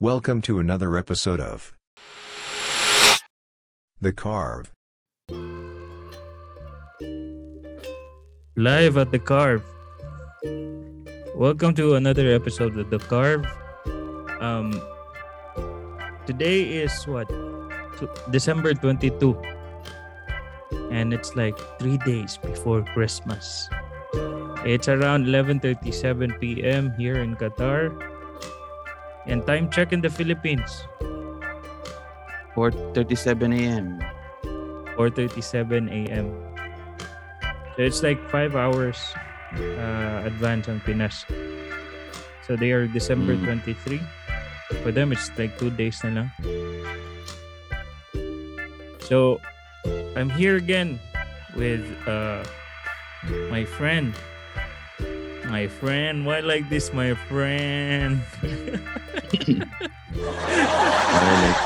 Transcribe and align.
Welcome 0.00 0.42
to 0.42 0.60
another 0.60 0.96
episode 0.96 1.40
of 1.40 1.74
The 4.00 4.12
Carve. 4.12 4.70
Live 8.54 8.96
at 8.96 9.10
the 9.10 9.18
Carve. 9.18 9.64
Welcome 11.34 11.74
to 11.74 11.96
another 11.96 12.30
episode 12.30 12.78
of 12.78 12.90
the 12.90 13.00
Carve. 13.00 13.44
Um, 14.38 14.70
today 16.26 16.62
is 16.78 16.94
what 17.08 17.26
December 18.30 18.74
22, 18.74 19.34
and 20.92 21.12
it's 21.12 21.34
like 21.34 21.58
three 21.80 21.98
days 22.06 22.38
before 22.38 22.84
Christmas. 22.94 23.68
It's 24.62 24.86
around 24.86 25.26
11:37 25.26 26.38
p.m. 26.38 26.94
here 26.94 27.18
in 27.18 27.34
Qatar, 27.34 27.90
and 29.26 29.46
time 29.46 29.70
check 29.70 29.92
in 29.92 30.00
the 30.00 30.10
Philippines 30.10 30.86
4:37 32.54 33.54
a.m. 33.54 34.02
4:37 34.98 35.86
a.m. 35.90 36.26
So 37.76 37.86
it's 37.86 38.02
like 38.02 38.18
five 38.30 38.58
hours 38.58 38.98
uh, 39.54 40.26
advance 40.26 40.66
ang 40.66 40.82
Pinas. 40.82 41.22
So 42.42 42.56
they 42.58 42.74
are 42.74 42.90
December 42.90 43.38
Mm. 43.38 43.62
23. 43.62 44.02
For 44.82 44.90
them, 44.92 45.12
it's 45.12 45.30
like 45.38 45.54
two 45.56 45.70
days 45.70 46.02
na 46.02 46.10
lang. 46.24 46.28
So 49.06 49.40
I'm 50.18 50.28
here 50.28 50.56
again 50.56 51.00
with 51.56 51.84
uh, 52.04 52.44
my 53.48 53.64
friend. 53.64 54.12
My 55.48 55.66
friend, 55.66 56.28
why 56.28 56.40
like 56.44 56.68
this, 56.68 56.92
my 56.92 57.16
friend? 57.26 58.20
Like 61.08 61.56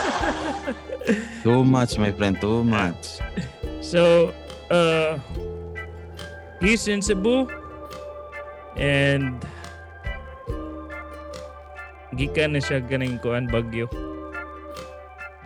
too 1.42 1.66
much, 1.66 1.98
my 1.98 2.14
friend, 2.14 2.38
too 2.40 2.62
much. 2.62 3.18
So, 3.82 4.30
uh, 4.70 5.18
he's 6.62 6.86
in 6.86 7.02
Cebu 7.02 7.50
and 8.78 9.42
gikan 12.14 12.54
na 12.54 12.62
siya 12.62 12.86
ganing 12.86 13.18
kuan 13.18 13.50
bagyo. 13.50 13.90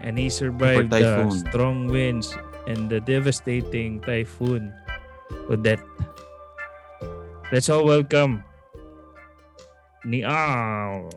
And 0.05 0.21
he 0.21 0.29
survived 0.29 0.93
the 0.93 1.25
strong 1.33 1.89
winds 1.89 2.37
and 2.69 2.93
the 2.93 3.01
devastating 3.01 4.05
typhoon 4.05 4.77
Odette. 5.49 5.83
Let's 7.55 7.71
all 7.71 7.87
welcome 7.87 8.43
ni 10.03 10.23
Al. 10.27 11.11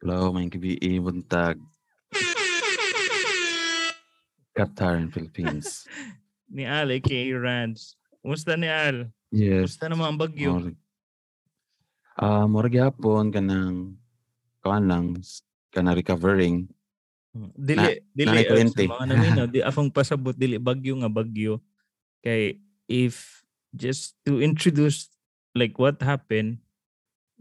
Hello, 0.00 0.34
may 0.34 0.50
gabi, 0.50 0.78
buntag. 0.98 1.58
Qatar 4.50 4.98
and 4.98 5.10
Philippines. 5.14 5.86
Ni 6.50 6.66
Al, 6.66 6.90
aka 6.90 7.20
Rans. 7.38 7.94
Kumusta 8.18 8.58
ni 8.58 8.66
Al? 8.66 9.06
Yes. 9.30 9.78
Kumusta 9.78 9.86
naman 9.86 10.06
ang 10.10 10.18
bagyo? 10.18 10.50
Murag- 10.58 10.82
Ah, 12.20 12.44
murag 12.44 12.76
yapon 12.76 13.32
kanang 13.32 13.96
kuan 14.60 14.84
lang 14.84 15.16
kanang 15.72 15.96
recovering. 15.96 16.68
Dili 17.56 18.02
dili 18.12 18.28
nanay 18.28 18.44
uh, 18.44 18.48
kuryente. 18.50 18.84
sa 18.84 18.92
mga 18.92 19.06
naminaw 19.08 19.46
di 19.48 19.60
akong 19.70 19.88
pasabot 19.88 20.34
dili 20.36 20.60
bagyo 20.60 21.00
nga 21.00 21.08
bagyo 21.08 21.62
kay 22.20 22.60
if 22.84 23.39
just 23.74 24.18
to 24.26 24.42
introduce 24.42 25.08
like 25.54 25.78
what 25.78 25.98
happened 26.02 26.58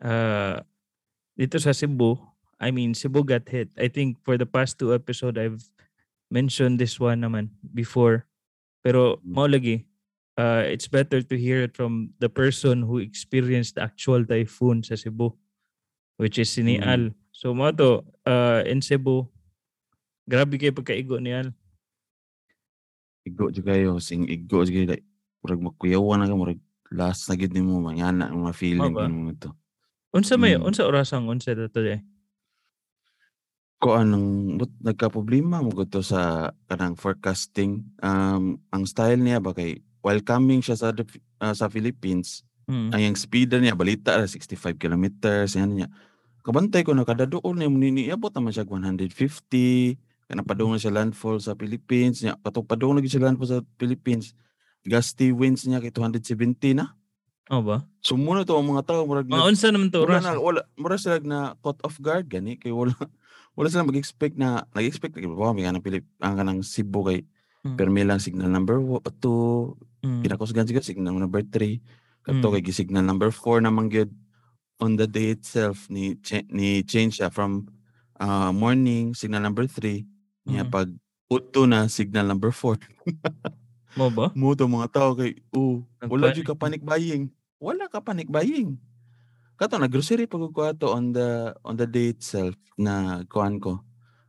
uh 0.02 0.62
dito 1.36 1.58
sa 1.58 1.74
Cebu 1.74 2.18
I 2.60 2.70
mean 2.72 2.94
Cebu 2.94 3.24
got 3.24 3.48
hit 3.50 3.72
I 3.80 3.88
think 3.90 4.20
for 4.22 4.38
the 4.38 4.46
past 4.46 4.78
two 4.78 4.94
episode 4.94 5.38
I've 5.40 5.64
mentioned 6.30 6.78
this 6.78 7.00
one 7.02 7.26
naman 7.26 7.50
before 7.74 8.26
pero 8.86 9.18
Mm. 9.26 9.34
mao 9.34 9.48
lagi 9.50 9.86
uh, 10.40 10.64
it's 10.64 10.88
better 10.88 11.20
to 11.20 11.36
hear 11.36 11.66
it 11.66 11.74
from 11.76 12.14
the 12.22 12.30
person 12.32 12.86
who 12.86 13.02
experienced 13.02 13.76
the 13.76 13.84
actual 13.84 14.24
typhoon 14.24 14.86
sa 14.86 14.96
Cebu 14.96 15.34
which 16.22 16.38
is 16.38 16.52
si 16.54 16.62
Mm. 16.62 16.84
Al 16.86 17.04
so 17.34 17.56
mo 17.56 17.72
to 17.74 18.04
uh, 18.30 18.62
in 18.70 18.84
Cebu 18.84 19.26
Grabe 20.30 20.62
kayo 20.62 20.70
pagkaigo 20.78 21.18
ni 21.18 21.34
Al. 21.34 21.50
Igo 23.26 23.50
jud 23.50 23.66
kayo, 23.66 23.98
sing 23.98 24.30
igo 24.30 24.62
jud 24.62 24.86
like 24.86 25.02
murag 25.42 25.62
makuyawan 25.62 26.20
na 26.20 26.28
ka 26.28 26.36
murag 26.36 26.62
last 26.90 27.30
na 27.30 27.38
gid 27.38 27.54
nimo 27.54 27.80
mangana 27.80 28.28
ang 28.34 28.44
mga 28.44 28.56
feeling 28.58 28.94
ba? 28.94 29.06
mo 29.08 29.32
to. 29.38 29.54
Unsa 30.10 30.42
may 30.42 30.58
Mm. 30.58 30.66
unsa 30.66 30.90
orasang 30.90 31.30
unsa 31.30 31.54
dito 31.54 31.80
eh? 31.86 32.02
ko 33.80 33.96
anong 33.96 34.60
but 34.60 34.72
nagka-problema 34.84 35.64
mo 35.64 35.72
to 35.88 36.04
sa 36.04 36.52
kanang 36.68 37.00
forecasting 37.00 37.88
um 38.04 38.60
ang 38.76 38.84
style 38.84 39.16
niya 39.16 39.40
ba 39.40 39.56
kay 39.56 39.80
while 40.04 40.20
coming 40.20 40.60
siya 40.60 40.76
sa 40.76 40.92
ah, 41.40 41.56
sa 41.56 41.72
Philippines 41.72 42.44
Mm. 42.70 42.94
ang 42.94 43.02
yung 43.02 43.18
speed 43.18 43.50
niya 43.58 43.74
balita 43.74 44.14
na 44.14 44.30
65 44.30 44.78
kilometers 44.78 45.58
yan 45.58 45.74
niya 45.74 45.88
kabantay 46.46 46.86
ko 46.86 46.94
na 46.94 47.02
kada 47.02 47.26
doon 47.26 47.58
niya 47.58 47.66
munini 47.66 48.02
abot 48.14 48.30
naman 48.30 48.54
siya 48.54 48.62
150 48.62 49.10
kana 50.30 50.46
padung 50.46 50.70
na 50.70 50.78
siya 50.78 50.94
landfall 50.94 51.42
sa 51.42 51.58
Philippines 51.58 52.22
niya 52.22 52.38
katong 52.46 52.70
padung 52.70 52.94
lagi 52.94 53.10
siya 53.10 53.26
landfall 53.26 53.50
sa 53.50 53.66
Philippines 53.82 54.38
gusty 54.84 55.32
winds 55.32 55.64
niya 55.64 55.80
kay 55.80 55.92
270 55.92 56.76
na 56.76 56.96
Oh 57.50 57.66
ba? 57.66 57.82
sumuna 58.00 58.46
to 58.46 58.54
ang 58.54 58.70
mga 58.70 58.86
tao 58.86 59.04
murag 59.04 59.26
Mga 59.26 59.48
unsa 59.50 59.74
naman 59.74 59.90
to 59.90 60.06
wala 60.06 60.22
na 60.22 60.38
wala 60.38 60.62
mura 60.78 60.96
sila 60.96 61.18
na 61.20 61.58
caught 61.58 61.82
off 61.82 61.98
guard 61.98 62.30
gani 62.30 62.56
kay 62.56 62.70
wala 62.70 62.94
wala 63.58 63.68
sila 63.68 63.82
mag-expect 63.84 64.38
na 64.38 64.70
nag-expect 64.72 65.18
kay 65.18 65.26
ba 65.26 65.50
may 65.52 65.66
kanang 65.66 65.82
Pilip 65.82 66.06
ang 66.20 66.38
kanang 66.38 66.62
Cebu 66.62 67.04
kay 67.04 67.22
Mm. 67.60 67.76
permi 67.76 68.08
lang 68.08 68.24
signal 68.24 68.48
number 68.48 68.80
2 68.80 69.04
Mm. 70.00 70.24
kinakusgan 70.24 70.64
siya 70.64 70.80
signal 70.80 71.12
number 71.12 71.44
3 71.44 71.84
kadto 72.24 72.48
Mm. 72.48 72.54
kay 72.56 72.72
signal 72.72 73.04
number 73.04 73.36
4 73.36 73.60
naman 73.60 73.92
gyud 73.92 74.08
on 74.80 74.96
the 74.96 75.04
day 75.04 75.36
itself 75.36 75.92
ni 75.92 76.16
cha- 76.24 76.48
ni 76.48 76.80
change 76.82 77.20
siya 77.20 77.28
from 77.28 77.68
uh, 78.16 78.56
morning 78.56 79.12
signal 79.12 79.44
number 79.44 79.68
3 79.68 80.08
niya 80.48 80.64
Mm. 80.64 80.72
pag 80.72 80.88
uto 81.28 81.68
na 81.68 81.92
signal 81.92 82.32
number 82.32 82.56
4 82.56 82.80
Mo 83.98 84.10
ba? 84.10 84.30
mo 84.34 84.54
to 84.54 84.66
mga 84.66 84.90
tao 84.90 85.10
kay 85.14 85.40
oh 85.52 85.82
wala 86.04 86.30
jud 86.30 86.44
ka 86.44 86.54
panic 86.54 86.82
buying 86.82 87.30
wala 87.58 87.86
ka 87.86 88.00
panic 88.00 88.28
buying 88.28 88.78
kato 89.56 89.76
na 89.76 89.86
grocery 89.86 90.24
pag 90.24 90.46
ko 90.48 90.62
ato 90.64 90.88
on 90.90 91.12
the 91.12 91.52
on 91.62 91.74
the 91.74 91.84
day 91.84 92.10
itself 92.10 92.54
na 92.76 93.26
kuan 93.26 93.58
ko 93.58 93.82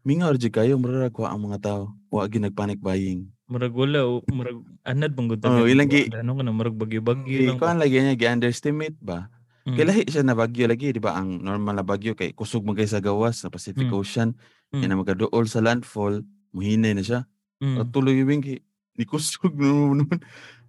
mingaw 0.02 0.32
jud 0.32 0.50
kayo 0.50 0.74
murag 0.74 1.12
ko 1.12 1.24
ang 1.24 1.44
mga 1.44 1.60
tao 1.60 1.82
wa 2.08 2.24
gyud 2.24 2.42
nagpanic 2.42 2.80
buying 2.80 3.28
Murag 3.46 3.74
wala 3.74 4.06
o 4.06 4.22
murag 4.30 4.62
anad 4.80 5.10
bang 5.10 5.26
gud 5.26 5.42
Oh, 5.42 5.66
ilang 5.66 5.90
gi- 5.90 6.06
ano 6.08 6.32
ka 6.32 6.42
na 6.42 6.54
murag 6.54 6.78
bagyo-bagyo 6.78 7.50
lang. 7.50 7.58
kuan 7.58 7.76
lagi 7.76 7.98
niya 7.98 8.14
gi-underestimate 8.14 8.96
ba 8.96 9.28
Mm. 9.60 9.76
kay 9.76 9.84
lahi 9.84 10.02
siya 10.08 10.24
na 10.24 10.32
bagyo 10.32 10.64
lagi 10.64 10.88
di 10.88 10.98
ba 10.98 11.12
ang 11.14 11.36
normal 11.36 11.76
na 11.76 11.84
bagyo 11.84 12.16
kay 12.16 12.32
kusog 12.32 12.64
man 12.64 12.72
kay 12.72 12.88
sa 12.88 12.96
gawas 12.96 13.44
sa 13.44 13.52
Pacific 13.52 13.84
Mm. 13.84 13.92
Ocean 13.92 14.28
Mm. 14.72 14.80
yan 14.80 14.88
na 14.88 14.96
magaduol 14.96 15.44
sa 15.44 15.60
landfall 15.60 16.24
muhinay 16.50 16.96
na 16.96 17.04
siya 17.04 17.28
Mm. 17.60 17.76
at 17.76 17.86
tuloy 17.92 18.16
yung 18.16 18.40
kay 18.40 18.64
ni 19.00 19.08
kusog 19.08 19.56
naman 19.56 20.04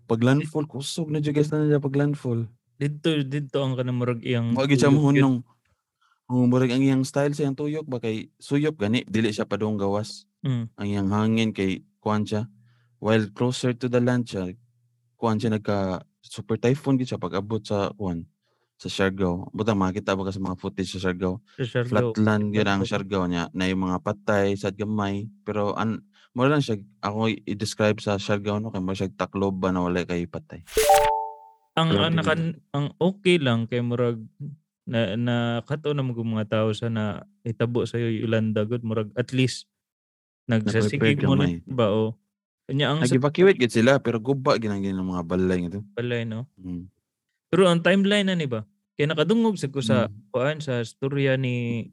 pag 0.08 0.24
landfall 0.24 0.64
kusog 0.64 1.12
na 1.12 1.20
jud 1.20 1.36
guys 1.36 1.52
na 1.52 1.68
niya 1.68 1.84
pag 1.84 2.00
landfall 2.00 2.48
Dito 2.82 3.14
dito 3.22 3.62
ang 3.62 3.78
kanang 3.78 4.00
murag 4.02 4.26
iyang 4.26 4.58
Wagi 4.58 4.74
siya 4.74 4.90
yun. 4.90 4.98
mohunong. 4.98 5.36
Oh, 6.34 6.50
murag 6.50 6.74
ang 6.74 6.82
iyang 6.82 7.06
style 7.06 7.30
sa 7.38 7.46
iyang 7.46 7.54
tuyok 7.54 7.86
ba 7.86 8.02
kay 8.02 8.34
suyop 8.42 8.74
gani 8.74 9.06
dili 9.06 9.30
siya 9.30 9.46
padung 9.46 9.78
gawas. 9.78 10.26
Mm. 10.42 10.66
Ang 10.82 10.88
iyang 10.90 11.10
hangin 11.14 11.50
kay 11.54 11.86
kuan 12.02 12.26
siya. 12.26 12.50
While 12.98 13.30
closer 13.38 13.78
to 13.78 13.86
the 13.86 14.02
land 14.02 14.26
siya, 14.26 14.50
kuan 15.14 15.38
siya 15.38 15.54
nagka 15.54 16.02
super 16.26 16.58
typhoon 16.58 16.98
gid 16.98 17.14
siya 17.14 17.22
pag 17.22 17.38
abot 17.38 17.62
sa 17.62 17.94
kuan 17.94 18.26
sa 18.82 18.90
Siargao. 18.90 19.54
Butang 19.54 19.78
makita 19.78 20.18
ba 20.18 20.26
ka 20.26 20.34
sa 20.34 20.42
mga 20.42 20.58
footage 20.58 20.90
sa 20.98 21.06
Siargao? 21.06 21.38
Sa 21.62 21.86
Siargao. 21.86 22.18
Flatland 22.18 22.50
gyud 22.50 22.66
ang. 22.66 22.82
Siargao 22.82 23.30
niya 23.30 23.46
na 23.54 23.70
yung 23.70 23.86
mga 23.86 24.02
patay 24.02 24.58
sa 24.58 24.74
gamay 24.74 25.30
pero 25.46 25.78
an 25.78 26.02
mo 26.32 26.46
lang 26.46 26.60
siya 26.60 26.80
ako 27.00 27.28
i-describe 27.44 28.00
sa 28.00 28.16
Siargao 28.16 28.58
no 28.58 28.72
kay 28.72 28.80
mo 28.80 28.92
siya 28.92 29.12
taklob 29.12 29.58
ba 29.58 29.70
na 29.70 29.84
wala 29.84 30.02
kay 30.02 30.24
patay. 30.26 30.64
ang 31.74 31.88
Grabe 31.90 32.20
ang, 32.20 32.44
ang 32.72 32.88
okay 32.98 33.36
lang 33.36 33.64
kay 33.64 33.80
murag 33.80 34.20
na 34.84 35.16
na 35.16 35.36
kato 35.62 35.92
na 35.92 36.02
mga 36.02 36.20
mga 36.20 36.46
tao 36.50 36.68
sa 36.72 36.88
na 36.88 37.24
itabo 37.42 37.84
sa 37.84 37.96
Yolanda 37.96 38.64
good 38.64 38.82
murag 38.82 39.12
at 39.14 39.32
least 39.32 39.68
nagsasigig 40.48 41.24
mo 41.24 41.36
lang 41.36 41.64
ba 41.66 41.88
o 41.88 42.16
kanya 42.66 42.92
ang 42.92 43.00
Nag-evacuate 43.00 43.56
gid 43.58 43.72
sila 43.72 44.00
pero 44.00 44.20
guba 44.20 44.56
ginang 44.56 44.84
ng 44.84 45.04
mga 45.06 45.24
balay 45.24 45.60
nito. 45.62 45.80
balay 45.92 46.24
no 46.24 46.48
Mm. 46.56 46.88
pero 47.48 47.68
ang 47.68 47.80
timeline 47.80 48.28
na 48.28 48.36
ni 48.36 48.48
ba 48.48 48.64
kay 48.96 49.08
nakadungog 49.08 49.56
sa 49.56 49.68
ko 49.68 49.80
sa 49.80 50.08
Mm. 50.08 50.16
kuan 50.30 50.58
sa 50.60 50.80
storya 50.82 51.36
ni 51.36 51.88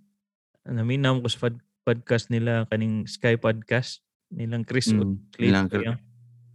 naminam 0.65 1.23
ko 1.23 1.29
sa 1.29 1.49
pod- 1.49 1.63
podcast 1.83 2.29
nila 2.29 2.67
kaning 2.67 3.07
Sky 3.07 3.35
podcast 3.35 4.03
nilang 4.31 4.65
Chris 4.65 4.93
Mm, 4.93 5.17
Cliff 5.33 5.49
ilang 5.49 5.69
kaya. 5.69 5.97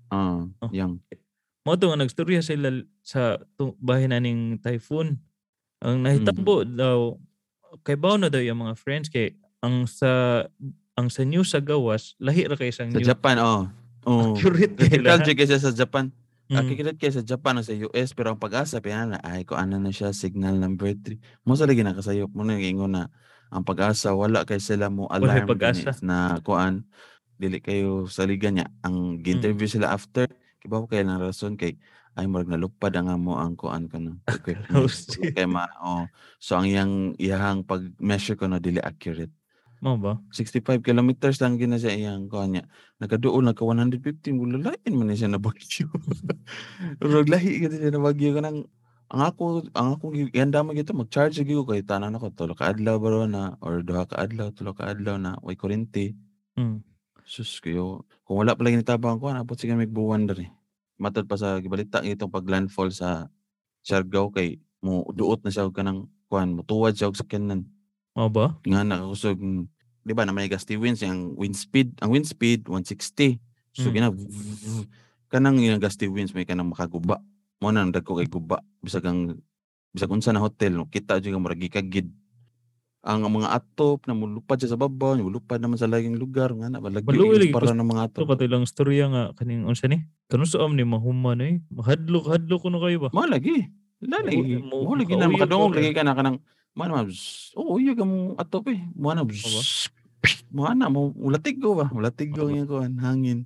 Ah, 0.10 0.46
Oh. 0.62 0.70
yang. 0.70 1.02
Mo 1.64 1.74
to 1.74 1.90
nagstorya 1.90 2.44
sila 2.44 2.70
sa 3.02 3.40
bahin 3.80 4.12
na 4.12 4.20
ning 4.20 4.60
typhoon. 4.60 5.18
Ang 5.82 6.04
nahitabo 6.06 6.68
daw 6.68 7.18
kay 7.82 7.98
bao 7.98 8.20
na 8.20 8.30
daw 8.30 8.40
yung 8.40 8.62
mga 8.62 8.76
friends 8.78 9.10
kay 9.10 9.34
ang 9.64 9.88
sa 9.90 10.44
ang 10.94 11.10
sa 11.10 11.26
news 11.26 11.50
sa 11.50 11.64
gawas 11.64 12.14
lahi 12.22 12.46
ra 12.46 12.54
kay 12.54 12.70
isang 12.70 12.94
Sa 12.94 13.00
news. 13.02 13.10
Japan, 13.10 13.42
oh. 13.42 13.66
Oh. 14.04 14.36
Accurate 14.36 14.76
kay 14.76 15.00
jud 15.00 15.34
kaysa 15.40 15.58
sa 15.58 15.72
Japan. 15.72 16.12
Mm. 16.52 16.60
Accurate 16.60 17.00
kay 17.00 17.10
sa 17.10 17.24
Japan 17.24 17.58
o 17.58 17.64
sa 17.64 17.72
US 17.74 18.12
pero 18.12 18.36
ang 18.36 18.40
pag-asa 18.40 18.84
pinana 18.84 19.18
ay 19.24 19.48
ko 19.48 19.56
ano 19.56 19.80
na 19.80 19.90
siya 19.90 20.12
signal 20.12 20.60
number 20.60 20.92
3. 20.92 21.48
Mo 21.48 21.56
sa 21.56 21.64
lagi 21.66 21.82
nakasayop 21.82 22.30
mo 22.30 22.44
na 22.44 22.60
ingon 22.60 22.94
na 22.94 23.08
ang 23.50 23.64
pag-asa 23.64 24.12
wala 24.12 24.44
kay 24.44 24.60
sila 24.60 24.92
mo 24.92 25.08
alarm 25.08 25.48
pag-asa. 25.48 25.96
gani 25.96 26.04
na 26.04 26.38
kuan 26.44 26.84
dili 27.44 27.60
kayo 27.60 28.08
sa 28.08 28.24
liga 28.24 28.48
niya 28.48 28.72
ang 28.82 29.20
Mm. 29.20 29.20
gi-interview 29.20 29.68
sila 29.68 29.92
after 29.92 30.32
kibaw 30.60 30.88
kay 30.88 31.04
lang 31.04 31.20
rason 31.20 31.54
kay 31.54 31.76
ay 32.14 32.24
murag 32.24 32.48
nalupad 32.48 32.94
ang 32.94 33.10
amo 33.10 33.36
ang 33.36 33.58
kuan 33.58 33.90
kana 33.90 34.16
equipment 34.32 34.88
shit. 34.88 35.34
kay 35.34 35.44
ma 35.44 35.68
oh. 35.82 36.08
so 36.40 36.56
ang 36.56 36.66
iyang 36.66 36.94
iyahang 37.18 37.62
pag 37.62 37.84
measure 38.00 38.38
ko 38.38 38.48
no 38.48 38.58
dili 38.58 38.80
accurate 38.80 39.34
Mo 39.84 40.00
ba? 40.00 40.16
65 40.32 40.80
kilometers 40.80 41.44
lang 41.44 41.60
gina 41.60 41.76
siya 41.76 41.92
iyang 41.92 42.32
kuan 42.32 42.56
niya 42.56 42.64
nagaduol 43.04 43.44
nagka 43.44 43.68
115 43.68 44.00
wala 44.40 44.72
lain 44.72 44.92
man 44.96 45.12
ni 45.12 45.20
siya 45.20 45.28
na 45.28 45.36
bagyo 45.38 45.92
Pero 47.04 47.20
lahi 47.34 47.60
gid 47.60 47.74
siya 47.76 47.92
na 47.92 48.00
bagyo 48.00 48.32
kanang 48.32 48.64
ang 49.12 49.22
ako 49.28 49.68
ang 49.76 50.00
ako 50.00 50.16
ganda 50.32 50.64
mo 50.64 50.72
gito 50.72 50.96
mag-charge 50.96 51.44
gyud 51.44 51.68
ko 51.68 51.76
kay 51.76 51.84
tanan 51.84 52.16
ako 52.16 52.32
tulo 52.32 52.56
ka 52.56 52.72
adlaw 52.72 52.96
baro 52.98 53.28
na 53.28 53.60
or 53.60 53.84
duha 53.84 54.08
ka 54.08 54.18
adlaw 54.18 54.50
tulo 54.50 54.72
ka 54.72 54.88
adlaw 54.88 55.20
na 55.20 55.36
way 55.44 55.60
kuryente 55.60 56.16
Mm. 56.54 56.86
Sus 57.24 57.60
kayo 57.60 58.04
kung 58.24 58.40
wala 58.40 58.56
pa 58.56 58.64
lagi 58.64 58.78
nitabang 58.78 59.18
ko 59.18 59.32
napot 59.32 59.56
sige 59.56 59.74
mig 59.74 59.92
buwan 59.92 60.28
diri 60.28 60.48
matod 61.00 61.26
pa 61.26 61.36
sa 61.36 61.58
gibalita 61.60 62.04
itong 62.04 62.32
pag 62.32 62.48
landfall 62.48 62.92
sa 62.92 63.28
Siargao 63.84 64.32
kay 64.32 64.60
mo 64.80 65.04
duot 65.12 65.44
na 65.44 65.52
siya 65.52 65.68
og 65.68 65.76
kanang 65.76 66.08
kuan 66.28 66.56
mutuwad 66.56 66.96
siya 66.96 67.12
og 67.12 67.20
sakyanan 67.20 67.68
Mo 68.14 68.30
ba? 68.30 68.56
nga 68.62 68.86
nakakusog 68.86 69.40
di 70.04 70.12
ba 70.12 70.24
na 70.24 70.36
may 70.36 70.48
gusty 70.48 70.76
winds 70.76 71.02
ang 71.02 71.34
wind 71.36 71.56
speed 71.56 71.96
ang 72.00 72.12
wind 72.12 72.28
speed 72.28 72.68
160 72.68 73.40
so 73.74 73.90
Mm. 73.90 73.96
gina 73.96 74.10
kanang 75.34 75.58
yung 75.58 75.82
gusty 75.82 76.06
winds 76.06 76.30
may 76.38 76.46
kanang 76.46 76.70
makaguba. 76.70 77.18
Mo 77.58 77.74
na 77.74 77.82
ang 77.82 77.90
dagko 77.90 78.22
kay 78.22 78.30
guba. 78.30 78.62
Bisag 78.86 79.02
ang 79.08 79.42
bisag 79.90 80.14
unsa 80.14 80.30
na 80.30 80.44
hotel 80.44 80.78
no 80.78 80.86
kita 80.86 81.18
jud 81.18 81.34
nga 81.34 81.42
murag 81.42 81.58
gikagid 81.58 82.14
ang 83.04 83.28
mga 83.28 83.52
atop 83.52 84.08
na 84.08 84.16
mulupad 84.16 84.56
siya 84.56 84.74
sa 84.74 84.80
babaw 84.80 85.20
mulupad 85.20 85.60
naman 85.60 85.76
sa 85.76 85.92
laging 85.92 86.16
lugar 86.16 86.56
nga 86.56 86.72
na 86.72 86.80
lagi 86.80 87.52
para 87.52 87.76
ng 87.76 87.84
mga 87.84 88.04
Ito 88.08 88.24
atop 88.24 88.28
ka 88.32 88.48
ilang 88.48 88.64
storya 88.64 89.12
nga 89.12 89.24
kaning 89.36 89.68
unsa 89.68 89.92
ni? 89.92 90.08
Kano 90.32 90.48
sa 90.48 90.64
ni 90.72 90.88
mahuman 90.88 91.44
eh. 91.44 91.60
Mahadlok 91.68 92.32
hadlok 92.32 92.64
kuno 92.64 92.80
kayo 92.80 93.04
ba? 93.04 93.10
mo 93.12 93.28
lagi. 93.28 93.68
Lagi 94.00 94.64
Mo- 94.64 94.88
mo 94.88 94.96
lagi 94.96 95.20
na 95.20 95.28
makadungog. 95.28 95.76
ka, 95.76 95.84
lagi 95.84 95.92
ka 95.92 96.08
na 96.08 96.16
kanang 96.16 96.40
mo 96.74 96.84
na 96.88 97.04
oh 97.60 97.76
uyog 97.76 98.00
ang 98.00 98.40
atop 98.40 98.72
eh. 98.72 98.80
Mo 98.96 99.12
na 99.12 100.88
mo 100.88 101.12
ulatig 101.20 101.60
ko 101.60 101.76
ba? 101.76 101.92
Ulatig 101.92 102.32
ko 102.32 102.48
nga 102.48 102.64
ko 102.64 102.88
hangin. 103.04 103.44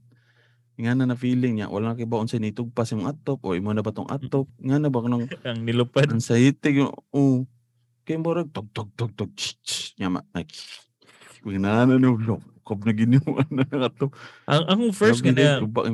Nga 0.77 0.93
na 0.93 1.09
na 1.09 1.17
feeling 1.17 1.57
niya 1.57 1.73
wala 1.73 1.91
na 1.93 1.97
kay 1.97 2.05
baon 2.05 2.29
sa 2.29 2.37
nitugpas 2.37 2.93
yung 2.93 3.09
atop 3.09 3.41
o 3.41 3.57
imo 3.57 3.73
na 3.73 3.81
ba 3.81 3.89
tong 3.89 4.05
atop? 4.05 4.45
Nga 4.61 4.77
na 4.77 4.93
ba 4.93 5.01
kanang 5.01 5.25
Ang 5.49 5.65
nilupad. 5.65 6.05
ang 6.13 6.21
sayitig 6.21 6.85
oh 7.09 7.49
kay 8.07 8.15
mo 8.15 8.31
rag 8.31 8.47
tog 8.55 8.71
tog 8.71 8.87
tog 8.95 9.11
tog 9.13 9.29
ch- 9.35 9.59
ch- 9.59 9.91
nya 9.99 10.07
ma 10.07 10.23
like 10.31 10.55
Ginana 11.43 11.99
no 11.99 12.15
no 12.15 12.39
kob 12.63 12.83
na 12.83 12.91
giniwan 12.91 13.47
na 13.47 13.63
ng 13.63 13.83
atop 13.83 14.11
Ang 14.47 14.63
ang 14.67 14.81
first 14.91 15.23
ang 15.23 15.35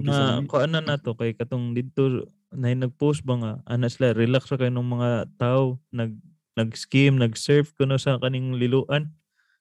na 0.02 0.42
kuan 0.46 0.70
na 0.74 0.82
nato 0.82 1.14
kay 1.14 1.34
katong 1.34 1.74
dito 1.74 2.26
na 2.50 2.74
nag-post 2.74 3.22
ba 3.22 3.34
nga 3.38 3.52
ana 3.66 3.90
sila 3.90 4.14
relax 4.14 4.50
ra 4.50 4.58
kay 4.58 4.70
ng 4.70 4.82
mga 4.82 5.10
tao 5.38 5.78
nag 5.90 6.14
nag-scheme, 6.54 7.18
nag-surf 7.18 7.74
kuno 7.74 7.98
sa 7.98 8.22
kaning 8.22 8.54
liluan. 8.62 9.10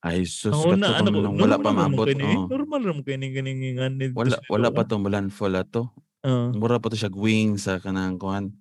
ay 0.04 0.28
sus 0.28 0.52
Ang 0.52 0.76
una 0.76 0.92
kato 0.92 1.08
ano 1.08 1.24
nang 1.24 1.36
wala 1.40 1.56
pa 1.56 1.72
kini. 2.04 2.36
oh. 2.36 2.44
Normal 2.52 2.80
ra 2.84 2.92
mo 2.92 3.00
kini 3.00 3.32
ganing 3.32 3.80
ngani. 3.80 4.04
wala 4.12 4.36
wala 4.48 4.68
pa 4.68 4.84
tong 4.84 5.04
landfall 5.08 5.56
ato 5.56 5.88
Uh, 6.22 6.54
mura 6.54 6.78
pa 6.78 6.86
to 6.86 6.94
siya 6.94 7.10
wing 7.10 7.58
sa 7.58 7.82
kanang 7.82 8.14
kuan 8.14 8.54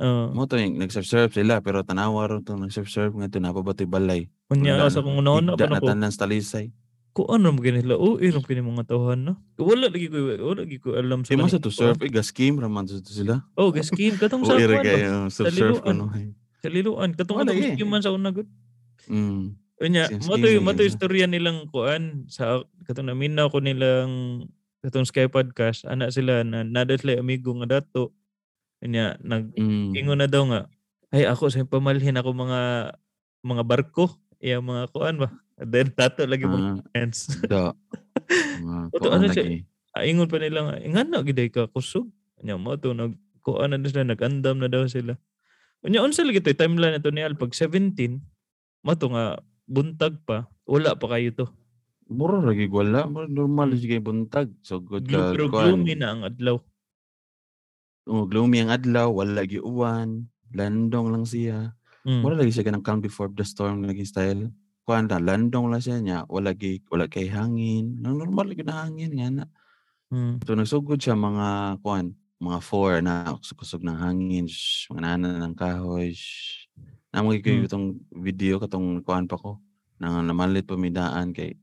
uh, 0.00 0.32
mo 0.32 0.46
to 0.46 0.56
yung 0.56 0.78
nag-surf 0.80 1.32
sila 1.34 1.60
pero 1.60 1.82
tanawa 1.84 2.24
ro 2.30 2.36
to 2.40 2.56
nag-surf 2.56 3.12
nga 3.12 3.28
to 3.28 3.42
napabatoy 3.42 3.84
balay 3.84 4.30
unya 4.48 4.78
Wala 4.78 4.88
sa 4.88 5.00
na. 5.00 5.06
kung 5.08 5.16
una 5.20 5.52
pa 5.58 5.66
Higda 5.66 5.66
na 5.68 5.76
nako. 5.80 5.86
tanan 5.90 6.12
sa 6.12 6.24
talisay 6.24 6.72
Kuan 7.12 7.44
ra 7.44 7.52
mo 7.52 7.60
kini 7.60 7.84
sila. 7.84 8.00
Oh, 8.00 8.16
iram 8.16 8.40
kini 8.40 8.64
mga 8.64 8.88
tawhan 8.88 9.20
no. 9.20 9.36
Wala 9.60 9.92
lagi 9.92 10.08
ko 10.08 10.32
wala 10.32 10.64
lagi 10.64 10.80
ko 10.80 10.96
alam 10.96 11.28
sa 11.28 11.36
mo 11.36 11.44
kaning 11.44 11.52
sa 11.52 11.60
to 11.60 11.68
surf, 11.68 12.00
eh, 12.00 12.08
gas-scheme 12.08 12.56
raman 12.56 12.88
sa 12.88 13.04
to 13.04 13.12
sila. 13.12 13.44
Oh, 13.52 13.68
ga-scheme 13.68 14.16
katong 14.16 14.40
O 14.40 14.48
sa 14.48 14.56
ira 14.56 14.80
kayo, 14.80 15.28
surf 15.28 15.52
surf 15.52 15.76
liluan. 15.76 15.84
ko 15.84 15.90
no. 15.92 16.08
hay. 16.08 16.32
Sa 16.64 16.72
liluan 16.72 17.12
katong 17.12 17.44
eh. 17.52 17.76
scheme 17.76 17.90
man 17.92 18.00
sa 18.00 18.16
una 18.16 18.32
gud. 18.32 18.48
Mm. 19.12 19.60
Unya, 19.84 20.08
game 20.08 20.24
mato 20.24 20.46
na 20.48 20.56
yun, 20.56 20.88
istorya 20.88 21.28
nilang 21.28 21.68
kuan 21.68 22.24
sa 22.32 22.64
katong 22.88 23.12
naminaw 23.12 23.52
ko 23.52 23.60
nilang 23.60 24.48
katong 24.80 25.04
Sky 25.04 25.28
Podcast, 25.28 25.84
ana 25.84 26.08
sila 26.08 26.40
na 26.48 26.64
nada 26.64 26.96
sila 26.96 27.20
amigo 27.20 27.52
nga 27.60 27.76
dato. 27.76 28.16
Unya, 28.82 29.14
nag 29.22 29.54
Mm. 29.54 29.94
ingon 29.94 30.18
na 30.18 30.26
daw 30.26 30.42
nga, 30.44 30.66
ay 31.14 31.22
ako 31.24 31.48
sa 31.48 31.62
pamalhin 31.62 32.18
ako 32.18 32.34
mga 32.34 32.60
mga 33.42 33.62
barko, 33.62 34.10
iya 34.38 34.58
mga 34.58 34.90
kuan 34.90 35.16
ba. 35.16 35.30
And 35.54 35.70
then 35.70 35.88
tato 35.96 36.26
lagi 36.26 36.42
mga 36.42 36.58
Ah, 36.72 36.82
friends. 36.90 37.18
da. 37.46 37.70
Mga 38.58 38.78
kuan 38.98 39.12
ano 39.14 39.26
siya? 39.30 39.44
lagi. 39.46 39.58
Ah, 39.92 40.02
ingon 40.02 40.26
pa 40.26 40.40
nila 40.40 40.60
nga, 40.66 40.76
ingana 40.80 41.22
giday 41.22 41.46
ka 41.46 41.68
kusog. 41.68 42.10
Unya 42.36 42.58
mo 42.58 42.74
to 42.74 42.90
nag 42.90 43.14
kuan 43.40 43.70
na 43.70 43.82
sila 43.82 44.02
nagandam 44.02 44.58
na 44.58 44.66
daw 44.66 44.82
sila. 44.84 45.14
Unya 45.82 46.02
unsa 46.02 46.22
lagi 46.22 46.42
to 46.42 46.50
timeline 46.52 46.94
nato 46.94 47.10
ni 47.10 47.22
Al 47.22 47.34
pag 47.34 47.54
17 47.54 48.18
mo 48.82 48.92
to 48.94 49.06
nga 49.10 49.38
buntag 49.66 50.18
pa, 50.26 50.50
wala 50.66 50.98
pa 50.98 51.06
kayo 51.08 51.30
to. 51.36 51.46
Mura 52.10 52.42
lagi 52.42 52.66
wala, 52.66 53.06
normal 53.06 53.70
Mm. 53.70 53.72
lagi 53.72 53.86
kay 53.88 54.02
buntag. 54.02 54.48
So 54.60 54.82
good 54.82 55.06
ka 55.06 55.30
pero 55.30 55.46
gloomy 55.46 55.94
na 55.94 56.08
ang 56.10 56.22
adlaw. 56.24 56.58
Oh, 58.06 58.26
gloomy 58.26 58.58
ang 58.58 58.74
adlaw, 58.74 59.14
wala 59.14 59.46
lagi 59.46 59.62
uwan, 59.62 60.26
landong 60.50 61.14
lang 61.14 61.22
siya. 61.22 61.70
Mm. 62.02 62.26
Wala 62.26 62.42
lagi 62.42 62.50
siya 62.50 62.66
kanang 62.66 62.82
calm 62.82 62.98
before 62.98 63.30
the 63.30 63.46
storm 63.46 63.86
lagi 63.86 64.02
style. 64.02 64.50
Kuan 64.82 65.06
na 65.06 65.22
landong 65.22 65.70
lang 65.70 65.78
siya 65.78 66.02
niya, 66.02 66.18
wala 66.26 66.50
lagi 66.50 66.82
wala 66.90 67.06
kay 67.06 67.30
hangin. 67.30 68.02
Nang 68.02 68.18
normal 68.18 68.50
lagi 68.50 68.66
na 68.66 68.82
hangin 68.82 69.14
nga 69.14 69.28
na. 69.30 69.44
Mm. 70.10 70.42
So 70.42 70.58
nagsugod 70.58 70.98
siya 70.98 71.14
mga 71.14 71.78
kuan, 71.86 72.18
mga 72.42 72.58
four 72.58 72.98
na 73.06 73.38
kusog 73.38 73.86
ng 73.86 73.94
hangin, 73.94 74.50
shh, 74.50 74.90
mga 74.90 75.02
nana 75.14 75.38
ng 75.46 75.54
kahoy. 75.54 76.10
Shh. 76.10 76.66
Namo 77.14 77.30
Mm. 77.38 77.38
ko 77.38 77.48
itong 77.70 77.86
video 78.18 78.58
katong 78.58 78.98
kuan 79.06 79.30
pa 79.30 79.38
ko. 79.38 79.62
Nang 80.02 80.26
namalit 80.26 80.66
pamidaan 80.66 81.30
kay 81.30 81.54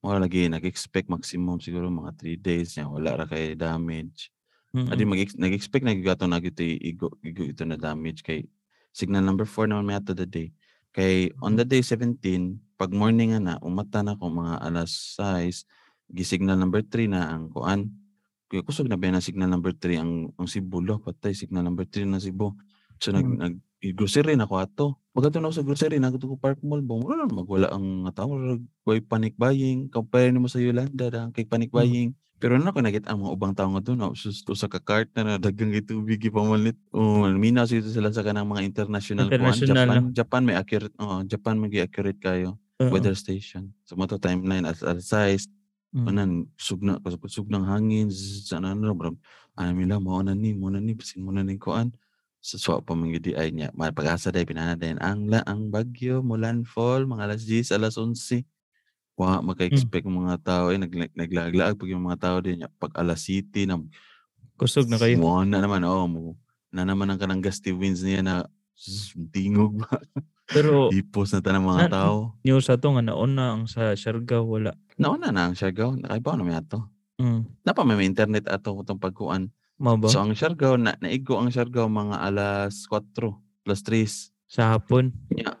wala 0.00 0.24
lagi 0.24 0.48
nag-expect 0.48 1.12
maximum 1.12 1.60
siguro 1.60 1.92
mga 1.92 2.16
3 2.16 2.40
days 2.40 2.80
niya 2.80 2.88
wala 2.88 3.12
ra 3.20 3.26
kay 3.28 3.52
damage. 3.60 4.32
Adi 4.72 5.04
Mm. 5.04 5.10
mag 5.12 5.20
nag-expect 5.36 5.84
na 5.84 5.92
gigato 5.92 6.24
na 6.24 6.40
gito 6.40 6.64
igo 6.64 7.12
igo 7.20 7.44
ito 7.44 7.60
na 7.68 7.76
damage 7.76 8.24
kay 8.24 8.48
signal 8.88 9.20
number 9.20 9.44
4 9.44 9.68
naman 9.68 9.84
may 9.84 9.96
ato 10.00 10.16
the 10.16 10.24
day. 10.24 10.48
Kay 10.96 11.28
on 11.44 11.60
the 11.60 11.64
day 11.64 11.84
17 11.84 12.16
pag 12.80 12.88
morning 12.88 13.36
na 13.36 13.60
umata 13.60 14.00
na 14.00 14.16
ko 14.16 14.32
mga 14.32 14.64
alas 14.64 15.12
6 15.20 15.68
gi-signal 16.08 16.56
number 16.56 16.80
3 16.80 17.04
na 17.04 17.36
ang 17.36 17.52
kuan. 17.52 17.92
Kaya 18.48 18.64
kusog 18.64 18.88
na 18.88 18.96
ba 18.96 19.12
na 19.12 19.20
signal 19.20 19.52
number 19.52 19.76
3 19.76 20.00
ang 20.00 20.32
ang 20.40 20.48
Cebu 20.48 20.80
lo 20.80 21.04
patay 21.04 21.36
signal 21.36 21.68
number 21.68 21.84
3 21.84 22.08
na 22.08 22.16
Cebu. 22.16 22.56
So 22.96 23.12
nag 23.12 23.28
Mm. 23.28 23.36
nag 23.44 23.54
grocery 23.92 24.40
na 24.40 24.48
ko 24.48 24.56
ato. 24.56 24.96
Pagkato 25.12 25.36
na 25.36 25.52
sa 25.52 25.60
grocery 25.60 26.00
na 26.00 26.08
ko 26.08 26.40
Park 26.40 26.64
Mall 26.64 26.80
ba 26.80 26.96
wala 26.96 27.28
magwala 27.28 27.68
ang 27.68 28.08
tao 28.16 28.32
way 28.88 29.04
panic 29.04 29.36
buying 29.36 29.92
compare 29.92 30.32
nimo 30.32 30.48
sa 30.48 30.56
Yolanda 30.64 31.12
da 31.12 31.28
kay 31.28 31.44
panic 31.44 31.68
Mm. 31.68 32.16
Pero 32.42 32.58
na 32.58 32.74
ko 32.74 32.82
nakita 32.82 33.14
ang 33.14 33.22
mga 33.22 33.32
ubang 33.38 33.54
tao 33.54 33.70
nga 33.70 33.78
doon, 33.78 34.10
oh, 34.10 34.14
sus 34.18 34.42
to 34.42 34.58
sa 34.58 34.66
ka-cart 34.66 35.06
na 35.14 35.22
na 35.22 35.34
dagang 35.38 35.70
itubig 35.70 36.18
ipamalit. 36.18 36.74
Oh, 36.90 37.22
minaw 37.30 37.70
sito 37.70 37.86
sila 37.86 38.10
sa 38.10 38.26
kanang 38.26 38.50
mga 38.50 38.66
international 38.66 39.30
kuan. 39.30 39.54
International, 39.54 39.86
Japan, 39.86 40.02
no? 40.02 40.10
Japan 40.10 40.42
may 40.42 40.56
accurate, 40.58 40.94
oh, 40.98 41.22
Japan 41.22 41.54
may 41.62 41.70
accurate 41.78 42.18
kayo 42.18 42.58
Oo. 42.82 42.90
weather 42.90 43.14
station. 43.14 43.70
Sa 43.86 43.94
mo 43.94 44.10
to 44.10 44.18
timeline 44.18 44.66
as 44.66 44.82
as 44.82 45.06
size, 45.06 45.46
Mm. 45.92 46.04
manan 46.08 46.30
sugna 46.56 46.96
sugnang 47.28 47.68
hangin 47.68 48.08
sana 48.08 48.72
ano 48.72 48.96
bro. 48.96 49.12
Ano 49.60 49.76
nila 49.76 50.00
mo 50.00 50.16
na 50.24 50.32
ni 50.32 50.56
mo 50.56 50.72
na 50.72 50.80
ni 50.80 50.96
bisin 50.96 51.20
mo 51.20 51.36
na 51.36 51.44
ni 51.44 51.60
kuan. 51.60 51.92
Sa 52.40 52.56
so 52.56 52.80
pa 52.80 52.96
man 52.96 53.12
gidi 53.12 53.36
ay 53.36 53.52
niya. 53.52 53.68
Mapag-asa 53.76 54.32
day 54.32 54.48
pinana 54.48 54.72
din 54.72 54.96
ang 55.04 55.28
la 55.28 55.44
ang 55.44 55.68
bagyo 55.68 56.24
mo 56.24 56.40
landfall 56.40 57.04
mga 57.04 57.28
alas 57.28 57.44
10 57.44 57.76
alas 57.76 58.00
11. 58.00 58.40
Wa 59.12 59.38
maka-expect 59.38 60.02
ang 60.02 60.18
mga 60.18 60.38
tao 60.40 60.64
ay 60.68 60.78
nag 60.78 60.92
naglaglaag 61.12 61.76
pag 61.76 61.90
yung 61.90 62.02
mga 62.02 62.18
tao 62.18 62.36
din 62.40 62.64
pag 62.76 62.92
alas 62.96 63.20
city 63.22 63.64
na 63.64 63.76
Kusog 64.56 64.86
na 64.86 64.96
kayo. 64.96 65.18
mo 65.18 65.42
na 65.42 65.58
naman 65.58 65.82
oh 65.82 66.06
mo 66.06 66.36
na 66.68 66.82
naman 66.82 67.06
ang 67.06 67.20
kanang 67.20 67.40
gusty 67.40 67.70
winds 67.70 68.00
niya 68.00 68.20
na 68.20 68.34
zzz, 68.72 69.12
tingog 69.28 69.76
ba 69.76 70.00
Pero 70.46 70.88
hipos 70.94 71.30
na 71.30 71.40
tanang 71.40 71.62
mga 71.62 71.86
Na- 71.86 71.92
tao 71.92 72.16
news 72.40 72.66
ato 72.66 72.88
nga 72.88 73.02
nauna 73.02 73.52
ang 73.52 73.64
sa 73.66 73.92
Siargao 73.92 74.48
wala. 74.48 74.72
nauna 74.96 75.28
na 75.28 75.46
ang 75.46 75.54
Siargao 75.54 75.92
nakaibaw 75.94 76.34
na 76.34 76.44
may 76.44 76.56
ato 76.56 76.88
Mm. 77.20 77.44
napa 77.62 77.84
may 77.84 78.00
internet 78.02 78.48
ato 78.48 78.80
itong 78.80 78.98
pagkuan 78.98 79.52
Mao 79.76 79.94
ba? 79.94 80.08
so 80.08 80.18
ang 80.18 80.32
Siargao 80.32 80.74
na 80.74 80.96
naigo 80.98 81.36
ang 81.36 81.52
Siargao 81.52 81.86
mga 81.86 82.18
alas 82.18 82.88
4 82.88 83.12
plus 83.62 83.80
3 83.84 84.32
sa 84.48 84.72
hapon. 84.72 85.12
nya 85.28 85.54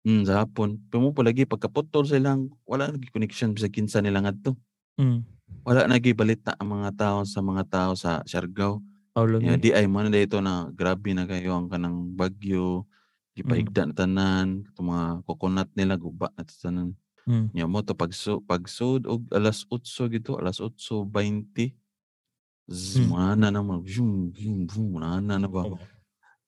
Hmm, 0.00 0.24
sa 0.24 0.44
hapon. 0.44 0.80
Pero 0.88 1.04
mo 1.04 1.10
pa 1.12 1.20
lagi 1.20 1.44
pagkaputol 1.44 2.08
silang 2.08 2.48
wala 2.64 2.88
lagi 2.88 3.12
connection 3.12 3.52
bisag 3.52 3.76
kinsa 3.76 4.00
nila 4.00 4.24
ngadto. 4.24 4.56
Mm. 4.96 5.20
Wala 5.66 5.84
lagi 5.84 6.16
balita 6.16 6.56
ang 6.56 6.80
mga 6.80 6.90
tao 6.96 7.18
sa 7.28 7.44
mga 7.44 7.64
tao 7.68 7.92
sa 7.92 8.24
Siargao. 8.24 8.80
Ya 9.12 9.26
lagi. 9.28 9.60
di 9.60 9.70
ay 9.76 9.84
mo 9.84 10.00
na 10.00 10.08
dito 10.08 10.40
na 10.40 10.72
grabe 10.72 11.12
na 11.12 11.28
kayo 11.28 11.52
ang 11.52 11.68
kanang 11.68 12.16
bagyo. 12.16 12.84
Mm. 12.84 12.88
Gipahigda 13.36 13.82
na 13.86 13.94
tanan, 13.94 14.48
katong 14.72 14.88
mga 14.88 15.06
coconut 15.28 15.70
nila 15.76 15.94
guba 16.00 16.32
na 16.32 16.42
tanan. 16.48 16.96
Mm. 17.28 17.46
Nya 17.52 17.64
mo 17.68 17.84
to 17.84 17.92
pagsu 17.92 18.40
pagsud 18.40 19.04
og 19.04 19.28
alas 19.36 19.68
8 19.68 20.08
gito, 20.08 20.40
alas 20.40 20.64
8:20. 20.64 21.76
Zzz, 22.70 23.04
Mm. 23.04 23.50
na 23.50 23.60
mo, 23.60 23.82
zoom, 23.84 24.30
zoom, 24.32 24.64
zoom, 24.70 24.96
mana 24.96 25.36
na 25.36 25.48
ba. 25.50 25.66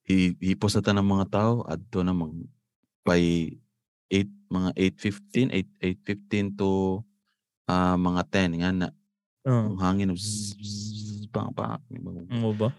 I 0.09 0.35
hipos 0.41 0.75
na 0.79 0.95
ng 0.95 1.05
mga 1.05 1.27
tao 1.31 1.53
adto 1.67 2.01
na 2.03 2.15
mag 2.15 2.33
by 3.03 3.51
8 4.11 4.29
mga 4.53 4.71
8:15, 4.77 5.51
8 5.51 6.03
8:15 6.07 6.59
to 6.59 7.01
ah, 7.67 7.97
mga 7.97 8.23
10 8.31 8.61
nga 8.61 8.71
na. 8.71 8.89
Oo. 9.49 9.75
Ang 9.75 9.79
hangin 9.83 10.15
zzz, 10.15 10.55
zzz, 10.61 11.27
pang 11.33 11.51
pak. 11.51 11.81
Mo 12.31 12.53
ba? 12.53 12.71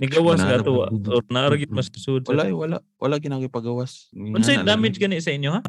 Nigawas 0.00 0.40
ka 0.40 0.62
to 0.62 0.72
ba. 0.80 0.86
or 1.12 1.22
naaragit 1.28 1.68
mas 1.68 1.90
sa 1.90 2.14
Wala 2.24 2.46
eh, 2.48 2.54
wala 2.54 2.76
wala 2.96 3.14
ginagipagawas. 3.18 4.08
Unsay 4.14 4.62
damage 4.62 4.96
gani 4.96 5.18
sa 5.20 5.34
inyo 5.34 5.50
ha? 5.52 5.60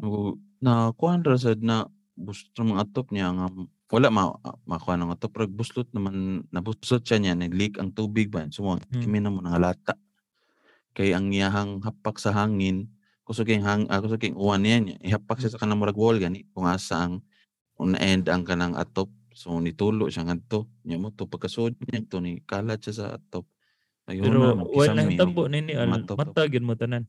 Na 0.62 0.94
kuan 0.94 1.20
ra 1.26 1.34
sad 1.36 1.60
na 1.60 1.84
gusto 2.18 2.62
mga 2.62 2.82
atop 2.86 3.10
niya 3.14 3.30
nga 3.30 3.46
wala 3.88 4.08
ma 4.10 4.34
makuha 4.66 4.98
ng 4.98 5.14
atop 5.14 5.30
pero 5.32 5.46
buslot 5.46 5.88
naman 5.94 6.44
nabuslot 6.50 7.06
siya 7.06 7.22
niya 7.22 7.38
nag-leak 7.38 7.78
ang 7.78 7.94
tubig 7.94 8.28
ba 8.28 8.44
so 8.50 8.66
mo 8.66 8.74
Hmm. 8.76 9.00
kimi 9.00 9.22
na 9.22 9.30
mo 9.30 9.38
nangalata 9.40 9.94
kay 10.92 11.14
ang 11.14 11.30
iyahang 11.30 11.78
hapak 11.80 12.18
sa 12.18 12.34
hangin 12.34 12.90
kusog 13.28 13.52
hang 13.52 13.84
uh, 13.92 14.00
kusog 14.00 14.16
kay 14.24 14.32
uwan 14.32 14.64
niya 14.64 14.80
niya 14.80 14.96
ihapak 15.04 15.36
siya 15.36 15.52
sa 15.52 15.60
kanang 15.60 15.76
murag 15.76 16.00
wall 16.00 16.16
gani 16.16 16.48
kung 16.56 16.64
asa 16.64 17.04
ang 17.04 17.20
end 18.00 18.24
ang 18.32 18.48
kanang 18.48 18.72
atop 18.72 19.12
so 19.36 19.60
nitulo 19.60 20.08
siya 20.08 20.24
ngadto 20.24 20.64
nya 20.88 20.96
mo 20.96 21.12
to 21.12 21.28
pagkasud 21.28 21.76
niya 21.84 22.00
to 22.08 22.24
ni 22.24 22.40
kalat 22.48 22.80
siya 22.80 22.94
sa 22.96 23.06
atop 23.20 23.44
Ayun 24.08 24.24
Pero 24.24 24.36
na, 24.40 24.56
wala 24.56 24.56
makisami, 24.64 25.20
tabo 25.20 25.44
nini 25.52 25.76
al 25.76 25.92
mata 25.92 26.48
gyud 26.48 26.64
mo 26.64 26.72
tanan. 26.72 27.04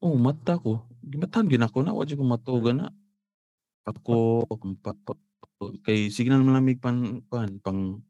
Oh, 0.00 0.16
mata 0.16 0.56
ko. 0.56 0.88
Gimatahan 1.04 1.52
gid 1.52 1.60
ako 1.60 1.84
na 1.84 1.92
wa 1.92 2.08
jud 2.08 2.16
ko 2.16 2.24
matuga 2.24 2.72
na. 2.72 2.88
Ako 3.84 4.16
kay 5.84 6.08
sige 6.08 6.32
na 6.32 6.40
naman 6.40 6.56
lamig 6.56 6.80
pan 6.80 7.20
pan 7.28 7.60
pang 7.60 8.00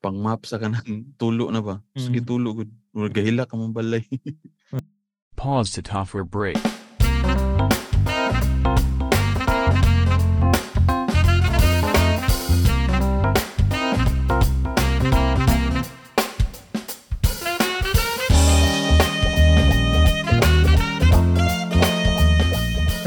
pang 0.00 0.16
map 0.16 0.48
sa 0.48 0.56
kanang 0.56 1.04
tulo 1.20 1.52
na 1.52 1.60
ba. 1.60 1.84
Sige 1.92 2.24
Mm. 2.24 2.28
tulo 2.28 2.48
gud. 2.56 2.72
Gahila 3.12 3.44
ka 3.44 3.60
mong 3.60 3.76
balay. 3.76 4.00
Pause 5.40 5.80
to 5.80 5.80
top 5.80 6.12
for 6.12 6.20
break. 6.20 6.60
Sa 6.60 6.68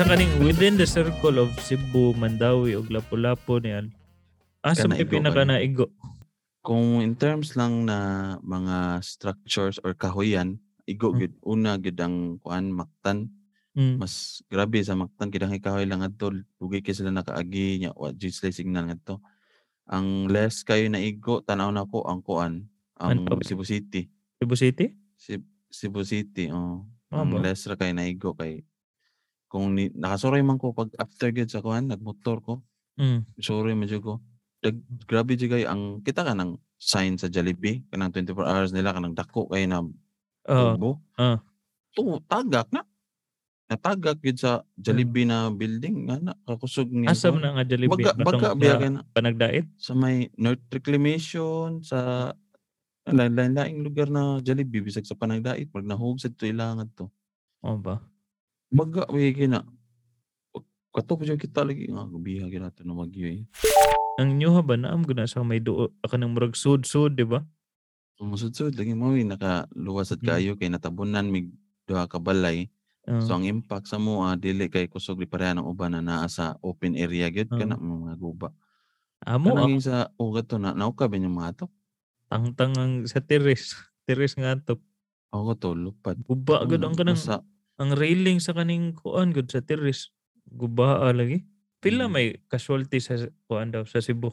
kaning 0.02 0.42
within 0.42 0.74
the 0.74 0.90
circle 0.90 1.38
of 1.38 1.54
Cebu, 1.62 2.18
Mandawi 2.18 2.74
ug 2.74 2.90
Lapu-Lapu 2.90 3.62
niyan. 3.62 3.94
Asa 4.66 4.90
may 4.90 5.06
Kanaigo 5.06 5.22
pinaka 5.22 5.46
kayo. 5.46 5.50
naigo? 5.54 5.86
Kung 6.66 6.98
in 7.06 7.14
terms 7.14 7.54
lang 7.54 7.86
na 7.86 8.42
mga 8.42 9.06
structures 9.06 9.78
or 9.86 9.94
kahoyan, 9.94 10.58
igo 10.86 11.12
Mm. 11.14 11.18
gid 11.20 11.34
una 11.44 11.72
gid 11.80 11.98
ang 12.00 12.38
kuan 12.44 12.72
maktan 12.72 13.32
Mm. 13.74 13.98
mas 13.98 14.46
grabe 14.52 14.78
sa 14.86 14.94
maktan 14.94 15.34
kidang 15.34 15.56
kahoy 15.58 15.90
lang 15.90 16.06
adto 16.06 16.30
dugay 16.62 16.86
kay 16.86 16.94
sila 16.94 17.10
nakaagi 17.10 17.82
nya 17.82 17.90
wa 17.98 18.14
jud 18.14 18.30
sila 18.30 18.54
signal 18.54 18.86
ngadto. 18.86 19.18
Ang 19.90 20.30
less 20.30 20.62
kayo 20.64 20.88
na 20.88 21.02
igo 21.02 21.42
tanaw 21.42 21.74
na 21.74 21.84
ko 21.84 22.06
ang 22.06 22.22
kuan 22.22 22.70
ang 23.02 23.26
Ano? 23.26 23.42
Cebu 23.42 23.66
City. 23.66 24.08
Cebu 24.40 24.56
City? 24.56 24.94
Cebu, 25.18 25.44
Cebu 25.74 26.02
City, 26.06 26.54
oh. 26.54 26.86
Ah, 27.10 27.26
ang 27.26 27.34
ba? 27.34 27.42
less 27.42 27.66
ra 27.66 27.74
kay 27.76 27.92
naigo 27.92 28.38
kay 28.38 28.62
kung 29.50 29.74
ni, 29.78 29.90
nakasuroy 29.94 30.42
man 30.46 30.58
ko 30.58 30.74
pag 30.74 30.90
after 31.02 31.30
gid 31.34 31.50
sa 31.50 31.62
kuan 31.62 31.90
nagmotor 31.90 32.42
ko, 32.46 32.62
Mm. 33.02 33.26
man 33.74 33.90
jud 33.90 34.02
ko. 34.06 34.22
Dag, 34.62 34.78
grabe 35.10 35.34
jud 35.34 35.50
kay 35.50 35.66
ang 35.66 36.06
kita 36.06 36.22
ka 36.22 36.38
ng 36.38 36.56
sign 36.78 37.18
sa 37.18 37.26
Jollibee 37.28 37.82
kanang 37.90 38.14
24 38.14 38.46
hours 38.46 38.72
nila 38.72 38.94
kanang 38.94 39.18
dako 39.18 39.50
kay 39.50 39.66
na 39.66 39.82
Oo. 40.50 40.74
tubo. 40.76 40.92
ah. 41.16 41.40
To 41.94 42.20
tagak 42.26 42.68
na. 42.74 42.84
Natagak 43.72 44.20
gid 44.20 44.38
sa 44.38 44.62
Jollibee 44.76 45.24
na 45.26 45.48
building 45.50 46.06
nga 46.06 46.18
na 46.20 46.34
kakusog 46.46 46.92
niya. 46.92 47.16
Asa 47.16 47.32
man 47.32 47.42
na 47.42 47.56
nga 47.58 47.66
Jollibee? 47.66 47.96
baga 48.06 48.12
baga 48.14 48.38
Katong 48.52 48.60
biya 48.60 48.74
sa 48.76 48.82
kay 48.82 48.90
na 48.92 49.02
Panagdait? 49.10 49.66
sa 49.80 49.92
may 49.96 50.28
North 50.36 50.68
Reclamation 50.70 51.80
sa 51.82 52.00
lain-lain 53.08 53.82
lugar 53.82 54.12
na 54.12 54.40
Jollibee 54.40 54.84
bisag 54.84 55.08
sa 55.08 55.16
Panagdait 55.16 55.66
pag 55.72 55.88
nahug 55.88 56.20
sa 56.20 56.28
to 56.30 56.46
ilangan 56.46 56.92
to. 56.94 57.08
O 57.64 57.80
ba? 57.80 58.04
Baga 58.70 59.08
we 59.10 59.32
gina. 59.32 59.64
Kato 60.94 61.18
pa 61.18 61.26
kita 61.26 61.66
lagi 61.66 61.90
nga 61.90 62.06
gabiha 62.06 62.46
gina 62.52 62.70
to 62.70 62.86
na 62.86 62.94
magyo 62.94 63.26
eh. 63.26 63.42
Ang 64.22 64.38
inyo 64.38 64.62
ba 64.62 64.78
naam 64.78 65.02
guna 65.02 65.26
sa 65.26 65.42
may 65.42 65.58
duo 65.58 65.90
ka 66.06 66.22
nang 66.22 66.38
murag 66.38 66.54
sud-sud, 66.54 67.18
di 67.18 67.26
ba? 67.26 67.42
Sumusud 68.18 68.54
lagi 68.78 68.94
mo 68.94 69.18
eh, 69.18 69.26
nakaluwas 69.26 70.14
at 70.14 70.22
Mm. 70.22 70.28
kayo 70.30 70.52
kay 70.54 70.70
natabunan 70.70 71.26
mig 71.34 71.50
duha 71.90 72.06
ka 72.06 72.22
balay. 72.22 72.70
Ah, 73.10 73.20
So 73.20 73.34
ang 73.36 73.44
impact 73.44 73.90
sa 73.90 73.98
mo 73.98 74.22
ah, 74.24 74.38
dili 74.38 74.70
kay 74.70 74.86
kusog 74.88 75.18
di 75.20 75.26
pareha 75.28 75.58
ng 75.58 75.66
uban 75.66 75.98
na 75.98 76.02
naa 76.06 76.30
sa 76.30 76.56
open 76.62 76.94
area 76.96 77.28
gyud 77.34 77.50
Ah. 77.52 77.58
kana 77.58 77.76
mga 77.76 78.16
guba. 78.22 78.54
amo 79.26 79.50
Kanang 79.50 79.64
ang 79.64 79.72
yung 79.80 79.84
sa 79.84 80.12
o 80.20 80.32
gato 80.32 80.56
na 80.60 80.76
nauka 80.76 81.08
ba 81.10 81.16
yung 81.18 81.34
mga 81.36 81.66
to? 81.66 81.68
tangtang 82.32 82.74
ang 82.80 82.94
sa 83.08 83.20
terrace. 83.24 83.76
terrace 84.08 84.36
nga 84.40 84.56
to. 84.60 84.80
Ako 85.34 85.52
to 85.58 85.70
lupad. 85.74 86.20
Guba 86.22 86.62
gud 86.70 86.84
ang 86.86 86.94
kanang 86.94 87.18
Basta, 87.18 87.42
ang 87.80 87.92
railing 87.98 88.38
sa 88.38 88.54
kaning 88.54 88.94
kuan 88.94 89.34
gud 89.34 89.50
sa 89.50 89.64
terrace. 89.64 90.14
Guba 90.46 91.10
lagi. 91.12 91.42
Pila 91.82 92.08
Mm. 92.08 92.12
may 92.12 92.28
casualty 92.48 93.00
sa 93.02 93.18
kuan 93.48 93.74
daw 93.74 93.84
sa 93.84 94.00
Cebu. 94.00 94.32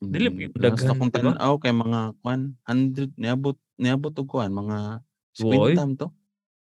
Dili 0.00 0.32
mm, 0.32 0.56
pa 0.56 0.72
basta 0.72 0.90
daghan, 0.90 0.96
kung 0.96 1.12
tanaw 1.12 1.54
kay 1.60 1.72
mga 1.76 2.00
kwan 2.24 2.40
100 2.64 3.20
niabot 3.20 3.56
niabot 3.76 4.12
og 4.16 4.26
kwan 4.26 4.48
mga 4.50 5.04
Woy. 5.44 5.76
squintam 5.76 5.92
to 6.00 6.08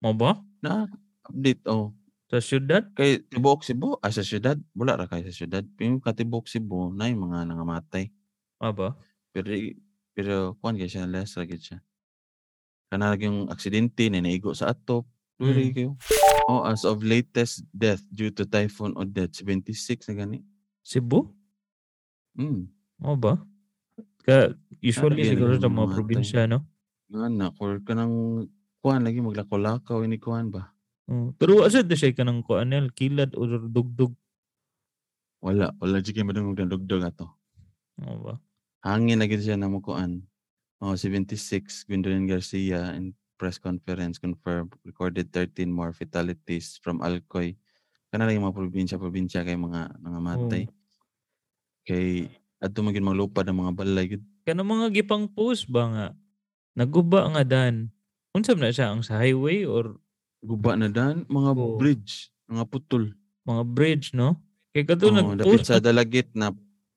Mo 0.02 0.10
ba? 0.12 0.42
na 0.58 0.90
update 1.22 1.62
oh 1.70 1.94
Sa 2.26 2.42
syudad? 2.42 2.82
kay 2.98 3.22
tibuok 3.22 3.62
Cebu 3.62 3.94
ay 4.02 4.10
sa 4.10 4.26
syudad 4.26 4.58
wala 4.74 4.98
ra 4.98 5.06
kay 5.06 5.22
sa 5.22 5.30
syudad 5.30 5.62
pero 5.78 6.02
katibok 6.02 6.50
Cebu 6.50 6.90
na 6.90 7.06
yung 7.06 7.30
mga 7.30 7.46
nangamatay 7.46 8.10
Ah 8.58 8.74
ba? 8.74 8.98
pero 9.30 9.54
pero 10.12 10.34
kwan 10.58 10.74
kay 10.74 10.90
siya 10.90 11.06
less 11.06 11.38
ra 11.38 11.46
gyud 11.46 11.62
siya 11.62 11.78
kana 12.90 13.14
lagi 13.14 13.30
yung 13.30 13.46
aksidente 13.48 14.10
na 14.10 14.18
naigo 14.18 14.50
sa 14.52 14.74
atop 14.74 15.06
Dili 15.38 15.70
Mm. 15.70 15.74
kayo. 15.74 15.90
Oh, 16.46 16.62
as 16.62 16.86
of 16.86 17.02
latest 17.02 17.66
death 17.74 17.98
due 18.14 18.30
to 18.30 18.46
Typhoon 18.46 18.94
Odette, 18.94 19.34
76 19.34 20.06
na 20.06 20.14
gani. 20.14 20.38
Cebu? 20.86 21.34
Hmm. 22.38 22.70
Mo 23.02 23.18
ba? 23.18 23.34
Ka 24.22 24.54
usually 24.78 25.26
yan, 25.26 25.34
siguro 25.34 25.58
yung 25.58 25.62
sa 25.62 25.66
mga 25.66 25.78
mga 25.82 25.94
probinsya 25.98 26.40
no. 26.46 26.62
Nga 27.10 27.28
na, 27.28 27.50
or 27.58 27.82
ka 27.82 27.98
ng 27.98 28.46
kuhan 28.78 29.02
lagi 29.02 29.18
maglakaw-lakaw 29.18 30.06
ini 30.06 30.22
kuhan 30.22 30.54
ba? 30.54 30.70
Oh, 31.10 31.34
pero 31.34 31.66
asa 31.66 31.82
to 31.82 31.98
siya 31.98 32.14
kanang 32.14 32.46
kuan 32.46 32.70
nel 32.70 32.94
kilad 32.94 33.34
o 33.34 33.42
dugdug 33.46 34.14
Wala, 35.42 35.74
wala 35.82 35.98
jud 35.98 36.14
kay 36.14 36.22
madungog 36.22 36.54
ng 36.54 36.70
dugdog 36.70 37.02
ato. 37.02 37.26
mo 37.98 38.14
ba? 38.22 38.34
Hangin 38.86 39.18
lagi 39.18 39.42
siya 39.42 39.58
na 39.58 39.66
mo 39.66 39.82
kuan. 39.82 40.22
Oh, 40.78 40.94
76 40.94 41.34
Gwendolyn 41.90 42.30
Garcia 42.30 42.94
in 42.94 43.10
press 43.42 43.58
conference 43.58 44.22
confirmed 44.22 44.70
recorded 44.86 45.34
13 45.34 45.66
more 45.66 45.90
fatalities 45.90 46.78
from 46.78 47.02
Alcoy. 47.02 47.58
Kana 48.14 48.30
lang 48.30 48.38
yung 48.38 48.46
mga 48.46 48.58
probinsya-probinsya 48.58 49.42
kay 49.42 49.58
mga 49.58 49.98
nangamatay. 49.98 50.70
Kay 51.82 52.30
adto 52.62 52.78
man 52.80 52.94
gyud 52.94 53.02
maglupad 53.02 53.42
ang 53.50 53.58
mga 53.58 53.72
balay. 53.74 54.06
Kanang 54.46 54.70
mga 54.70 54.86
gipang 54.94 55.26
post 55.26 55.66
ba 55.66 55.82
nga 55.90 56.06
naguba 56.78 57.26
nga 57.34 57.42
dan. 57.42 57.90
Unsa 58.32 58.54
man 58.54 58.70
na 58.70 58.72
siya 58.72 58.94
ang 58.94 59.02
sa 59.02 59.18
highway 59.20 59.66
or 59.66 59.98
Guba 60.42 60.74
na 60.74 60.90
dan 60.90 61.22
mga 61.30 61.54
Oo. 61.54 61.78
bridge, 61.78 62.34
mga 62.50 62.66
putol. 62.66 63.14
mga 63.46 63.62
bridge 63.62 64.10
no? 64.10 64.42
Kay 64.74 64.82
kadto 64.82 65.10
Oo, 65.10 65.34
nag-post 65.34 65.70
sa 65.70 65.78
dalagit 65.78 66.34
na 66.34 66.50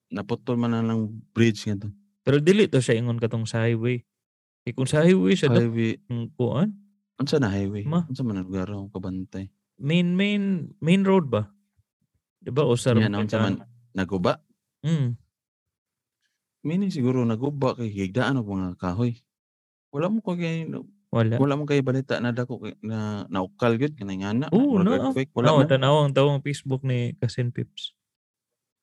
naputol 0.09 0.57
man 0.57 0.73
na 0.73 0.81
lang 0.81 1.09
bridge 1.33 1.65
nga 1.69 1.77
to. 1.77 1.89
pero 2.25 2.41
dili 2.41 2.65
to 2.65 2.81
siya 2.81 2.97
ingon 2.97 3.21
katong 3.21 3.45
sa 3.45 3.65
highway. 3.65 4.01
Kay 4.65 4.73
kung 4.73 4.89
sa 4.89 5.05
highway 5.05 5.37
siya 5.37 5.53
Highway, 5.53 6.01
kuan 6.33 6.73
unsa 7.21 7.37
na 7.37 7.53
highway? 7.53 7.85
Ma. 7.85 8.05
Unsa 8.09 8.25
man 8.25 8.41
ang 8.41 8.49
lugar 8.49 8.69
ang 8.69 8.89
kabantay? 8.89 9.49
main 9.77 10.15
main 10.15 10.71
main 10.81 11.03
road 11.05 11.29
ba? 11.29 11.51
Di 12.41 12.49
ba 12.49 12.65
o 12.65 12.73
sa 12.79 12.95
unsa 12.97 13.37
man 13.41 13.61
naguba? 13.93 14.41
Mm. 14.81 15.13
Meaning 16.65 16.89
siguro 16.89 17.21
naguba 17.21 17.77
kay 17.77 17.87
higdaan 17.87 18.41
og 18.41 18.49
mga 18.49 18.75
kahoy. 18.75 19.21
Wala 19.93 20.09
mo 20.09 20.19
ko 20.19 20.33
kay 20.33 20.65
Wala. 21.15 21.39
Wala 21.39 21.55
man 21.55 21.63
kay 21.63 21.79
balita 21.79 22.19
na 22.19 22.35
dako 22.35 22.59
kay- 22.59 22.75
na 22.83 23.23
naukal 23.31 23.79
gyud 23.79 23.95
kanang 23.95 24.25
ana. 24.25 24.45
Oo, 24.51 24.75
murag 24.75 24.83
naa. 24.83 24.97
earthquake. 25.07 25.31
Wala 25.31 25.47
No, 25.47 25.57
man. 25.63 25.69
tanawang 25.69 26.11
tawang 26.11 26.43
Facebook 26.43 26.83
ni 26.83 27.15
Cousin 27.15 27.55
Pips. 27.55 27.95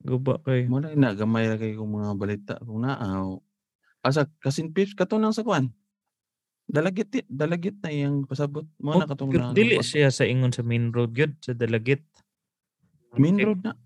Guba 0.01 0.41
kay. 0.41 0.65
Mo 0.65 0.81
na 0.81 1.13
gamay 1.13 1.45
ra 1.45 1.61
kay 1.61 1.77
kung 1.77 1.93
mga 1.93 2.17
balita 2.17 2.55
kung 2.59 2.81
naa. 2.81 3.37
Asa 4.01 4.25
kasin 4.41 4.73
pips 4.73 4.97
kato 4.97 5.15
nang 5.15 5.31
sa 5.31 5.45
kwan. 5.45 5.71
Dalagit 6.65 7.23
dalagit 7.29 7.79
na 7.79 7.93
iyang 7.93 8.25
pasabot 8.25 8.65
mo 8.81 8.97
na 8.97 9.05
Oh, 9.05 9.11
katong 9.13 9.29
pero 9.29 9.43
na 9.45 9.53
dili 9.53 9.77
siya 9.79 10.09
sa 10.09 10.25
ingon 10.25 10.51
sa 10.51 10.65
main 10.65 10.89
road 10.89 11.13
gyud 11.13 11.37
sa 11.39 11.53
Dalagit. 11.53 12.01
main 13.15 13.37
road 13.37 13.61
na 13.61 13.77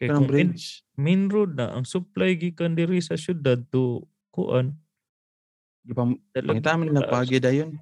Kay 0.00 0.08
kanang 0.08 0.24
kung 0.24 0.32
bridge. 0.32 0.80
main 0.96 1.28
road 1.28 1.60
na 1.60 1.76
ang 1.76 1.84
supply 1.84 2.32
gikan 2.32 2.72
diri 2.72 3.04
sa 3.04 3.20
syudad 3.20 3.60
to 3.68 4.08
kuan. 4.32 4.80
Gipam 5.84 6.16
Dalagit 6.32 6.64
pangitaman 6.64 6.86
nila 6.88 7.04
pagi 7.04 7.36
dayon. 7.36 7.76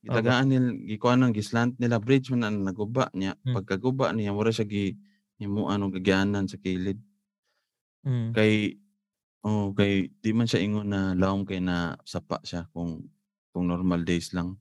Gitagaan 0.00 0.48
nila 0.48 0.72
gikuan 0.88 1.20
ng 1.20 1.36
gislant 1.36 1.76
nila 1.76 2.00
bridge 2.00 2.32
man 2.32 2.48
ang 2.48 2.64
naguba 2.64 3.12
niya. 3.12 3.36
Hmm. 3.44 3.60
Pagkaguba 3.60 4.16
niya 4.16 4.32
mura 4.32 4.48
siya 4.48 4.64
gi 4.64 4.96
himuan 5.36 5.84
og 5.84 6.00
gagyanan 6.00 6.48
sa 6.48 6.56
kilid. 6.56 6.96
Mm. 8.08 8.32
Kay 8.32 8.80
oh 9.44 9.76
kay 9.76 10.08
di 10.24 10.32
man 10.32 10.48
siya 10.48 10.64
ingon 10.64 10.88
na 10.88 11.12
lawom 11.12 11.44
kay 11.44 11.60
na 11.60 12.00
sapa 12.08 12.40
siya 12.40 12.68
kung 12.72 13.04
kung 13.52 13.68
normal 13.68 14.00
days 14.04 14.32
lang. 14.32 14.56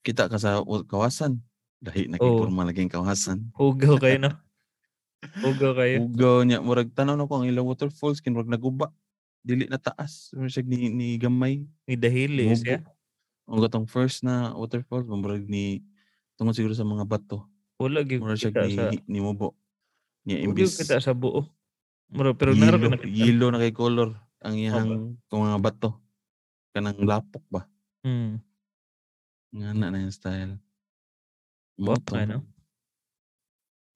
Kita 0.00 0.32
ka 0.32 0.40
sa 0.40 0.64
kawasan. 0.64 1.44
Dahi 1.84 2.08
na 2.08 2.16
kay 2.16 2.28
Oo. 2.28 2.48
formal 2.48 2.72
laging 2.72 2.88
kawasan. 2.88 3.52
Hugaw 3.52 4.00
kayo 4.00 4.16
no. 4.24 4.32
Hugaw 5.18 5.72
kayo. 5.74 5.96
Ugaw 6.06 6.36
niya 6.46 6.62
murag 6.62 6.94
tanaw 6.94 7.18
na 7.18 7.26
ko 7.26 7.42
ang 7.42 7.46
ilang 7.48 7.66
waterfalls 7.66 8.22
kin 8.22 8.34
murag 8.34 8.50
naguba. 8.50 8.94
Dili 9.42 9.66
na 9.66 9.78
taas. 9.78 10.30
Murag 10.34 10.52
siya 10.54 10.64
ni, 10.66 10.90
ni 10.90 11.08
gamay. 11.18 11.66
Ni 11.86 11.94
dahili 11.98 12.50
Mubo. 12.50 12.58
siya. 12.62 12.78
Ang 13.48 13.60
gatong 13.64 13.88
first 13.88 14.22
na 14.22 14.54
waterfalls 14.54 15.06
murag 15.10 15.46
ni 15.46 15.82
tungod 16.38 16.54
siguro 16.54 16.74
sa 16.74 16.86
mga 16.86 17.06
bato. 17.06 17.50
Wala 17.78 18.02
gyud 18.02 18.22
Murag 18.22 18.38
siya 18.38 18.54
kita 18.54 18.66
ni, 18.66 18.74
sa 18.74 18.90
ni 18.94 19.18
mubo. 19.18 19.58
Niya 20.26 20.42
imbis 20.46 20.78
kita 20.78 21.02
sa 21.02 21.14
buo. 21.14 21.46
Mura 22.08 22.32
pero 22.32 22.56
naro 22.56 22.80
yelo, 22.80 22.88
ka 22.88 22.94
nakita. 22.96 23.12
yelo 23.12 23.46
na 23.52 23.58
kay 23.60 23.74
color 23.74 24.10
ang 24.40 24.54
iyang 24.54 25.18
kung 25.28 25.44
mga 25.44 25.60
bato. 25.60 25.98
Kanang 26.72 27.02
lapok 27.02 27.44
ba? 27.50 27.66
Mm. 28.06 28.38
Nga 29.50 29.68
na 29.74 29.86
na 29.90 29.98
yung 30.04 30.14
style. 30.14 30.56
Buwak 31.78 32.02
Moto. 32.06 32.42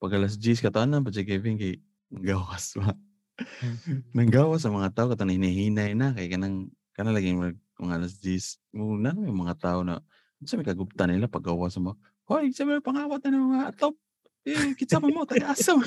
Pag 0.03 0.19
alas 0.19 0.35
10 0.35 0.59
kataon 0.59 0.91
na, 0.91 0.99
pa 0.99 1.15
si 1.15 1.23
Kevin 1.23 1.55
kay 1.55 1.79
gawas 2.11 2.75
ba? 2.75 2.91
Hmm. 3.39 4.03
Nanggawas 4.11 4.67
sa 4.67 4.75
mga 4.75 4.91
tao 4.91 5.07
katong 5.09 5.31
hinihinay 5.31 5.95
na 5.95 6.11
kay 6.11 6.27
kanang 6.27 6.75
kana 6.93 7.15
lagi 7.15 7.31
mag 7.33 7.55
mga 7.79 8.03
alas 8.03 8.19
10 8.19 8.59
muna 8.75 9.15
may 9.15 9.31
mga 9.31 9.55
tao 9.63 9.87
na 9.87 10.03
sa 10.43 10.59
may 10.59 10.67
kagupta 10.67 11.07
nila 11.07 11.31
pag 11.31 11.47
gawas 11.47 11.79
mo. 11.79 11.95
Hoy, 12.27 12.51
sa 12.51 12.67
may 12.67 12.83
pangawat 12.83 13.23
na 13.23 13.39
mga 13.39 13.79
top. 13.79 13.95
Eh, 14.43 14.75
kitsa 14.75 14.99
mo 14.99 15.07
mo, 15.07 15.23
taga-asa 15.23 15.71
man. 15.79 15.87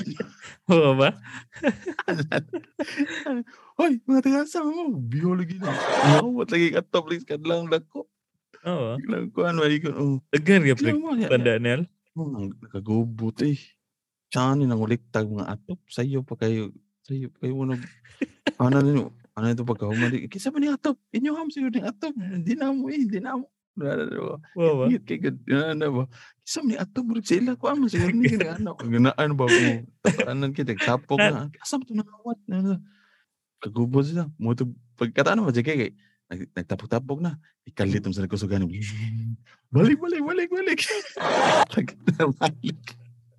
Oo 0.72 0.96
ba? 0.96 1.12
Hoy, 3.76 4.00
mga 4.08 4.20
taga-asa 4.24 4.64
mo, 4.64 4.96
biology 4.96 5.60
na. 5.60 5.76
Awat 6.24 6.56
lagi 6.56 6.72
ka 6.72 6.80
top, 6.80 7.12
please, 7.12 7.28
kadlang 7.28 7.68
lako. 7.68 8.08
Oo. 8.64 8.96
Kadlang 8.96 9.28
kuhan. 9.28 9.60
Oh, 9.92 10.24
Tingnan 10.32 10.72
pre. 10.72 10.96
mo, 10.96 11.12
ya- 11.12 11.28
Tanda 11.28 11.60
nel. 11.60 11.84
Oh, 12.16 12.32
nakagubot 12.32 13.36
eh. 13.44 13.75
Ni 14.52 14.68
nanguliktag 14.68 15.24
mga 15.24 15.48
atop. 15.48 15.80
Sa'yo 15.88 16.20
pa 16.20 16.36
kayo. 16.36 16.68
Sa'yo 17.02 17.32
pa 17.32 17.38
kayo. 17.42 17.54
Ano 18.56 18.68
na 18.70 18.80
nyo? 18.80 19.12
Ano 19.32 19.48
ito 19.48 19.64
pagkahumali? 19.64 20.28
Kisa 20.28 20.48
pa 20.48 20.60
ni 20.60 20.68
atop? 20.68 20.96
Inyo 21.10 21.32
ham 21.32 21.48
sa'yo 21.48 21.68
ni 21.68 21.80
atop. 21.80 22.12
Hindi 22.12 22.52
na 22.52 22.72
mo 22.72 22.88
eh. 22.88 23.00
Hindi 23.00 23.20
na 23.20 23.36
mo. 23.36 23.48
Ngit 24.88 25.04
kay 25.04 25.18
gud. 25.20 25.36
Ano 25.46 25.84
ba? 25.92 26.04
Kisa 26.40 26.60
man 26.60 26.68
ni 26.68 26.76
atop. 26.76 27.04
Murag 27.04 27.24
sila 27.24 27.52
ko. 27.54 27.64
Ano 27.68 27.84
sila 27.86 28.08
ni 28.08 28.28
ano. 28.32 28.72
Ganaan 28.76 29.30
ba 29.36 29.44
mo? 29.44 29.68
Tapaanan 30.02 30.52
kita. 30.52 30.72
Tapok 30.74 31.20
na. 31.20 31.52
Kasa 31.52 31.76
mo 31.76 31.84
ito 31.84 31.92
nakawat. 31.92 32.38
Ano? 32.48 32.80
Kagubot 33.56 34.04
sila. 34.04 34.28
Mo 34.36 34.52
ito. 34.52 34.64
Pagkataan 34.96 35.40
mo. 35.40 35.52
Sige 35.52 35.68
kay. 35.68 35.92
nag- 36.26 36.52
Nagtapok-tapok 36.52 37.20
na. 37.20 37.36
Ikalitom 37.64 38.12
sa 38.12 38.20
nagkusugan. 38.20 38.64
Balik, 39.66 39.98
balik, 39.98 40.22
balik, 40.24 40.48
balik. 40.48 40.80
balik. 42.40 42.78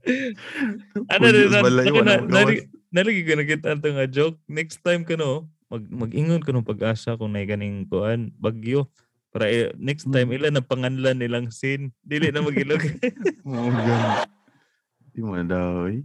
Ano 1.13 1.25
rin 1.27 1.47
na, 1.49 1.59
na, 1.61 1.91
mo 1.91 2.01
nari- 2.27 2.67
nalagi 2.91 3.21
ka 3.23 3.33
nakita 3.35 3.75
ito 3.75 3.87
nga 3.91 4.07
joke. 4.07 4.37
Next 4.47 4.79
time 4.81 5.03
ka 5.03 5.15
no, 5.15 5.47
mag, 5.67 5.83
mag-ingon 5.87 6.43
ka 6.43 6.51
ng 6.51 6.65
pag-asa 6.67 7.19
kung 7.19 7.35
na 7.35 7.43
ganing 7.43 7.85
kuan, 7.85 8.31
bagyo. 8.39 8.87
Para 9.27 9.51
eh, 9.51 9.75
next 9.75 10.07
time, 10.07 10.31
Mm. 10.31 10.35
ilan 10.39 10.57
ang 10.57 10.67
panganlan 10.67 11.17
nilang 11.19 11.47
scene. 11.51 11.91
Dili 11.99 12.31
na 12.31 12.41
magilog. 12.41 12.79
Oo, 13.45 13.69
ganun. 13.69 14.23
Di 15.11 15.19
mo 15.19 15.35
na 15.35 15.43
daw 15.43 15.91
eh. 15.91 16.01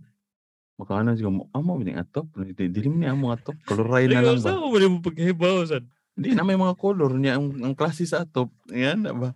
Makana 0.77 1.15
siya 1.15 1.31
mo, 1.31 1.47
amo 1.55 1.79
bining 1.79 2.03
atop. 2.03 2.27
Di- 2.35 2.69
Dili 2.69 2.91
mo 2.91 2.99
niya 2.99 3.15
mga 3.15 3.37
atop. 3.39 3.57
Koloray 3.63 4.11
na 4.11 4.21
lang 4.21 4.43
ba? 4.43 4.51
ako 4.51 4.77
mo 4.91 4.99
paghibaw 5.01 5.63
sad. 5.65 5.87
Hindi 6.13 6.37
na 6.37 6.45
may 6.45 6.59
mga 6.59 6.77
color 6.77 7.15
niya 7.17 7.39
ang, 7.39 7.57
ang 7.63 7.75
klase 7.79 8.05
sa 8.05 8.27
atop. 8.27 8.51
Yan 8.69 9.07
na 9.07 9.15
ba? 9.15 9.31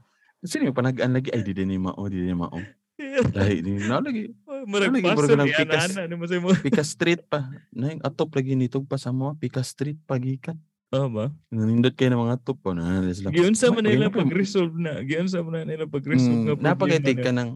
Sino 0.44 0.68
yung 0.68 0.76
panagaan 0.76 1.14
lagi? 1.16 1.32
Ay, 1.32 1.40
di 1.46 1.56
din 1.56 1.72
ni 1.72 1.78
mao, 1.80 2.02
di 2.10 2.20
din 2.20 2.34
ni 2.34 2.36
mao. 2.36 2.58
Dahil 3.36 3.64
di 3.64 3.80
na 3.80 4.02
lagi. 4.02 4.28
Ano 4.66 4.74
murag 4.74 4.90
ni 4.90 5.00
ng 5.00 5.50
pikas. 5.54 5.94
ana-ana. 5.94 6.00
Ano 6.10 6.14
mo 6.18 6.24
sa 6.26 6.42
mo? 6.42 6.50
Pika 6.50 6.82
street 6.82 7.22
pa. 7.30 7.46
Na 7.70 7.94
yung 7.94 8.02
atop 8.02 8.34
lagi 8.34 8.58
nitog 8.58 8.90
pa 8.90 8.98
sa 8.98 9.14
mga 9.14 9.38
Pika 9.38 9.62
street 9.62 10.02
pagikan. 10.02 10.58
Oo 10.90 11.06
ba? 11.06 11.30
Nanindot 11.54 11.94
kayo 11.94 12.10
ng 12.10 12.22
mga 12.26 12.34
atop 12.42 12.58
po. 12.58 12.74
Na, 12.74 13.02
sila. 13.10 13.30
Giunsa 13.30 13.70
man 13.70 13.86
Ay, 13.86 13.94
nila 13.94 14.10
pa. 14.10 14.26
pag-resolve 14.26 14.74
na. 14.74 15.02
Giunsa 15.02 15.38
man 15.46 15.62
nila 15.62 15.86
pag-resolve 15.86 16.40
nga 16.42 16.54
Mm, 16.54 16.62
napakaitik 16.62 17.18
ka 17.22 17.30
ng 17.30 17.50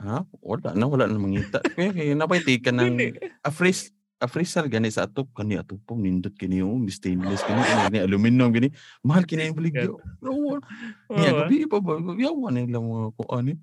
ha? 0.00 0.24
Wala 0.40 0.72
na, 0.72 0.84
wala 0.88 1.04
na 1.04 1.20
mangita. 1.20 1.60
Kaya 1.76 1.92
kaya 1.92 2.16
napakaitik 2.16 2.64
ka 2.64 2.72
ng 2.72 2.96
Dili. 2.96 3.12
afres 3.44 3.92
afresal 4.22 4.70
gani 4.70 4.86
sa 4.86 5.10
atop 5.10 5.34
kani 5.34 5.58
atop 5.58 5.82
po 5.82 5.98
nindot 5.98 6.30
kini 6.38 6.62
oh 6.62 6.78
stainless 6.86 7.42
kini 7.42 7.58
kani 7.90 7.98
aluminum 8.06 8.54
gani 8.54 8.70
mahal 9.02 9.26
kini 9.26 9.50
yung 9.50 9.58
baligyo 9.58 9.98
Oo 10.22 10.62
niya 11.10 11.42
gabi 11.42 11.66
pa 11.66 11.82
ba 11.82 11.98
yawan 12.14 12.54
nila 12.54 12.78
mga 12.78 13.18
kuan 13.18 13.50
eh 13.50 13.58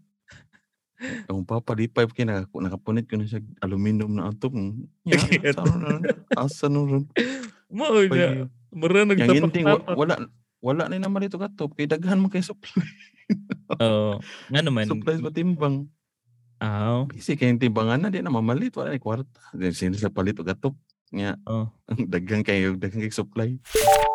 ang 1.25 1.41
papa 1.41 1.73
di 1.73 1.87
pipe 1.87 2.11
kina 2.11 2.43
nakapunit 2.45 3.05
ko 3.05 3.15
na 3.15 3.23
siya 3.23 3.39
aluminum 3.59 4.11
na 4.11 4.27
atop 4.27 4.51
ya 5.05 5.15
sa 5.49 5.63
ano 5.63 5.75
na 5.79 5.99
asa 6.43 6.67
no 6.67 6.83
ron 6.83 7.05
Mao 7.69 8.01
yang 8.01 8.49
ending 9.31 9.63
wa- 9.63 9.79
nagtapak-tapak. 9.79 9.95
wala 9.95 10.13
wala 10.59 10.83
na 10.85 10.99
naman 10.99 11.23
dito 11.23 11.37
katop 11.37 11.71
kay 11.73 11.85
daghan 11.85 12.17
mo 12.17 12.27
kay 12.27 12.41
supply 12.41 12.83
Oo. 13.77 14.17
Nga 14.49 14.61
naman. 14.61 14.89
supplies 14.89 15.21
patimbang 15.21 15.85
Aw. 16.59 17.07
Kasi 17.07 17.39
yung 17.39 17.55
timbangan 17.55 18.01
na, 18.01 18.11
di 18.11 18.19
na 18.19 18.27
mamalit. 18.27 18.75
Wala 18.75 18.91
na 18.91 18.99
yung 18.99 19.05
kwarta. 19.05 19.39
Then, 19.55 19.71
Sino 19.71 19.95
sa 19.95 20.11
palit 20.11 20.35
o 20.35 20.43
gatop. 20.43 20.75
Nga, 21.07 21.39
Oh. 21.47 21.71
dagang 22.11 22.43
kayo, 22.43 22.75
dagang 22.75 22.99
kayo 22.99 23.15
supply. 23.15 23.55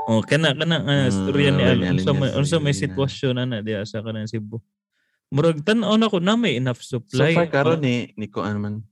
Oh, 0.05 0.21
kana 0.21 0.53
kana 0.53 0.85
uh, 0.85 1.09
storya 1.09 1.49
ni 1.49 1.65
Ah, 1.65 1.73
Al. 1.73 1.81
linya, 1.81 1.97
Unsa 2.37 2.61
may 2.61 2.77
sitwasyon 2.77 3.41
ana 3.41 3.65
diya 3.65 3.81
sa 3.83 4.05
kanang 4.05 4.29
Cebu. 4.29 4.61
Murag 5.35 5.67
tan-aw 5.67 5.99
na 5.99 6.07
ko 6.07 6.23
na 6.23 6.39
may 6.39 6.55
enough 6.55 6.79
So 6.79 7.03
supply. 7.03 7.35
far, 7.35 7.51
karon 7.51 7.83
ni, 7.83 8.15
ni 8.15 8.31
Kuan 8.31 8.63
man, 8.63 8.87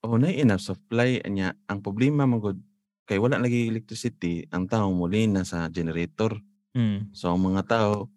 oh, 0.00 0.16
na 0.16 0.32
enough 0.32 0.64
supply. 0.64 1.20
Anya, 1.28 1.52
ang 1.68 1.84
problema 1.84 2.24
mo 2.24 2.40
good, 2.40 2.56
kay 3.04 3.20
wala 3.20 3.36
lagi 3.36 3.68
electricity, 3.68 4.48
ang 4.48 4.64
tao 4.64 4.88
muli 4.90 5.28
na 5.28 5.44
sa 5.44 5.68
generator. 5.68 6.40
Hmm. 6.72 7.12
So, 7.12 7.36
ang 7.36 7.44
mga 7.52 7.68
tao, 7.68 8.08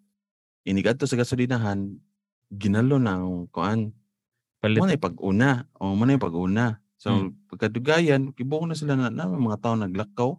inigadto 0.64 1.04
sa 1.04 1.20
gasolinahan, 1.20 2.00
ginalo 2.48 2.96
na 2.96 3.20
ang 3.20 3.46
Kuan. 3.52 3.92
Palit. 4.60 4.80
Mo 4.80 4.88
na 4.88 4.96
yung 4.96 5.04
pag-una. 5.04 5.50
O, 5.76 5.92
mo 5.92 6.04
na 6.08 6.16
yung 6.16 6.24
pag-una. 6.24 6.80
So, 7.00 7.12
Hmm. 7.12 7.36
pagkadugayan, 7.48 8.32
kibuo 8.32 8.64
na 8.64 8.76
sila 8.76 8.96
na, 8.96 9.08
na 9.12 9.28
mga 9.28 9.60
tao 9.60 9.74
naglakaw. 9.76 10.30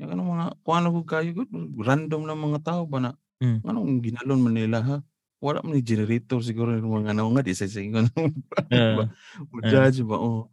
Yung 0.00 0.10
ano 0.10 0.22
mga, 0.24 0.46
ano 0.60 0.88
kung 1.00 1.08
kayo, 1.08 1.30
good, 1.36 1.52
random 1.80 2.28
na 2.28 2.36
mga 2.36 2.60
tao 2.64 2.82
ba 2.88 2.98
na, 3.00 3.10
Hmm. 3.44 3.60
anong 3.64 4.00
ginalon 4.00 4.40
man 4.40 4.56
nila 4.56 4.80
ha? 4.80 4.96
Wala 5.44 5.60
man 5.60 5.76
ni 5.76 5.84
generator 5.84 6.40
siguro 6.40 6.72
yung 6.72 7.04
mga 7.04 7.12
ano 7.12 7.28
nga, 7.36 7.44
di 7.44 7.52
sa 7.52 7.68
singon. 7.68 8.08
Ah, 8.72 9.04
Judge 9.68 10.00
ba? 10.08 10.16
Oh. 10.16 10.48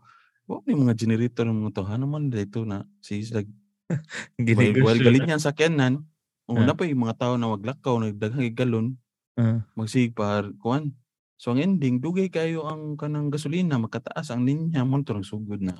Wala 0.51 0.67
ni 0.67 0.75
mga 0.75 0.99
generator 0.99 1.47
ng 1.47 1.63
mga 1.63 1.71
to. 1.79 1.83
Ano 1.87 2.11
man 2.11 2.27
dito 2.27 2.67
na, 2.67 2.83
si 2.99 3.23
while 3.23 4.99
na. 4.99 5.05
galit 5.07 5.23
niyan 5.23 5.39
sa 5.39 5.55
Kenan, 5.55 6.03
oh, 6.51 6.59
Ah. 6.59 6.67
na 6.67 6.75
pa 6.75 6.83
yung 6.83 7.07
mga 7.07 7.15
tao 7.15 7.33
na 7.39 7.47
waglakaw, 7.47 8.03
nagdaghang 8.03 8.51
galon, 8.51 8.99
Ah, 9.39 9.63
magsigpar, 9.79 10.51
kuan. 10.59 10.91
So 11.39 11.55
ang 11.55 11.63
ending, 11.63 12.03
dugay 12.03 12.27
kayo 12.27 12.67
ang 12.67 12.99
kanang 12.99 13.31
gasolina, 13.31 13.79
magkataas 13.79 14.27
ang 14.29 14.43
linya, 14.43 14.83
mo 14.83 14.99
ito 14.99 15.15
sugod 15.23 15.63
na. 15.63 15.79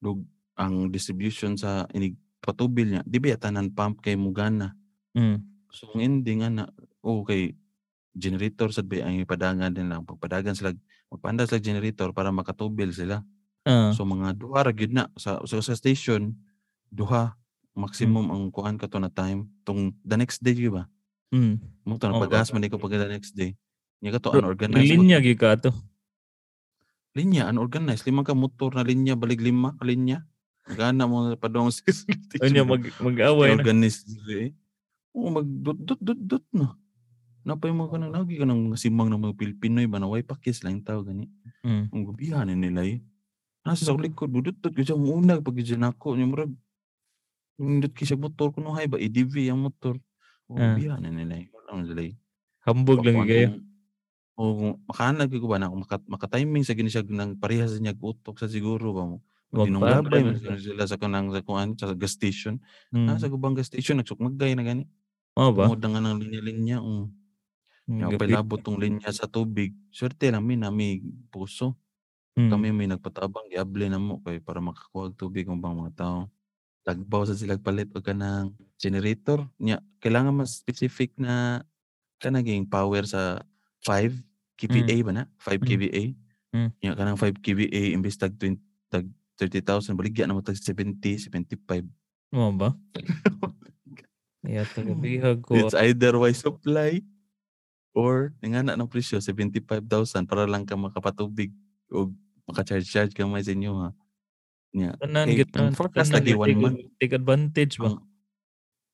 Dug, 0.00 0.24
ang 0.56 0.88
distribution 0.88 1.54
sa 1.54 1.84
inig 1.92 2.16
patubil 2.40 2.88
niya, 2.88 3.02
di 3.04 3.20
ba 3.20 3.36
tanan 3.36 3.68
pump 3.70 4.00
kay 4.00 4.16
Mugana. 4.16 4.72
mm. 5.12 5.38
So 5.68 5.92
ang 5.92 6.00
ending, 6.00 6.40
ana, 6.40 6.64
okay, 7.04 7.52
generator 8.18 8.68
sa 8.68 8.82
bay 8.82 9.00
ang 9.00 9.14
ipadangan 9.16 9.70
din 9.70 9.86
lang. 9.86 10.02
Pagpadagan 10.02 10.52
sila, 10.52 10.74
magpanda 11.08 11.46
sila 11.46 11.62
generator 11.62 12.10
para 12.10 12.28
makatubil 12.28 12.90
sila. 12.90 13.22
Ah, 13.62 13.94
So 13.94 14.02
mga 14.02 14.34
duha 14.34 14.66
ra 14.66 14.72
gyud 14.74 14.90
na 14.90 15.06
sa, 15.14 15.38
sa 15.44 15.62
sa 15.62 15.74
station 15.74 16.34
duha 16.88 17.38
maximum 17.72 18.26
ang 18.28 18.42
kuan 18.50 18.74
kato 18.74 18.98
na 18.98 19.06
time 19.06 19.46
tung 19.62 19.94
the 20.02 20.18
next 20.18 20.42
day 20.42 20.52
gyud 20.52 20.74
ba 20.74 20.84
Mm. 21.28 21.60
Mo 21.84 22.00
to 22.00 22.08
Oo. 22.08 22.24
pagas 22.24 22.48
man 22.50 22.64
ko 22.66 22.80
pag 22.80 22.96
the 22.96 23.04
next 23.04 23.36
day. 23.36 23.52
Nya 24.00 24.16
ka 24.16 24.18
to 24.18 24.32
unorganized. 24.32 24.88
Linya 24.88 25.20
gyud 25.20 25.36
ka 25.36 25.60
to. 25.60 25.70
linya 27.12 27.50
unorganized 27.50 28.06
lima 28.06 28.22
ka 28.22 28.32
motor 28.32 28.72
na 28.72 28.86
linya 28.86 29.12
balig 29.12 29.42
lima 29.42 29.74
ka 29.76 29.84
linya. 29.84 30.24
Gana 30.68 31.04
mo 31.04 31.28
padong 31.36 31.68
sa 31.74 31.84
Unya 32.40 32.64
mag 32.64 32.80
mag-away 33.00 33.52
na. 33.52 33.60
organized 33.60 34.08
eh. 34.28 34.56
Oo, 35.12 35.28
mag 35.28 35.44
dot 35.44 35.76
dot 35.84 36.00
dot 36.00 36.20
dot 36.20 36.44
no. 36.56 36.76
Napay 37.48 37.72
mo 37.72 37.88
ka 37.88 37.96
nang 37.96 38.12
lagi 38.12 38.36
ka 38.36 38.44
nang 38.44 38.68
mga 38.68 38.76
simang 38.76 39.08
ng 39.08 39.24
mga 39.24 39.34
Pilipinoy 39.40 39.88
ba 39.88 39.96
na 39.96 40.04
way 40.04 40.20
pakis 40.20 40.60
lang 40.60 40.84
tao 40.84 41.00
gani. 41.00 41.24
Mm. 41.64 41.88
Ang 41.88 42.02
gubihan 42.04 42.44
nila 42.44 42.84
eh. 42.84 43.00
Nasa 43.64 43.88
sa 43.88 43.96
likod, 43.96 44.28
budot 44.28 44.52
dot 44.60 44.76
ko 44.76 44.84
siya 44.84 45.00
muna 45.00 45.40
pag 45.40 45.56
dyan 45.56 45.88
ako. 45.88 46.20
Yung 46.20 46.36
murag, 46.36 46.52
yung 47.56 47.80
dot 47.80 47.96
kisya 47.96 48.20
motor 48.20 48.52
ko 48.52 48.60
no 48.60 48.76
hay 48.76 48.84
ba, 48.84 49.00
EDV 49.00 49.48
ang 49.48 49.64
motor. 49.64 49.96
O, 50.44 50.60
Ah. 50.60 50.76
gubihan 50.76 51.00
nila 51.00 51.40
eh. 51.40 51.48
Wala 51.48 51.80
nila 51.80 52.02
eh. 52.12 52.14
Hambog 52.68 53.00
lang 53.00 53.24
kayo. 53.24 53.64
O, 54.36 54.76
makahanag 54.84 55.32
ko 55.32 55.48
ba 55.48 55.56
na 55.56 55.72
kung 55.72 55.82
makat, 55.88 56.04
makatiming 56.04 56.68
sa 56.68 56.76
gini 56.76 56.92
siya 56.92 57.00
ng 57.00 57.40
parehas 57.40 57.80
niya 57.80 57.96
utok 57.96 58.36
sa 58.36 58.44
siguro 58.44 58.92
ba 58.92 59.08
mo. 59.08 59.24
Man 59.48 59.72
mo 59.72 59.88
sila. 60.36 60.60
sila 60.60 60.84
sa 60.84 61.00
kanang 61.00 61.32
sa 61.32 61.40
kuan 61.40 61.72
sa 61.80 61.96
gas 61.96 62.12
station. 62.12 62.60
Mm. 62.92 63.08
Nasa 63.08 63.32
gubang 63.32 63.56
gas 63.56 63.72
station 63.72 63.96
nagsukmagay 63.96 64.52
na 64.52 64.68
gani. 64.68 64.84
Mao 65.32 65.56
ba? 65.56 65.72
Na 65.72 65.88
nga 65.88 66.00
ng 66.04 66.20
linya-linya. 66.20 66.84
Um. 66.84 67.08
Mm, 67.88 67.98
Yung 68.04 68.12
gabi. 68.14 68.20
palabot 68.28 68.60
tong 68.60 68.76
linya 68.76 69.08
sa 69.10 69.24
tubig. 69.24 69.72
Swerte 69.88 70.28
lang 70.28 70.44
mi 70.44 70.54
na 70.54 70.68
may 70.68 71.00
puso. 71.32 71.72
Mm. 72.38 72.54
kami 72.54 72.70
may 72.70 72.86
nagpatabang 72.86 73.50
giable 73.50 73.90
na 73.90 73.98
mo 73.98 74.22
kay 74.22 74.38
para 74.38 74.62
makakuha 74.62 75.10
og 75.10 75.18
tubig 75.18 75.42
ang 75.50 75.58
bang 75.58 75.74
mga 75.74 75.94
tao. 75.98 76.30
Tagbaw 76.86 77.26
sa 77.26 77.34
sila 77.34 77.58
palit 77.58 77.90
og 77.90 78.06
kanang 78.06 78.54
generator 78.78 79.42
nya 79.58 79.82
kailangan 79.98 80.30
mas 80.30 80.54
specific 80.54 81.10
na 81.18 81.66
kanaging 82.22 82.62
power 82.62 83.02
sa 83.02 83.42
5 83.82 84.22
kVA 84.54 85.02
ba 85.02 85.10
na? 85.10 85.24
5 85.42 85.58
Mm. 85.58 85.66
kVA. 85.66 86.04
Mm. 86.54 86.70
Nya 86.78 86.90
kanang 86.94 87.18
5 87.18 87.42
kVA 87.42 87.90
imbis 87.90 88.14
tag 88.14 88.30
20 88.38 88.54
tag 88.86 89.04
30,000 89.34 89.98
baligya 89.98 90.30
na 90.30 90.38
mo 90.38 90.42
tag 90.44 90.54
70 90.54 90.94
75. 91.18 91.90
Mao 92.30 92.54
ba? 92.54 92.70
Iya 94.46 94.62
tagabihag 94.64 95.42
ko. 95.42 95.58
It's 95.58 95.74
either 95.74 96.14
way 96.14 96.30
supply 96.30 97.02
or 97.96 98.32
ingana 98.40 98.76
ng 98.76 98.88
presyo 98.88 99.18
75,000 99.20 100.28
para 100.28 100.44
lang 100.44 100.64
ka 100.64 100.76
makapatubig 100.76 101.52
o 101.88 102.12
maka-charge-charge 102.48 103.12
ka 103.12 103.28
may 103.28 103.44
sa 103.44 103.52
inyo 103.52 103.72
ha. 103.78 103.90
Nya 104.72 104.92
Tanan 105.00 105.26
kay 105.28 105.36
gid 105.44 105.50
ang 105.56 105.72
forecast 105.72 106.12
lagi 106.12 106.36
one 106.36 106.56
month. 106.56 106.78
Take 107.00 107.16
advantage 107.16 107.80
ba? 107.80 107.96
Ang, 107.96 108.04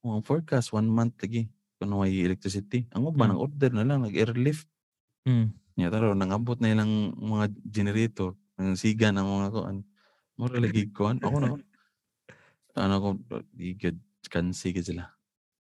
ang 0.06 0.22
forecast, 0.22 0.70
one 0.70 0.86
month 0.86 1.18
lagi. 1.18 1.50
Kung 1.82 1.90
may 1.98 2.14
electricity. 2.22 2.86
Ang 2.94 3.10
uban, 3.10 3.28
Mm. 3.28 3.32
ang 3.34 3.40
order 3.42 3.70
na 3.74 3.82
lang, 3.82 4.06
nag-airlift. 4.06 4.70
Mm. 5.26 5.50
Nya 5.74 5.90
taro, 5.90 6.14
nangabot 6.14 6.54
na 6.62 6.70
ilang 6.70 7.10
mga 7.18 7.50
generator. 7.66 8.38
Ang 8.54 8.78
siga 8.78 9.10
ng 9.10 9.26
mga 9.26 9.48
kuan. 9.50 9.82
Mura 10.38 10.62
lagi 10.62 10.86
kuan. 10.96 11.18
Ako 11.18 11.36
na. 11.42 11.58
Ano 12.78 12.94
ko, 13.02 13.08
di 13.50 13.74
good. 13.74 13.98
Kansi 14.30 14.70
ka 14.72 14.80
sila. 14.80 15.10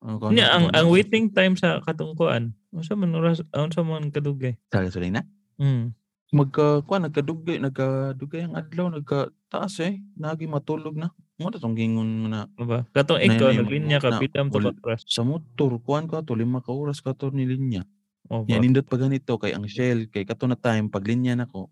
Ano 0.04 0.20
ko, 0.20 0.30
ang 0.30 0.38
ano, 0.38 0.48
ang 0.48 0.66
ano, 0.76 0.88
waiting 0.92 1.32
time 1.32 1.56
sa 1.56 1.80
katungkuan. 1.82 2.52
Unsa 2.72 2.96
man 2.96 3.12
oras 3.16 3.44
unsa 3.52 3.84
man 3.84 4.12
kadugay? 4.16 4.56
Sa 4.72 4.80
gasolina? 4.80 5.28
Mm. 5.60 5.92
Magka, 6.32 6.80
kuan, 6.88 7.04
nagkadugay, 7.04 7.60
nagkadugay 7.60 8.48
ang 8.48 8.56
adlaw, 8.56 8.88
nagkataas 8.88 9.84
eh. 9.84 10.00
Nagi 10.16 10.48
matulog 10.48 10.96
na. 10.96 11.12
Mo 11.36 11.52
tong 11.52 11.76
gingon 11.76 12.32
na 12.32 12.48
Ba? 12.56 12.88
Katong 12.96 13.20
ikaw 13.20 13.52
naglinya 13.52 14.00
ka 14.00 14.16
pitam 14.16 14.48
to 14.48 14.64
oras. 14.64 15.04
sa 15.04 15.28
motor, 15.28 15.76
kuan 15.84 16.08
ka 16.08 16.24
to, 16.24 16.32
lima 16.40 16.64
ka 16.64 16.72
oras 16.72 17.04
ka 17.04 17.12
to 17.12 17.28
ni 17.36 17.44
linya. 17.44 17.84
Oh, 18.32 18.48
Yan, 18.48 18.64
nindot 18.64 18.88
pa 18.88 18.96
ganito, 18.96 19.36
kay 19.36 19.52
ang 19.52 19.68
shell, 19.68 20.08
kay 20.08 20.24
kato 20.24 20.48
na 20.48 20.56
time, 20.56 20.88
pag 20.88 21.04
linya 21.04 21.36
na 21.36 21.46
ko, 21.52 21.68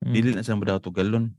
Mm. 0.00 0.12
dili 0.16 0.28
na 0.32 0.40
sila 0.40 0.56
madaw 0.56 0.80
to 0.80 0.88
galon. 0.90 1.36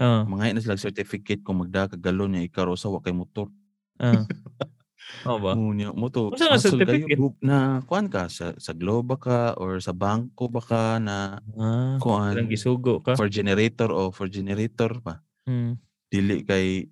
Ah, 0.00 0.24
Mga 0.24 0.56
na 0.56 0.64
sila 0.64 0.80
certificate 0.80 1.44
kung 1.44 1.60
magda 1.60 1.84
ka 1.84 2.00
galon 2.00 2.32
niya 2.32 2.48
ikaw 2.48 2.72
sa 2.74 2.88
wa 2.88 2.98
kay 3.04 3.12
motor. 3.12 3.52
ah. 4.00 4.24
Oh 5.26 5.36
ba? 5.36 5.52
Mo 5.52 5.72
niya 5.72 5.90
mo 5.92 6.08
to. 6.08 6.30
Unsa 6.30 6.48
nga 6.48 6.60
certificate? 6.60 7.18
group 7.18 7.36
na 7.42 7.82
kuan 7.84 8.06
ka 8.06 8.30
sa 8.30 8.54
sa 8.56 8.72
Globe 8.72 9.18
ka 9.18 9.52
or 9.58 9.80
sa 9.80 9.92
bangko 9.92 10.48
ba 10.48 10.62
ka 10.62 10.82
na 10.96 11.40
Ah, 11.58 11.98
kuan 11.98 12.32
lang 12.36 12.48
gisugo 12.48 13.02
ka. 13.02 13.18
for 13.18 13.26
generator 13.28 13.90
o 13.90 14.14
for 14.14 14.30
generator 14.30 14.92
pa. 15.02 15.20
Mm. 15.44 15.76
Dili 16.08 16.36
kay 16.46 16.88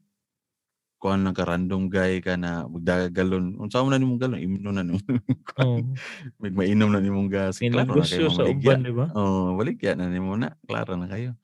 kuan 0.99 1.23
lang 1.23 1.31
ka 1.33 1.47
random 1.47 1.87
guy 1.87 2.18
ka 2.18 2.35
na 2.35 2.66
magda 2.66 3.07
ka 3.07 3.23
galon. 3.23 3.55
Unsa 3.55 3.81
mo 3.81 3.88
na 3.88 4.03
nimong 4.03 4.18
galon? 4.18 4.42
Imno 4.42 4.71
na 4.75 4.83
nimo. 4.83 4.99
Oh. 5.59 5.83
May 6.38 6.55
mainom 6.55 6.94
na 6.94 7.03
nimong 7.03 7.27
gas. 7.27 7.59
Klaro 7.59 7.90
na 7.90 8.07
kayo 8.07 8.31
sa 8.31 8.47
uban, 8.47 8.79
di 8.87 8.94
ba? 8.94 9.11
Oh, 9.11 9.59
baligya 9.59 9.99
na 9.99 10.07
nimo 10.07 10.38
na. 10.38 10.55
Klaro 10.62 10.94
na 10.94 11.11
kayo. 11.11 11.35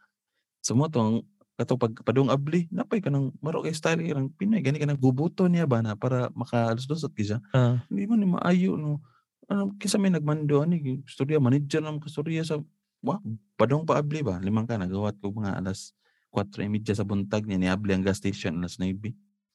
So 0.63 0.79
mo 0.79 0.87
tong 0.87 1.27
kato 1.55 1.79
pag 1.79 1.95
padung 2.03 2.31
abli, 2.31 2.67
napay 2.75 2.99
ka 2.99 3.11
ng 3.15 3.39
maro 3.39 3.63
kay 3.63 3.71
style 3.71 4.03
irang 4.03 4.31
Pinoy 4.35 4.59
gani 4.59 4.79
ka 4.83 4.87
nang 4.87 4.99
bubuto 4.99 5.47
niya 5.47 5.67
ba 5.71 5.81
na 5.83 5.95
para 5.95 6.31
makaluslusot 6.35 7.15
kisa. 7.15 7.39
Ah, 7.55 7.79
Hindi 7.87 8.11
man 8.11 8.19
ni 8.23 8.29
maayo 8.31 8.75
no. 8.75 8.99
Ano 9.47 9.77
kisa 9.79 10.01
may 10.01 10.11
nagmando 10.11 10.65
ani 10.65 11.05
storya 11.07 11.39
manager 11.39 11.85
ng 11.85 12.01
kastorya 12.03 12.43
sa 12.43 12.59
wa 13.05 13.21
padung 13.61 13.85
pa 13.85 14.01
abli 14.01 14.25
ba 14.25 14.41
limang 14.41 14.65
ka 14.65 14.81
nagawat 14.81 15.21
ko 15.21 15.29
mga 15.31 15.61
alas 15.61 15.93
4:30 16.33 16.97
sa 16.97 17.05
buntag 17.05 17.45
niya 17.45 17.59
ni 17.61 17.69
abli 17.69 17.93
ang 17.95 18.03
gas 18.03 18.19
station 18.19 18.57
alas 18.59 18.81
9. 18.81 18.99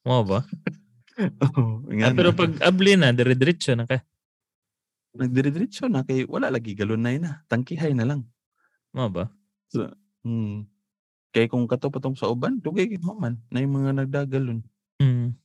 mo 0.05 0.23
ba? 0.23 0.39
Oh, 1.19 1.83
Ah, 1.99 2.15
pero 2.15 2.31
pag 2.31 2.55
abli 2.63 2.95
na, 2.95 3.11
dire-diretso 3.11 3.75
na 3.75 3.83
ka. 3.83 3.99
nagdire-diretso 5.19 5.91
na 5.91 6.07
kay 6.07 6.23
wala 6.23 6.47
lagi 6.47 6.71
galon 6.79 7.03
na 7.03 7.11
na. 7.19 7.31
Tangkihay 7.51 7.91
na 7.91 8.07
lang. 8.07 8.23
Mo 8.95 9.11
ba? 9.11 9.27
Hmm. 10.23 10.63
Kay 11.29 11.45
kung 11.45 11.69
kato 11.69 11.93
patong 11.93 12.17
sa 12.17 12.29
uban, 12.29 12.57
dugay 12.57 12.89
gid 12.89 13.05
mo 13.05 13.13
man 13.13 13.37
na 13.53 13.61
yung 13.61 13.77
mga 13.77 14.01
nagdagalon. 14.05 14.65
Mm. 14.97 15.37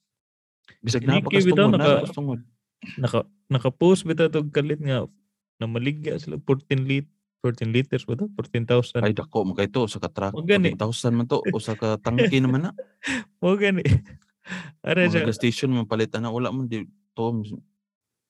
Bisag 0.80 1.04
na 1.04 1.20
pakastungod, 1.20 1.76
na 1.76 2.00
pakastungod. 2.00 2.40
Naka 2.96 3.28
naka-post 3.52 4.08
bitaw 4.08 4.32
tog 4.32 4.48
kalit 4.48 4.80
nga 4.80 5.04
na 5.60 5.66
maligya 5.68 6.16
sila 6.16 6.40
14 6.40 6.88
lit 6.88 7.08
14 7.44 7.76
liters 7.76 8.08
ba 8.08 8.16
to? 8.16 8.32
14,000. 8.40 9.04
Ay 9.04 9.12
dako 9.12 9.44
mo 9.44 9.52
kay 9.52 9.68
to 9.68 9.84
sa 9.84 10.00
ka 10.00 10.08
truck. 10.08 10.32
O, 10.32 10.40
gani. 10.40 10.72
14,000 10.72 11.12
man 11.12 11.28
to 11.28 11.44
o 11.44 11.60
sa 11.60 11.76
ka 11.76 12.00
tangke 12.00 12.40
naman 12.40 12.64
na. 12.64 12.72
Mo 13.44 13.52
gani. 13.60 13.84
Ara 14.88 15.04
siya. 15.04 15.28
gas 15.28 15.36
station 15.36 15.68
man 15.68 15.84
palitan 15.84 16.24
na 16.24 16.32
wala 16.32 16.48
man 16.48 16.64
di 16.64 16.88
to 17.12 17.44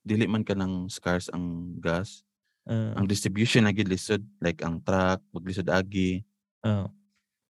dili 0.02 0.26
man 0.26 0.42
ka 0.42 0.58
ng 0.58 0.90
scarce 0.90 1.30
ang 1.30 1.78
gas. 1.78 2.26
Ah, 2.66 2.98
Ang 2.98 3.06
distribution 3.06 3.62
na 3.62 3.70
gid 3.70 3.86
lisod 3.86 4.18
like 4.42 4.58
ang 4.66 4.82
truck, 4.82 5.22
maglisod 5.30 5.70
agi. 5.70 6.26
ah. 6.66 6.90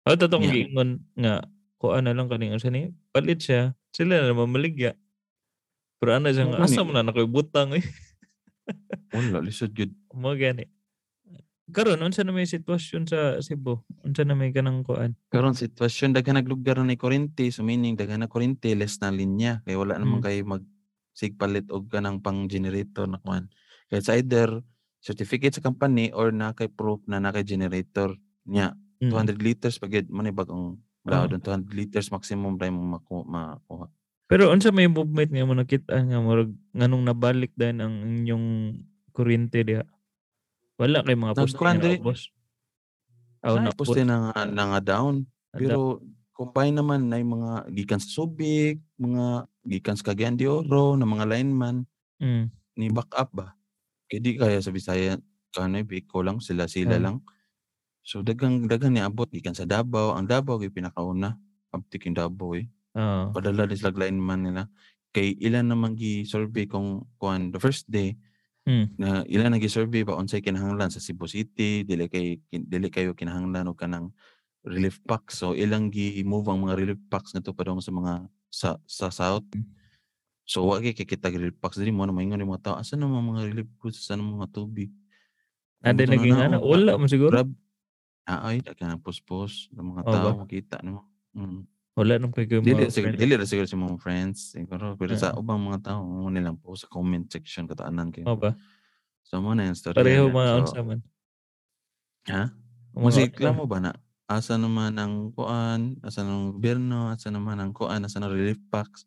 Oh, 0.04 0.16
tatong 0.20 0.44
Yeah. 0.44 0.68
giingon 0.68 0.90
nga 1.16 1.48
kuan 1.80 2.04
na 2.04 2.12
lang 2.16 2.28
kaning 2.28 2.52
usa 2.56 2.68
ni 2.68 2.92
palit 3.16 3.40
siya. 3.40 3.72
Sila 3.96 4.20
na 4.20 4.32
naman 4.36 4.52
maligya. 4.52 5.00
Pero 6.00 6.12
ano 6.20 6.28
siya 6.28 6.44
nga 6.52 6.60
asa 6.64 6.84
mo 6.84 6.92
na 6.92 7.08
nakoy 7.08 7.24
butang 7.24 7.72
eh. 7.72 7.84
Wala 9.16 9.40
lisod 9.40 9.72
gid. 9.72 9.96
Mo 10.16 10.36
gani. 10.36 10.68
Karon 11.72 12.04
unsa 12.04 12.28
na 12.28 12.36
may 12.36 12.44
sitwasyon 12.44 13.08
sa 13.08 13.40
Cebu? 13.40 13.80
Unsa 14.04 14.28
na 14.28 14.36
may 14.36 14.52
kanang 14.52 14.84
kuan? 14.84 15.16
Karon 15.32 15.56
sitwasyon 15.56 16.12
daghan 16.12 16.36
naglugar 16.36 16.76
na 16.84 16.92
ni 16.92 17.00
kuryente, 17.00 17.48
so 17.50 17.64
meaning 17.64 17.96
daghan 17.96 18.20
na 18.20 18.28
kuryente 18.28 18.76
less 18.76 19.00
na 19.00 19.08
linya 19.10 19.64
kay 19.64 19.80
wala 19.80 19.96
naman 19.96 20.20
Mm. 20.20 20.26
kay 20.28 20.38
mag 20.44 20.64
sigpalit 21.16 21.70
og 21.72 21.88
kanang 21.88 22.20
pang 22.20 22.52
generator 22.52 23.08
na 23.08 23.18
kuan. 23.24 23.48
Kaya 23.88 24.04
sa 24.04 24.20
either 24.20 24.60
certificate 25.00 25.56
sa 25.56 25.64
company 25.64 26.12
or 26.12 26.36
na 26.36 26.52
kay 26.52 26.68
proof 26.68 27.00
na 27.08 27.24
na 27.24 27.32
kay 27.32 27.48
generator 27.48 28.12
niya. 28.44 28.76
200 29.12 29.40
liters 29.40 29.76
pagid 29.78 30.08
man 30.08 30.30
bag 30.30 30.48
ang 30.48 30.78
Oo. 31.04 31.10
daw 31.10 31.28
200 31.28 31.68
liters 31.74 32.08
maximum 32.08 32.56
dai 32.56 32.70
mo 32.70 32.96
maku- 32.96 33.26
makuha. 33.26 33.88
Pero 34.28 34.50
unsa 34.50 34.72
may 34.72 34.88
movement 34.88 35.30
nga 35.30 35.44
mo 35.44 35.54
nakita 35.54 36.00
nga 36.00 36.20
murag 36.20 36.52
nganong 36.72 37.04
nabalik 37.04 37.52
din 37.54 37.84
ang 37.84 37.94
inyong 38.24 38.48
kuryente 39.12 39.62
diha? 39.62 39.84
Wala 40.80 41.04
kay 41.04 41.14
mga 41.14 41.36
poste 41.36 41.60
diri. 41.78 42.00
naubos. 42.00 42.32
Aw 43.44 43.56
Sa 43.56 43.62
na 43.62 43.72
poste 43.76 44.02
na 44.02 44.16
nga, 44.32 44.48
na 44.48 44.64
nga 44.72 44.80
down 44.82 45.28
pero 45.52 46.00
combine 46.34 46.74
naman 46.74 47.12
na 47.12 47.20
yung 47.20 47.38
mga 47.38 47.52
gikan 47.70 48.02
sa 48.02 48.10
Subic, 48.10 48.82
mga 48.98 49.46
gikan 49.70 49.94
sa 49.94 50.10
Cagayan 50.10 50.34
de 50.34 50.50
Oro 50.50 50.96
na 50.96 51.06
mga 51.06 51.30
lineman 51.30 51.86
Mm. 52.18 52.48
ni 52.80 52.88
backup 52.90 53.30
ba? 53.36 53.54
Kaya 54.08 54.20
di 54.24 54.40
kaya 54.40 54.64
sa 54.64 54.72
Bisaya 54.72 55.20
kanay 55.52 55.84
Bicol 55.84 56.24
lang 56.24 56.40
sila 56.40 56.66
sila 56.66 56.96
Ah. 56.96 57.04
lang. 57.04 57.18
So 58.04 58.20
dagang 58.20 58.68
dagang 58.68 58.94
niabot 58.94 59.32
gikan 59.32 59.56
sa 59.56 59.64
Davao. 59.64 60.14
Ang 60.14 60.28
Davao 60.28 60.60
gyud 60.60 60.76
pinakauna. 60.76 61.40
Abtik 61.72 62.06
yung 62.06 62.20
Davao 62.20 62.54
eh. 62.60 62.68
Oo. 62.94 63.32
Padala 63.32 63.66
din 63.66 63.80
sila 63.80 63.96
lineman 63.96 64.44
nila. 64.44 64.64
Kay 65.16 65.40
ilan 65.40 65.72
naman 65.72 65.96
gi-survey 65.96 66.68
kung 66.68 67.08
kuan 67.18 67.50
the 67.50 67.60
first 67.60 67.88
day 67.90 68.16
Mm. 68.64 68.96
na 68.96 69.28
ilan 69.28 69.52
nag 69.52 69.68
survey 69.68 70.08
ba 70.08 70.16
unsay 70.16 70.40
kinahanglan 70.40 70.88
sa 70.88 71.04
Cebu 71.04 71.28
City 71.28 71.84
dili 71.84 72.08
kay 72.08 72.40
kin- 72.48 72.64
dili 72.64 72.88
kayo 72.88 73.12
kinahanglan 73.12 73.68
og 73.68 73.76
kanang 73.76 74.16
relief 74.64 75.04
packs 75.04 75.44
so 75.44 75.52
ilang 75.52 75.92
gi-move 75.92 76.48
ang 76.48 76.64
mga 76.64 76.80
relief 76.80 77.00
packs 77.12 77.36
ngadto 77.36 77.52
padong 77.52 77.84
sa 77.84 77.92
mga 77.92 78.24
sa 78.48 78.70
sa 78.88 79.12
south 79.12 79.52
So 80.44 80.68
wa 80.68 80.80
kay 80.80 80.92
kay 80.96 81.04
kita 81.04 81.28
relief 81.32 81.56
packs 81.60 81.76
diri 81.80 81.92
mo 81.92 82.04
na 82.04 82.12
maingon 82.16 82.40
yung 82.40 82.56
mga 82.56 82.64
tao 82.72 82.76
asa 82.76 83.00
na 83.00 83.08
mga 83.08 83.52
relief 83.52 83.70
goods 83.80 84.00
sa 84.04 84.16
mga 84.16 84.48
tubig. 84.52 84.92
Amo 85.84 86.00
to 86.00 86.04
na 86.08 86.12
naging 86.16 86.36
na, 86.36 86.48
ano, 86.52 86.58
wala 86.64 87.00
mo 87.00 87.08
siguro. 87.08 87.32
Grab. 87.32 87.52
Ah, 88.24 88.40
ay, 88.46 88.60
dagan 88.60 88.88
ang 88.90 89.02
puspos 89.02 89.68
ng 89.70 89.84
mga 89.86 90.02
tao 90.06 90.26
ba? 90.32 90.42
makita 90.42 90.80
nimo. 90.80 91.12
Mm. 91.36 91.68
Wala 91.94 92.14
nang 92.18 92.32
kay 92.32 92.48
Dili 92.48 92.64
mga 92.80 92.90
friends. 92.90 93.20
dili 93.20 93.34
ra 93.36 93.46
siguro 93.46 93.68
sa 93.68 93.78
mga 93.78 93.98
friends 93.98 94.38
siguro 94.52 94.96
pero 94.96 95.14
sa 95.14 95.30
Ah. 95.30 95.38
ubang 95.38 95.62
mga 95.62 95.80
tao 95.84 96.02
mo 96.02 96.26
nilang 96.28 96.56
po 96.56 96.74
sa 96.74 96.88
comment 96.88 97.22
section 97.24 97.66
kataanan 97.66 98.10
kay. 98.10 98.24
Mo 98.24 98.34
ba? 98.34 98.56
So 99.22 99.38
mo 99.38 99.52
na 99.52 99.68
yung 99.68 99.76
story. 99.76 99.94
Pareho 99.94 100.26
mga 100.28 100.50
So, 100.50 100.60
unsa 100.64 100.82
man. 100.82 101.00
Ha? 102.26 102.44
Mga 102.92 102.98
Musikla 102.98 103.50
unsa. 103.50 103.60
mo 103.60 103.66
ba 103.66 103.78
na? 103.80 103.92
Asa 104.26 104.56
naman 104.56 104.96
ang 104.96 105.30
kuan, 105.30 106.00
asa 106.00 106.24
ng 106.24 106.56
gobyerno, 106.56 107.12
asa 107.12 107.28
naman 107.28 107.60
ang 107.60 107.72
kuan, 107.72 108.02
asa 108.02 108.18
ng 108.18 108.32
relief 108.32 108.58
packs. 108.70 109.04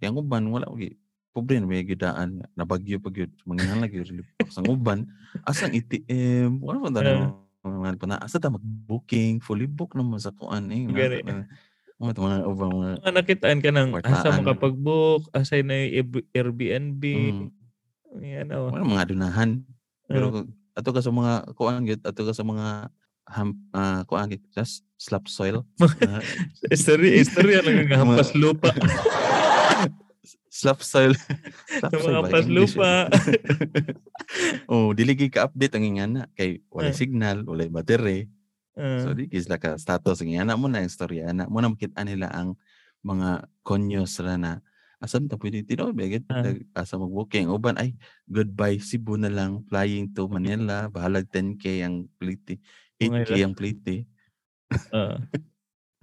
Yang 0.00 0.24
uban 0.24 0.48
wala 0.48 0.66
gi 0.74 0.96
pobre 1.30 1.58
na 1.58 1.66
may 1.66 1.82
gidaan 1.82 2.38
nga, 2.38 2.46
nabagyo 2.56 2.96
pag 2.96 3.14
yun. 3.14 3.30
Mangingan 3.44 3.78
lagi 3.78 3.98
yung 3.98 4.08
relief 4.08 4.30
packs. 4.34 4.56
Ang 4.56 4.70
uban, 4.70 5.06
asang 5.44 5.70
ATM, 5.70 6.58
wala 6.58 6.78
pa 6.80 6.88
Ah. 6.88 6.94
na 6.96 7.43
mga 7.64 7.96
pa 7.96 8.06
na 8.06 8.20
asa 8.20 8.36
ta 8.36 8.52
mag-booking, 8.52 9.40
fully 9.40 9.64
book 9.64 9.96
naman 9.96 10.20
sa 10.20 10.30
kuan 10.36 10.68
eh. 10.68 10.84
Gani. 10.84 11.24
Mga 11.96 12.20
mga 12.20 12.38
ubang 12.44 12.72
mga 12.76 12.90
Mga 13.00 13.14
nakitaan 13.16 13.58
ka 13.64 13.70
ng 13.72 13.88
asa 13.96 14.02
Kwartaan. 14.04 14.36
makapag-book, 14.44 15.22
asa 15.32 15.62
na 15.64 15.88
yung 15.88 16.12
Airbnb. 16.36 17.02
mm, 17.02 17.48
Yan 18.20 18.52
oh. 18.52 18.68
mga 18.70 19.04
adunahan. 19.08 19.50
Ah. 19.64 20.12
Pero 20.12 20.26
ato 20.76 20.90
ka 20.92 21.00
sa 21.00 21.10
mga 21.14 21.32
kuan 21.56 21.86
gyud, 21.88 22.02
ato 22.04 22.22
ka 22.26 22.34
sa 22.36 22.44
mga 22.44 22.92
ham, 23.32 23.56
ah, 23.72 24.04
kuan 24.04 24.28
gyud, 24.28 24.44
just 24.52 24.84
slap 25.00 25.24
soil. 25.24 25.64
Ah, 25.80 26.20
Istorya, 26.74 27.16
istorya 27.16 27.64
lang 27.64 27.88
nga 27.88 28.04
hampas 28.04 28.36
lupa. 28.36 28.68
slap 30.48 30.80
soil. 30.80 31.12
slap 31.78 31.92
Sa 31.92 31.98
mga 31.98 32.08
ba? 32.08 32.18
hampas 32.20 32.44
English 32.44 32.74
lupa. 32.74 32.92
oh, 34.68 34.90
dili 34.92 35.14
gyud 35.14 35.32
ka-update 35.32 35.74
ang 35.76 35.84
ingana 35.86 36.22
kay 36.32 36.62
wala 36.68 36.90
Ah. 36.90 36.96
signal, 36.96 37.44
wala 37.44 37.66
battery. 37.68 38.28
Ah, 38.74 38.98
So 38.98 39.14
di 39.14 39.28
gyud 39.28 39.44
sila 39.44 39.58
ka 39.58 39.76
status 39.76 40.18
ang 40.20 40.30
ingana 40.30 40.56
mo 40.56 40.66
na 40.66 40.82
yung 40.82 40.90
storya 40.90 41.30
na 41.30 41.46
mo 41.46 41.62
na 41.62 41.70
makita 41.70 42.02
nila 42.02 42.30
ang 42.30 42.58
mga 43.00 43.44
konyos 43.60 44.18
ra 44.18 44.34
na 44.34 44.58
asam 44.96 45.28
ta 45.28 45.36
pwede 45.36 45.60
tinaw 45.62 45.92
bagay 45.92 46.24
Ah. 46.32 46.56
asa 46.74 46.96
mag-booking 46.96 47.52
uban 47.52 47.76
ay 47.76 47.92
goodbye 48.24 48.80
Cebu 48.80 49.14
na 49.14 49.28
lang 49.28 49.60
flying 49.68 50.08
to 50.10 50.24
Manila 50.26 50.88
bahalag 50.88 51.28
10k 51.28 51.84
ang 51.84 52.08
plite 52.16 52.56
8k 52.96 53.12
Okay 53.28 53.40
ang 53.44 53.52
plite 53.52 54.08
ah. 54.90 55.20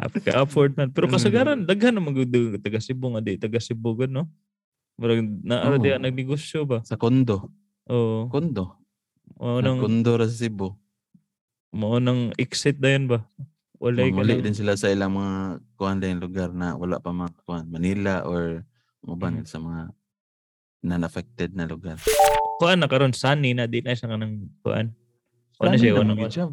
Ap- 0.01 0.17
ka-afford 0.17 0.73
man. 0.73 0.89
Pero 0.89 1.05
Mm. 1.05 1.13
kasagaran, 1.13 1.59
daghan 1.63 1.93
naman 1.93 2.17
gud 2.17 2.33
taga 2.57 2.81
Cebu 2.81 3.13
nga 3.13 3.21
di, 3.21 3.37
taga 3.37 3.61
Cebu 3.61 3.93
no? 4.09 4.25
Murag 4.97 5.21
naara 5.41 5.77
Oo. 5.77 5.81
di 5.81 5.89
nagnegosyo 5.93 6.65
ba? 6.65 6.81
sa 6.81 6.97
kondo 6.97 7.49
Oo. 7.85 8.29
kondo 8.29 8.77
Mao 9.41 9.57
nang 9.57 9.81
kondo 9.81 10.13
ra 10.13 10.25
sa 10.25 10.35
Cebu 10.35 10.73
mao 11.71 11.97
nang 11.97 12.35
exit 12.35 12.77
dayon 12.77 13.07
ba? 13.07 13.23
Wala 13.81 14.05
lang. 14.05 14.45
din 14.45 14.53
sila 14.53 14.77
sa 14.77 14.91
ilang 14.91 15.15
mga 15.15 15.35
kuan 15.73 15.97
din 15.97 16.21
lugar 16.21 16.53
na 16.53 16.77
wala 16.77 17.01
pa 17.01 17.09
mga 17.09 17.33
kuan 17.41 17.65
Manila 17.65 18.21
or 18.21 18.61
uban 19.01 19.41
Mhm. 19.41 19.47
sa 19.47 19.57
mga 19.57 19.89
non-affected 20.81 21.53
na 21.53 21.65
lugar. 21.65 21.97
Kuan 22.61 22.77
na 22.77 22.85
karon 22.85 23.13
sunny 23.13 23.53
na 23.53 23.65
di 23.65 23.81
na 23.81 23.93
siya 23.93 24.09
kanang 24.09 24.49
kuan. 24.61 24.93
Na 25.57 25.69
Ano 25.69 25.77
siya 25.77 25.97
gyud 25.97 26.29
siya 26.29 26.45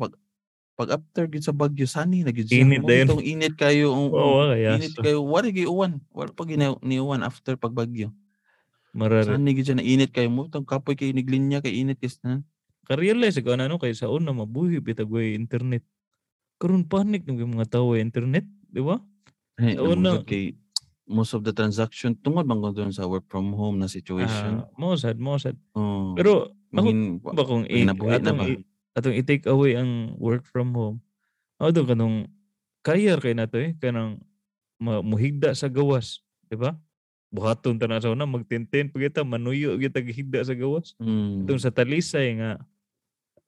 pag 0.79 0.95
after 0.95 1.27
gid 1.27 1.43
sa 1.43 1.51
Bagyo 1.51 1.91
Sunny 1.91 2.23
na 2.23 2.31
gid 2.31 2.47
Init 2.55 2.87
itong 2.87 3.19
init 3.19 3.59
kayo 3.59 3.91
ang 3.91 4.15
Oo, 4.15 4.47
kaya 4.47 4.79
init 4.79 4.95
so. 4.95 5.03
kayo 5.03 5.19
wala 5.27 5.51
gi 5.51 5.67
uwan. 5.67 5.99
Wala 6.15 6.31
pa 6.31 6.47
gina 6.47 6.79
ni 6.87 7.03
uwan 7.03 7.27
after 7.27 7.59
pag 7.59 7.75
Bagyo. 7.75 8.15
Marar. 8.95 9.27
Sunny 9.27 9.59
gid 9.59 9.75
na 9.75 9.83
init 9.83 10.15
kayo 10.15 10.31
mo 10.31 10.47
itong 10.47 10.63
kapoy 10.63 10.95
kay 10.95 11.11
niglinya 11.11 11.59
kay 11.59 11.83
init 11.83 11.99
kis 11.99 12.23
na. 12.23 12.47
Ka-realize 12.87 13.43
ko 13.43 13.59
ano 13.59 13.75
kay 13.77 13.91
sa 13.91 14.07
una 14.07 14.31
mabuhi 14.31 14.79
bitag 14.79 15.11
way 15.11 15.35
internet. 15.35 15.83
Karon 16.63 16.87
panic 16.87 17.27
ng 17.27 17.59
mga 17.59 17.75
tao 17.75 17.99
internet, 17.99 18.47
di 18.71 18.79
ba? 18.79 19.03
Hey, 19.59 19.75
Sa 19.75 19.83
una- 19.83 20.23
kay 20.23 20.55
most 21.11 21.35
of 21.35 21.43
the 21.43 21.51
transaction 21.51 22.15
tungod 22.15 22.47
bang 22.47 22.63
doon 22.63 22.95
sa 22.95 23.11
work 23.11 23.27
from 23.27 23.51
home 23.51 23.83
na 23.83 23.91
situation. 23.91 24.63
Ah, 24.63 24.71
mo 24.79 24.95
sad, 24.95 25.19
mo 25.19 25.35
sad. 25.43 25.59
Oh, 25.75 26.15
Pero 26.15 26.55
ako 26.71 26.89
ba 27.35 27.43
kung 27.43 27.67
nabuhi 27.67 28.23
na 28.23 28.31
ba? 28.31 28.47
Atong 28.99 29.15
i-take 29.15 29.47
away 29.47 29.79
ang 29.79 30.19
work 30.19 30.43
from 30.43 30.75
home. 30.75 30.99
Ako 31.63 31.71
doon 31.71 31.89
kanong 31.95 32.17
career 32.83 33.23
kay 33.23 33.35
nato 33.39 33.59
eh 33.63 33.79
kanang 33.79 34.19
muhigda 34.83 35.55
sa 35.55 35.71
gawas, 35.71 36.23
di 36.51 36.59
ba? 36.59 36.75
Buhaton 37.29 37.77
ta 37.77 37.87
na 37.87 38.01
sa 38.01 38.11
una 38.11 38.25
magtintin 38.25 38.89
pagita 38.89 39.23
manuyo 39.23 39.77
kita 39.79 40.01
higda 40.03 40.43
sa 40.43 40.57
gawas. 40.57 40.97
Mm. 40.99 41.45
Itong 41.45 41.61
sa 41.61 41.71
Talisay 41.71 42.41
nga 42.41 42.51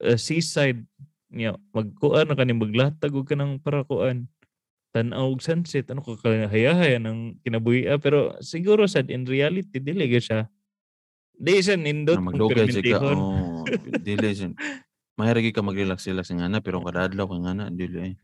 uh, 0.04 0.18
seaside 0.20 0.84
nga 1.30 1.56
magkuan 1.70 2.26
na 2.26 2.34
kani 2.34 2.54
maglatag 2.54 3.14
og 3.14 3.26
kanang 3.26 3.62
para 3.62 3.86
kuan 3.86 4.26
tan-aw 4.90 5.30
og 5.30 5.38
sunset 5.38 5.86
ano 5.94 6.02
ka 6.02 6.18
kahayahay 6.18 6.98
ng 6.98 7.38
kinabuhi 7.46 7.86
pero 8.02 8.34
siguro 8.42 8.90
sad 8.90 9.06
in 9.06 9.22
reality 9.22 9.78
dili 9.78 10.10
gyud 10.10 10.26
siya 10.26 10.40
di 11.38 11.62
siya 11.62 11.78
nindot 11.78 12.18
na 12.18 12.26
ang 12.26 12.28
maglugay 12.34 12.66
siya 12.66 12.98
ka 12.98 13.14
oh 13.14 13.62
dili 14.02 14.28
siya 14.34 14.50
mahiragi 15.20 15.52
ka 15.52 15.60
mag-relax 15.60 16.08
relax 16.08 16.32
nga 16.32 16.48
na 16.48 16.64
pero 16.64 16.80
kada 16.80 17.12
adlaw 17.12 17.28
ka 17.28 17.36
nga 17.44 17.52
na 17.52 17.64
dili 17.68 18.12
eh. 18.12 18.14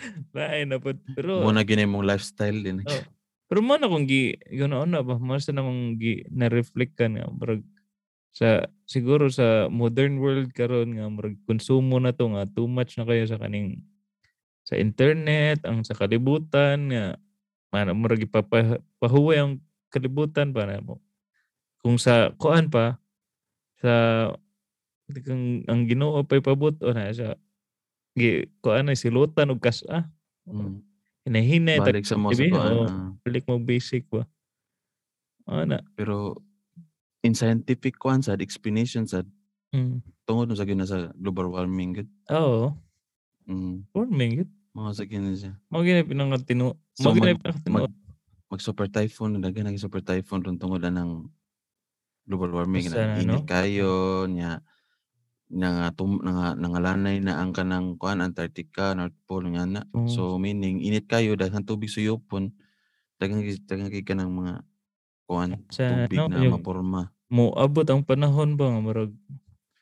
Lain 0.36 0.72
na 0.72 0.80
po. 0.80 0.96
Pero, 1.12 1.44
mo 1.44 1.52
na 1.52 1.64
gina 1.64 1.84
mong 1.84 2.08
lifestyle 2.08 2.64
din. 2.64 2.80
Oh. 2.88 3.04
pero 3.50 3.60
mo 3.60 3.76
na 3.76 3.90
kung 3.90 4.06
gi, 4.06 4.38
yun 4.48 4.72
na 4.72 5.02
ba, 5.02 5.18
mo 5.18 5.34
sa 5.36 5.52
na 5.52 5.66
kung 5.66 5.98
gi, 5.98 6.24
na-reflect 6.30 6.94
ka 6.96 7.10
nga, 7.10 7.26
marag, 7.28 7.66
sa, 8.30 8.70
siguro 8.86 9.26
sa 9.26 9.66
modern 9.66 10.22
world 10.22 10.54
karon 10.54 10.94
nga, 10.94 11.10
marag, 11.10 11.36
konsumo 11.44 11.98
na 11.98 12.14
to 12.14 12.30
nga, 12.30 12.46
too 12.46 12.70
much 12.70 12.94
na 12.94 13.04
kayo 13.04 13.26
sa 13.26 13.42
kaning, 13.42 13.82
sa 14.62 14.78
internet, 14.78 15.66
ang 15.66 15.82
sa 15.82 15.98
kalibutan, 15.98 16.94
nga, 16.94 17.04
mana, 17.74 17.90
marag, 17.90 18.22
ipapahuway 18.22 19.42
ang 19.42 19.58
kalibutan 19.90 20.54
pa 20.54 20.70
na 20.70 20.78
mo. 20.78 21.02
Kung 21.82 21.98
sa, 21.98 22.30
kuan 22.38 22.70
pa, 22.70 23.02
sa, 23.82 23.92
kang, 25.12 25.66
ang 25.66 25.82
ginoo 25.84 26.22
pa 26.22 26.38
ipabot, 26.38 26.78
o 26.78 26.88
na, 26.90 27.10
sa, 27.10 27.34
gi, 28.14 28.46
kuan 28.60 28.86
na, 28.86 28.94
silutan 28.94 29.50
o 29.50 29.58
kas, 29.58 29.82
ah, 29.86 30.06
Mm. 30.46 30.82
hinahinay, 31.26 31.78
ta- 31.78 31.90
Balik 31.90 32.06
sa 32.06 32.14
mo 32.14 32.30
sa 32.30 32.42
ah. 32.48 33.12
balik 33.20 33.44
mo 33.44 33.58
basic 33.58 34.06
ba? 34.08 34.24
Ano? 35.44 35.82
pero 35.92 36.38
in 37.20 37.34
scientific 37.34 37.98
kuan 37.98 38.22
sad 38.22 38.38
explanation 38.38 39.04
sad 39.04 39.26
Mm. 39.70 40.02
tungod 40.24 40.50
sa 40.50 40.66
gina 40.66 40.82
sa 40.82 41.10
global 41.14 41.46
warming 41.46 41.94
gud. 41.94 42.08
Oo. 42.28 42.74
Mm. 43.46 43.86
Warming. 43.90 44.32
yun. 44.42 44.48
Mga 44.72 44.90
sa 44.92 45.04
gina 45.04 45.30
siya. 45.30 45.52
Mga 45.68 45.82
ginay 45.84 46.04
pinangatino. 46.06 46.66
So, 46.92 47.10
Mga 47.10 47.14
ginay 47.14 47.34
mag- 47.34 47.42
pinangatino. 47.44 47.74
mag 47.76 47.92
mag 48.50 48.60
super 48.60 48.86
typhoon 48.86 49.38
daghan 49.38 49.62
nag 49.64 49.78
super 49.78 50.02
typhoon 50.02 50.42
ron 50.42 50.58
tungod 50.58 50.82
ng 50.82 51.30
global 52.26 52.50
warming 52.52 52.90
na 52.90 53.14
init 53.16 53.46
kayo 53.46 54.26
nya 54.26 54.58
nga 55.50 55.90
tum 55.90 56.16
nga 56.16 56.54
nangalanay 56.54 57.18
na 57.18 57.36
ang 57.36 57.50
kanang 57.50 57.94
kuan 57.94 58.18
Antarctica 58.18 58.94
North 58.94 59.18
Pole 59.24 59.50
nga 59.50 59.66
na 59.66 59.82
Oo. 59.90 60.06
so 60.06 60.22
meaning 60.36 60.78
init 60.78 61.04
kayo 61.04 61.34
daghan 61.34 61.62
tubig 61.62 61.90
suyopon 61.90 62.54
daghan 63.18 63.42
gi- 63.42 63.58
daghan 63.60 63.90
kay 63.90 64.00
kanang 64.00 64.30
mga 64.30 64.62
kuan 65.26 65.58
Sa, 65.68 66.06
tubig 66.06 66.16
ano, 66.16 66.30
na 66.30 66.38
yung 66.40 66.54
maporma 66.56 67.10
mo 67.26 67.50
abot 67.52 67.82
ang 67.84 68.02
panahon 68.02 68.54
ba 68.54 68.70
nga 68.70 68.80
marag 68.80 69.12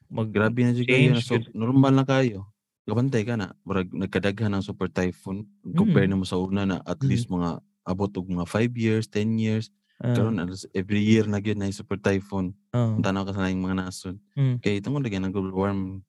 mag 0.09 0.29
grabe 0.29 0.63
na 0.63 0.73
jud 0.73 0.85
kayo 0.85 1.13
na 1.13 1.21
so 1.21 1.37
gud. 1.37 1.53
normal 1.53 1.93
na 1.93 2.05
kayo 2.05 2.49
gabantay 2.85 3.21
ka 3.23 3.37
na 3.37 3.53
murag 3.63 3.93
nagkadaghan 3.93 4.49
ng 4.51 4.65
super 4.65 4.89
typhoon 4.89 5.45
compare 5.75 6.09
Mm. 6.09 6.11
na 6.11 6.19
mo 6.19 6.25
sa 6.25 6.37
una 6.37 6.65
na 6.65 6.77
at 6.83 6.97
Mm. 6.99 7.07
least 7.07 7.29
mga 7.29 7.61
abot 7.85 8.09
og 8.11 8.25
mga 8.27 8.45
5 8.47 8.73
years 8.75 9.05
10 9.07 9.37
years 9.37 9.69
ah, 10.03 10.15
karon 10.15 10.39
every 10.75 11.03
year 11.03 11.27
na 11.27 11.43
gyud 11.43 11.59
na 11.59 11.71
super 11.75 11.99
typhoon 11.99 12.55
ah, 12.75 12.95
tanaw 13.03 13.27
ka 13.27 13.35
sa 13.35 13.45
laing 13.47 13.63
mga 13.63 13.77
nasod. 13.79 14.17
Mm. 14.39 14.63
kay 14.63 14.79
tungod 14.79 15.03
lagi 15.03 15.19
ng 15.19 15.35
global 15.35 16.03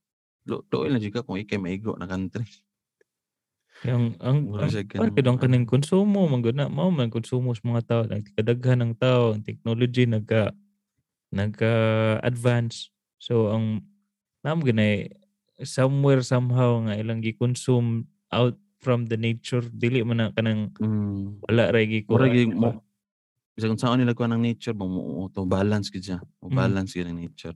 lo 0.49 0.65
doon 0.71 0.97
na 0.97 1.02
jud 1.02 1.13
kung 1.25 1.38
ikay 1.38 1.62
maigo 1.62 1.93
na 1.99 2.10
country. 2.10 2.45
Yung, 3.88 4.19
ang, 4.19 4.52
Wala 4.52 4.67
ang, 4.67 4.71
siya 4.75 4.84
ang, 4.99 5.15
ganang 5.15 5.39
ang 5.39 5.39
kaning 5.39 5.63
konsumo, 5.63 6.28
man 6.28 6.43
gud 6.43 6.52
na, 6.52 6.67
mao 6.67 6.91
man 6.91 7.08
konsumo 7.08 7.56
sa 7.56 7.63
mga 7.63 7.84
tao, 7.88 8.02
nagkadaghan 8.12 8.84
ng 8.84 8.93
tao, 8.99 9.32
ang 9.32 9.39
technology 9.39 10.04
nagka, 10.04 10.52
nagka-advance. 11.32 12.91
So, 13.23 13.56
ang, 13.56 13.88
nam 14.43 14.60
ginay, 14.67 15.15
somewhere, 15.63 16.19
somehow, 16.19 16.84
nga 16.91 16.99
ilang 16.99 17.23
gi-consume 17.23 18.04
out 18.36 18.60
from 18.84 19.08
the 19.08 19.15
nature, 19.15 19.63
dili 19.63 20.04
man 20.04 20.28
na 20.28 20.36
kanang 20.36 20.75
mm. 20.75 21.43
wala 21.47 21.71
ra 21.71 21.84
gi 21.84 22.04
mo 22.52 22.84
bisa 23.60 23.67
kung 23.67 23.82
saan 23.82 24.00
nila 24.00 24.15
kuha 24.15 24.32
ng 24.32 24.39
nature 24.39 24.72
mo, 24.72 24.88
mo 24.88 25.28
to 25.28 25.43
balance 25.43 25.91
gid 25.91 26.08
siya 26.08 26.19
mo 26.39 26.48
Mm. 26.48 26.56
balance 26.56 26.95
gyud 26.95 27.12
ang 27.12 27.19
nature 27.19 27.56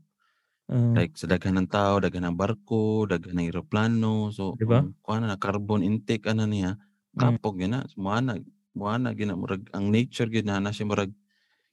Ah, 0.72 0.96
like 1.00 1.16
sa 1.16 1.28
daghan 1.28 1.56
ng 1.60 1.70
tao 1.72 2.00
daghan 2.04 2.24
ng 2.28 2.36
barko 2.36 3.08
daghan 3.08 3.40
ng 3.40 3.48
eroplano 3.52 4.32
so 4.36 4.56
Di 4.60 4.64
ba? 4.68 4.84
ang 4.84 4.92
kuha 5.04 5.20
na 5.24 5.40
carbon 5.40 5.84
intake 5.84 6.28
ana 6.28 6.44
niya 6.48 6.76
Mm. 7.16 7.20
kapog 7.20 7.56
gyud 7.60 7.72
na 7.72 7.88
muana 7.96 8.36
muana 8.76 9.16
gyud 9.16 9.30
na 9.32 9.38
murag 9.40 9.64
ang 9.72 9.88
nature 9.92 10.28
gyud 10.28 10.44
na 10.48 10.60
siya 10.76 10.88
murag 10.88 11.12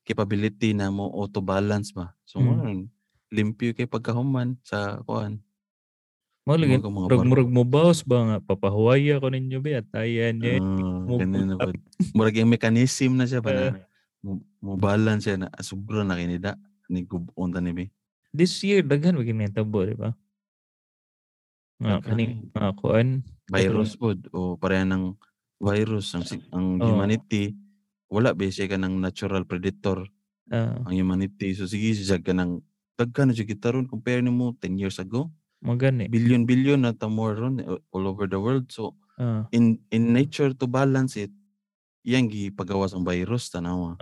capability 0.07 0.73
na 0.75 0.91
mo 0.91 1.07
auto 1.13 1.41
balance 1.45 1.93
ba. 1.95 2.17
So 2.27 2.41
Mm. 2.41 2.45
mo 2.45 2.55
limpyo 3.31 3.77
kay 3.77 3.87
pagkahuman 3.87 4.59
sa 4.67 4.99
kuan. 5.07 5.41
Mo 6.49 6.57
lagi 6.57 6.81
murag 6.81 7.23
murag 7.29 7.51
mo 7.53 7.63
bawas 7.69 8.01
ba 8.03 8.19
nga 8.27 8.37
papahuwaya 8.41 9.21
ko 9.21 9.29
ninyo 9.29 9.61
ba 9.61 9.71
mo- 11.07 11.21
ganun 11.21 11.47
na 11.47 11.57
ba. 11.61 11.71
Murag 12.17 12.37
yung 12.41 12.51
mechanism 12.51 13.15
na 13.21 13.29
siya 13.29 13.45
ba 13.45 13.53
na 13.53 13.65
Uh, 13.71 13.77
mo, 14.25 14.41
mo 14.61 14.77
balance 14.77 15.25
siya 15.29 15.37
na 15.41 15.49
sobra 15.61 16.05
na 16.05 16.17
kinida 16.19 16.57
ni 16.91 17.05
gubon 17.07 17.53
ta 17.55 17.61
ni 17.61 17.73
be. 17.73 17.85
this 18.31 18.63
year 18.63 18.83
daghan 18.87 19.19
maging 19.19 19.41
nitabo, 19.43 19.83
di 19.87 19.97
ba? 19.99 20.15
Nga 21.81 22.05
kaning 22.05 22.53
mga 22.53 22.73
kuan 22.77 23.09
Virus 23.51 23.97
pod 23.99 24.31
o 24.31 24.55
pareha 24.55 24.87
ng 24.87 25.17
virus 25.59 26.15
ang 26.15 26.23
ang 26.55 26.67
Oo. 26.79 26.87
humanity 26.87 27.53
wala 28.07 28.31
ba 28.33 28.47
siya 28.47 28.71
ka 28.71 28.79
ng 28.79 28.97
natural 29.03 29.43
predator 29.45 30.07
ah, 30.55 30.79
ang 30.87 30.95
humanity. 30.95 31.55
So 31.59 31.67
sige 31.67 31.91
siya 31.97 32.23
ka 32.23 32.31
ng 32.37 32.63
daghan 32.95 33.31
na 33.31 33.35
siya 33.35 33.49
gitaron 33.49 33.87
compare 33.91 34.21
nimo 34.23 34.55
10 34.63 34.77
years 34.79 34.99
ago. 35.03 35.31
mo 35.61 35.77
gani. 35.77 36.09
Billion 36.09 36.49
billion 36.49 36.81
na 36.81 36.93
ta 36.97 37.05
more 37.11 37.37
ron 37.37 37.61
uh, 37.61 37.77
all 37.93 38.07
over 38.09 38.25
the 38.31 38.39
world. 38.41 38.69
So 38.71 38.95
Ah, 39.21 39.45
in 39.53 39.77
in 39.93 40.17
nature 40.17 40.57
to 40.57 40.65
balance 40.65 41.13
it 41.21 41.29
yang 42.05 42.27
gipagawas 42.29 42.97
ang 42.97 43.05
virus 43.05 43.53
tanawa. 43.53 43.97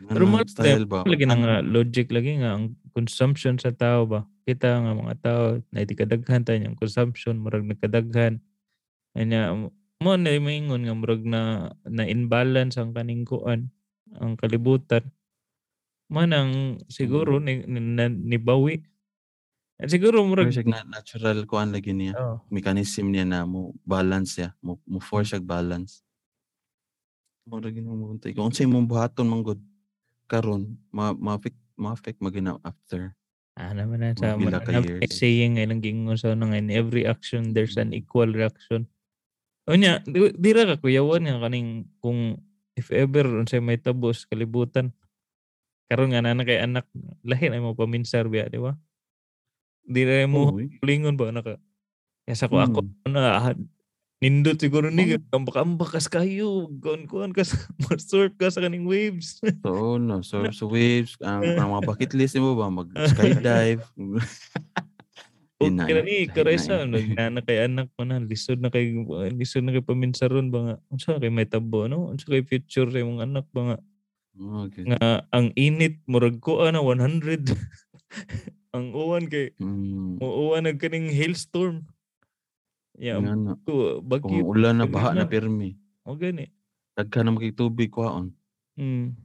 Nga 0.00 0.12
Pero 0.16 0.24
mo 0.24 0.40
style 0.48 0.88
ba? 0.88 1.04
lagi 1.04 1.24
na 1.28 1.36
nga 1.36 1.54
logic 1.60 2.08
lagi 2.08 2.40
nga 2.40 2.56
ang 2.56 2.72
consumption 2.96 3.60
sa 3.60 3.68
tao 3.72 4.08
ba. 4.08 4.24
Kita 4.48 4.80
nga 4.80 4.92
mga 4.96 5.14
tao 5.20 5.42
na 5.70 5.84
kadaghan 5.84 6.42
tayo 6.42 6.56
yung 6.64 6.78
consumption 6.80 7.36
murag 7.36 7.68
nagkadaghan. 7.68 8.40
Anya 9.12 9.52
mo 10.00 10.10
na 10.16 10.32
maingon 10.40 10.88
nga 10.88 10.96
murag 10.96 11.20
na 11.28 11.72
na 11.84 12.08
imbalance 12.08 12.80
ang 12.80 12.96
kaning 12.96 13.28
kuan 13.28 13.68
ang 14.16 14.40
kalibutan. 14.40 15.04
Manang 16.10 16.80
siguro 16.90 17.38
ni, 17.38 17.62
ni, 17.68 17.78
na- 17.78 18.10
nibawi. 18.10 18.82
At 19.80 19.92
siguro 19.92 20.24
murag 20.24 20.50
na 20.64 20.80
natural 20.88 21.44
kuan 21.44 21.76
lagi 21.76 21.92
niya. 21.92 22.16
oh, 22.16 22.40
Mechanism 22.48 23.12
niya 23.12 23.28
na 23.28 23.44
mo 23.44 23.76
balance 23.84 24.40
siya. 24.40 24.56
Mo, 24.64 24.80
mo 24.88 24.98
force 24.98 25.36
balance. 25.44 26.00
Mo 27.48 27.56
lagi 27.56 27.80
mo 27.80 27.96
muntay. 27.96 28.36
Kung 28.36 28.52
sa 28.52 28.66
imong 28.68 28.84
buhaton 28.84 29.24
man 29.28 29.40
gud 29.40 29.60
karon 30.28 30.76
ma 30.92 31.12
ma 31.16 31.36
affect 31.40 31.56
ma 31.80 31.96
affect 31.96 32.20
magina 32.20 32.60
after. 32.64 33.16
ah 33.58 33.72
naman 33.74 33.98
na 34.02 34.14
sa 34.14 34.38
Mga 34.38 35.10
saying 35.10 35.58
nga 35.58 35.66
lang 35.66 35.82
gingon 35.82 36.14
sa 36.18 36.34
nang 36.38 36.54
in 36.54 36.70
every 36.70 37.02
action 37.06 37.50
there's 37.56 37.74
an 37.80 37.90
Mm. 37.90 37.96
equal 37.96 38.30
reaction. 38.30 38.86
Unya, 39.70 40.02
di, 40.04 40.32
di 40.36 40.50
ra 40.56 40.64
ka 40.68 40.76
kuyawan 40.82 41.26
kaning 41.40 41.86
kung 42.02 42.38
if 42.76 42.90
ever 42.94 43.24
unsay 43.40 43.60
may 43.62 43.78
tabos 43.80 44.26
kalibutan. 44.28 44.92
Karon 45.90 46.12
nga 46.14 46.22
na 46.24 46.44
kay 46.46 46.60
anak 46.62 46.86
lahi 47.26 47.48
na 47.52 47.62
mo 47.62 47.74
paminsar 47.76 48.26
biya, 48.30 48.48
di 48.50 48.58
ba? 48.62 48.74
Di 49.86 50.02
ra 50.04 50.24
mo 50.28 50.50
Oo, 50.50 50.58
eh. 50.60 50.70
lingon 50.84 51.16
ba 51.16 51.32
Kaya 52.26 52.36
ko 52.48 52.56
ako 52.62 52.80
Mm. 52.80 52.94
na 53.10 53.22
ah, 53.50 53.54
nindot 54.20 54.60
siguro 54.60 54.92
ni 54.92 55.16
Oo. 55.16 55.48
kambak 55.48 55.96
kas 55.96 56.04
kayo 56.04 56.68
gon 56.68 57.08
kuan 57.08 57.32
kas 57.32 57.56
surf 58.08 58.36
ka 58.36 58.52
sa 58.52 58.60
kaning 58.60 58.84
waves. 58.84 59.40
So, 59.64 59.96
no. 59.96 60.20
So, 60.20 60.44
so 60.52 60.68
waves, 60.68 61.16
ang 61.24 61.40
ang 61.60 61.72
mga 61.72 61.88
bucket 61.88 62.12
list 62.12 62.36
mo 62.36 62.52
ba? 62.52 62.68
Mag-skydive. 62.68 63.80
Okay 65.60 65.92
na 65.92 66.00
ni 66.00 66.24
na 66.24 66.56
eh. 66.56 66.88
nagnana 66.88 67.40
kay 67.44 67.68
anak 67.68 67.92
mo 67.92 68.08
na 68.08 68.16
lisod 68.16 68.64
na 68.64 68.72
kay 68.72 68.96
lisod 69.36 69.60
na 69.60 69.76
kay 69.76 69.84
paminsaron 69.84 70.48
ba 70.48 70.58
nga 70.64 70.74
unsa 70.88 71.20
kay 71.20 71.28
may 71.28 71.44
tabo 71.44 71.84
no 71.84 72.08
unsa 72.08 72.32
kay 72.32 72.40
future 72.40 72.88
sa 72.88 72.96
imong 73.04 73.20
anak 73.20 73.44
ba 73.52 73.60
nga 73.72 73.78
Okay. 74.40 74.88
nga 74.88 75.28
ang 75.36 75.52
init 75.52 76.00
murag 76.08 76.40
ko 76.40 76.64
ana 76.64 76.80
100 76.80 77.44
ang 78.72 78.86
uwan 78.96 79.28
kay 79.28 79.52
Mm, 79.60 80.16
muuwan 80.16 80.64
nag 80.64 80.80
kaning 80.80 81.12
hailstorm 81.12 81.84
ya 83.00 83.16
nga 83.16 83.32
na. 83.32 83.56
Kung 83.64 84.04
bagyo 84.04 84.44
ulan 84.44 84.76
na, 84.76 84.86
baha 84.86 85.16
na 85.16 85.24
pirmi. 85.24 85.74
o 86.04 86.12
gani 86.14 86.52
Daghan 86.92 87.24
na 87.24 87.32
magig 87.32 87.56
tubig 87.56 87.88
kwaon. 87.88 88.36
mm 88.76 89.16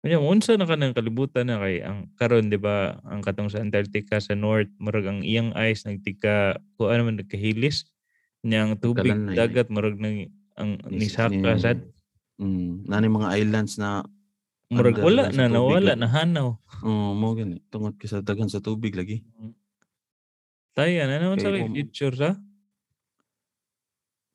Kanya, 0.00 0.16
unsa 0.16 0.56
na 0.56 0.64
kanang 0.64 0.96
kalibutan 0.96 1.44
na 1.44 1.60
kay 1.60 1.84
ang 1.84 2.08
karon 2.16 2.48
di 2.48 2.56
ba 2.56 3.00
ang 3.04 3.20
katong 3.20 3.52
sa 3.52 3.60
Antarctica 3.60 4.16
sa 4.16 4.32
north 4.32 4.72
murag 4.76 5.04
ang 5.04 5.20
iyang 5.20 5.52
ice 5.60 5.84
nagtika 5.84 6.56
ko 6.76 6.88
ano 6.88 7.04
man 7.04 7.20
nagkahilis 7.20 7.84
niyang 8.40 8.80
tubig 8.80 9.12
Nagkalanay. 9.12 9.36
dagat 9.36 9.68
murag 9.68 10.00
nang 10.00 10.32
ang 10.56 10.80
Ni- 10.88 11.04
nisaka 11.04 11.32
ni- 11.32 11.60
sad 11.60 11.80
Mm, 12.40 12.88
nani 12.88 13.12
mga 13.12 13.36
islands 13.36 13.76
na 13.76 14.00
murag 14.72 14.96
wala 14.96 15.28
sa 15.28 15.44
na 15.44 15.52
nawala 15.52 15.92
na 15.92 16.08
hanaw 16.08 16.56
oh, 16.80 17.12
mo 17.12 17.36
gani. 17.36 17.60
Tungod 17.68 18.00
kay 18.00 18.08
sa 18.08 18.24
daghan 18.24 18.48
sa 18.48 18.64
tubig 18.64 18.96
lagi. 18.96 19.20
tayo 20.72 20.88
na 21.04 21.20
naman 21.20 21.36
sa 21.36 21.52
kay 21.52 21.68
um, 21.68 21.76
future 21.76 22.16
sa 22.16 22.40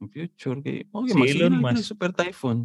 future 0.08 0.58
kay 0.62 0.86
okay, 0.88 1.12
Si 1.12 1.18
magsila 1.18 1.46
Elon 1.46 1.54
na 1.54 1.64
Musk. 1.74 1.86
super 1.86 2.12
typhoon. 2.12 2.60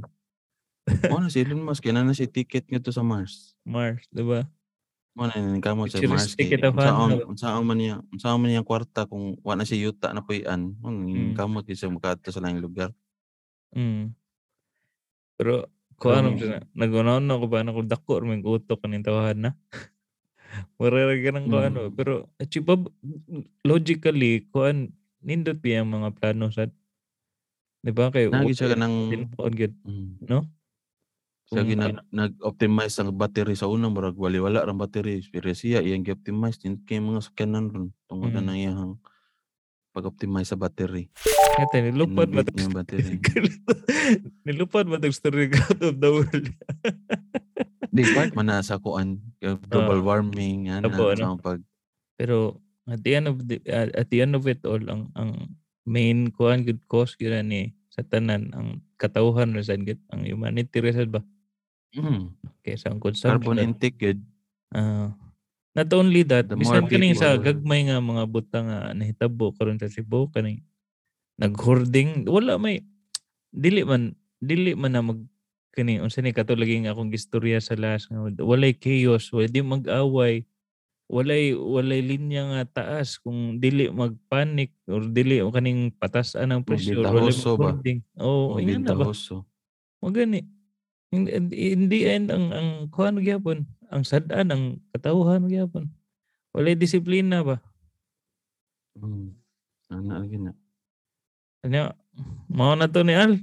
Mo 1.11 1.16
na 1.18 1.29
si 1.29 1.40
Elon 1.40 1.62
Musk 1.62 1.83
kaya 1.83 1.96
na 1.96 2.12
si 2.12 2.26
ticket 2.26 2.66
nga 2.66 2.81
to 2.81 2.90
sa 2.90 3.05
Mars. 3.05 3.55
Mars 3.62 4.05
di 4.11 4.24
ba 4.24 4.44
Mo 5.14 5.26
na 5.26 5.35
ning 5.35 5.59
kamo 5.59 5.90
sa 5.90 5.98
Mars 6.07 6.33
fan, 6.38 6.70
unsaon 6.70 7.11
no? 7.18 7.26
unsaon 7.35 7.64
man 7.66 7.76
niya 7.76 7.96
unsaon 8.14 8.38
man 8.38 8.48
niyang 8.48 8.66
kwarta 8.66 9.05
kung 9.11 9.35
wa 9.42 9.59
na 9.59 9.66
si 9.66 9.76
yuta 9.76 10.14
na 10.14 10.22
puy-an. 10.22 10.72
Mo 10.79 10.88
Mm. 10.90 11.35
kamo 11.35 11.61
sa 11.66 11.90
makadto 11.90 12.31
sa 12.31 12.40
laing 12.40 12.62
lugar. 12.62 12.94
mm. 13.74 14.14
pero 15.40 15.66
ko 16.00 16.16
ano 16.16 16.33
na 16.37 16.61
nagunaon 16.76 17.24
na 17.29 17.37
ko 17.37 17.46
ba 17.48 17.61
na 17.64 17.76
ko 17.76 17.81
dako 17.85 18.24
may 18.24 18.40
utok 18.40 18.81
kaning 18.81 19.05
tawahan 19.05 19.38
na 19.40 19.50
ng 20.81 21.46
ko 21.48 21.57
ano 21.61 21.81
Mm. 21.88 21.94
pero 21.96 22.29
achievable 22.40 22.90
logically 23.62 24.48
kuan 24.50 24.90
nindot 25.20 25.61
ang 25.61 25.92
mga 25.92 26.11
plano 26.16 26.48
sa 26.48 26.66
di 27.81 27.93
ba 27.97 28.12
kay 28.12 28.29
Nagi 28.29 28.53
siya 28.53 28.77
kanang 28.77 29.09
tinuod 29.09 29.53
gyud, 29.57 29.75
mm, 29.85 30.29
no 30.29 30.45
siya 31.51 31.66
Kung 31.66 31.71
ginag 31.75 31.99
nag-optimize 32.14 32.95
ang 33.03 33.11
battery 33.19 33.59
sa 33.59 33.66
una 33.66 33.90
murag 33.90 34.14
wali-wala 34.14 34.62
ra 34.62 34.71
battery 34.71 35.25
pero 35.33 35.51
siya 35.51 35.83
iyang 35.83 36.07
gi-optimize 36.07 36.62
din 36.62 36.79
kay 36.87 37.03
mga 37.03 37.27
sakyanan 37.27 37.66
ron 37.73 37.88
tungod 38.07 38.31
Mm. 38.37 38.45
na 38.47 38.55
iyang 38.55 38.95
pag-optimize 39.90 40.55
sa 40.55 40.61
battery. 40.61 41.11
Kaya 41.59 41.83
nilupad 41.90 42.31
ba 42.31 42.47
yung 42.47 42.71
battery. 42.71 43.19
nilupad 44.47 44.87
ba 44.87 45.03
tag 45.03 45.14
story 45.14 45.51
out 45.51 45.81
of 45.83 45.99
the 45.99 46.11
world 46.11 46.47
Di 47.95 48.07
part 48.14 48.31
man 48.38 48.55
sa 48.62 48.79
kuan 48.79 49.19
global 49.66 50.01
warming 50.07 50.71
yan 50.71 50.87
ano? 50.87 50.95
sa 51.19 51.35
pag 51.43 51.59
pero 52.14 52.61
at 52.87 53.03
the 53.03 53.12
end 53.19 53.27
of 53.27 53.43
the 53.51 53.59
uh, 53.66 53.90
at 53.97 54.07
the 54.14 54.23
end 54.23 54.38
of 54.38 54.47
it 54.47 54.62
all 54.62 54.79
ang 54.87 55.11
ang 55.19 55.59
main 55.90 56.31
kuan 56.31 56.62
good 56.62 56.79
cause 56.87 57.18
gyud 57.18 57.35
ni 57.42 57.74
sa 57.90 58.07
tanan 58.07 58.55
ang 58.55 58.68
katawhan 58.94 59.50
ra 59.50 59.62
sad 59.66 59.83
gyud 59.83 59.98
ang 60.14 60.22
humanity 60.22 60.79
ra 60.79 60.94
sad 60.94 61.11
ba 61.11 61.26
mm, 61.98 62.38
kaysa 62.62 62.94
ang 62.94 63.03
carbon 63.03 63.18
consumption 63.18 63.59
intake 63.59 63.98
good. 63.98 64.20
Ah. 64.70 65.11
not 65.74 65.90
only 65.90 66.22
that 66.22 66.46
bisan 66.55 66.87
kaning 66.87 67.18
sa 67.18 67.35
gagmay 67.35 67.90
nga 67.90 67.98
mga 67.98 68.24
butang 68.31 68.70
nga 68.70 68.94
nahitabo 68.94 69.50
karon 69.59 69.83
sa 69.83 69.90
Cebu 69.90 70.31
kaning 70.31 70.62
nag-hoarding 71.42 72.31
wala 72.31 72.55
may 72.55 72.87
dili 73.50 73.83
man 73.83 74.14
dili 74.38 74.79
man 74.79 74.94
na 74.94 75.03
mag 75.03 75.18
kani 75.74 75.98
unsa 75.98 76.22
ni 76.22 76.31
kato 76.31 76.55
lagi 76.55 76.83
nga 76.83 76.94
akong 76.94 77.11
gistorya 77.11 77.59
sa 77.59 77.74
last 77.74 78.11
nga 78.11 78.22
walay 78.42 78.74
chaos 78.74 79.31
wala 79.35 79.50
di 79.50 79.62
mag-away 79.62 80.46
walay 81.11 81.51
walay 81.59 81.99
linya 82.07 82.46
nga 82.55 82.62
taas 82.83 83.18
kung 83.18 83.59
dili 83.59 83.90
magpanik 83.90 84.70
or 84.87 85.03
dili 85.11 85.42
o 85.42 85.51
kaning 85.51 85.90
patasan 85.99 86.55
ang 86.55 86.62
presyo 86.62 87.03
walay 87.03 87.35
mag-hoarding 87.35 87.99
oh 88.23 88.55
Oh, 88.55 88.62
yan 88.62 88.87
na 88.87 88.94
ba 88.94 89.11
bintahoso. 89.11 89.42
mo 89.99 90.14
gani 90.14 90.46
in, 91.11 91.27
in, 91.51 91.90
the 91.90 92.07
end 92.07 92.31
ang 92.31 92.55
ang 92.55 92.68
kuan 92.94 93.18
gyapon 93.18 93.66
ang 93.90 94.07
sad-an 94.07 94.55
ang 94.55 94.64
katawhan 94.94 95.51
gyapon 95.51 95.90
walay 96.55 96.79
disiplina 96.79 97.42
ba 97.42 97.58
Mm. 98.98 99.33
Ana 99.90 100.23
lagi 100.23 100.38
na. 100.38 100.52
Ano, 101.67 101.94
mao 102.50 102.75
na 102.75 102.90
to 102.90 103.00
ni 103.06 103.15
Al. 103.15 103.38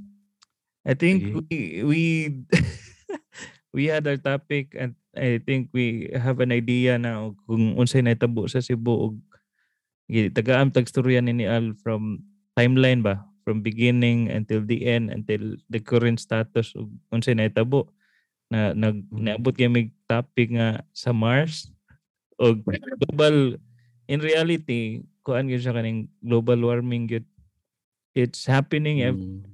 I 0.88 0.94
think 0.96 1.24
Sige. 1.24 1.44
we 1.50 1.58
we 1.84 2.02
we 3.76 3.84
had 3.92 4.08
our 4.08 4.20
topic 4.20 4.72
and 4.78 4.96
I 5.18 5.42
think 5.42 5.74
we 5.74 6.14
have 6.14 6.40
an 6.40 6.54
idea 6.54 7.02
na 7.02 7.34
kung 7.50 7.74
unsay 7.76 8.06
naitabo 8.06 8.46
sa 8.46 8.62
Cebu 8.62 8.94
og 9.10 9.14
tagaam 10.38 10.70
tag 10.70 10.86
storya 10.88 11.20
ni 11.20 11.34
ni 11.34 11.46
Al 11.50 11.74
from 11.82 12.22
timeline 12.54 13.02
ba? 13.02 13.26
From 13.44 13.64
beginning 13.64 14.30
until 14.30 14.62
the 14.62 14.86
end 14.86 15.10
until 15.10 15.58
the 15.72 15.82
current 15.82 16.22
status 16.22 16.78
og 16.78 16.94
unsay 17.10 17.34
naitabo. 17.34 17.90
Na 18.54 18.72
nag 18.72 19.04
naabot 19.12 19.58
kami 19.58 19.92
topic 20.06 20.54
nga 20.54 20.86
sa 20.94 21.12
Mars. 21.12 21.74
Og 22.38 22.62
global 23.02 23.58
in 24.06 24.22
reality 24.22 25.04
kuan 25.26 25.50
gyud 25.50 25.66
siya 25.66 25.76
kaning 25.76 26.08
global 26.22 26.62
warming 26.62 27.10
gyud. 27.10 27.26
It's 28.14 28.46
happening 28.46 29.02
Mm. 29.04 29.46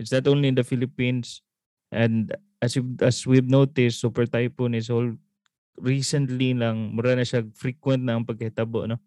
it's 0.00 0.12
not 0.12 0.24
only 0.24 0.48
in 0.48 0.56
the 0.56 0.64
Philippines 0.64 1.44
and 1.92 2.32
as 2.60 2.76
we 2.76 2.84
as 3.00 3.24
we've 3.24 3.48
noticed, 3.48 4.00
super 4.00 4.24
typhoon 4.24 4.76
is 4.76 4.88
all 4.88 5.08
recently 5.80 6.52
lang 6.52 6.92
mura 6.92 7.16
na 7.16 7.24
siya 7.24 7.44
frequent 7.56 8.04
na 8.04 8.20
ang 8.20 8.24
pagkahitabo 8.28 8.84
no. 8.84 9.00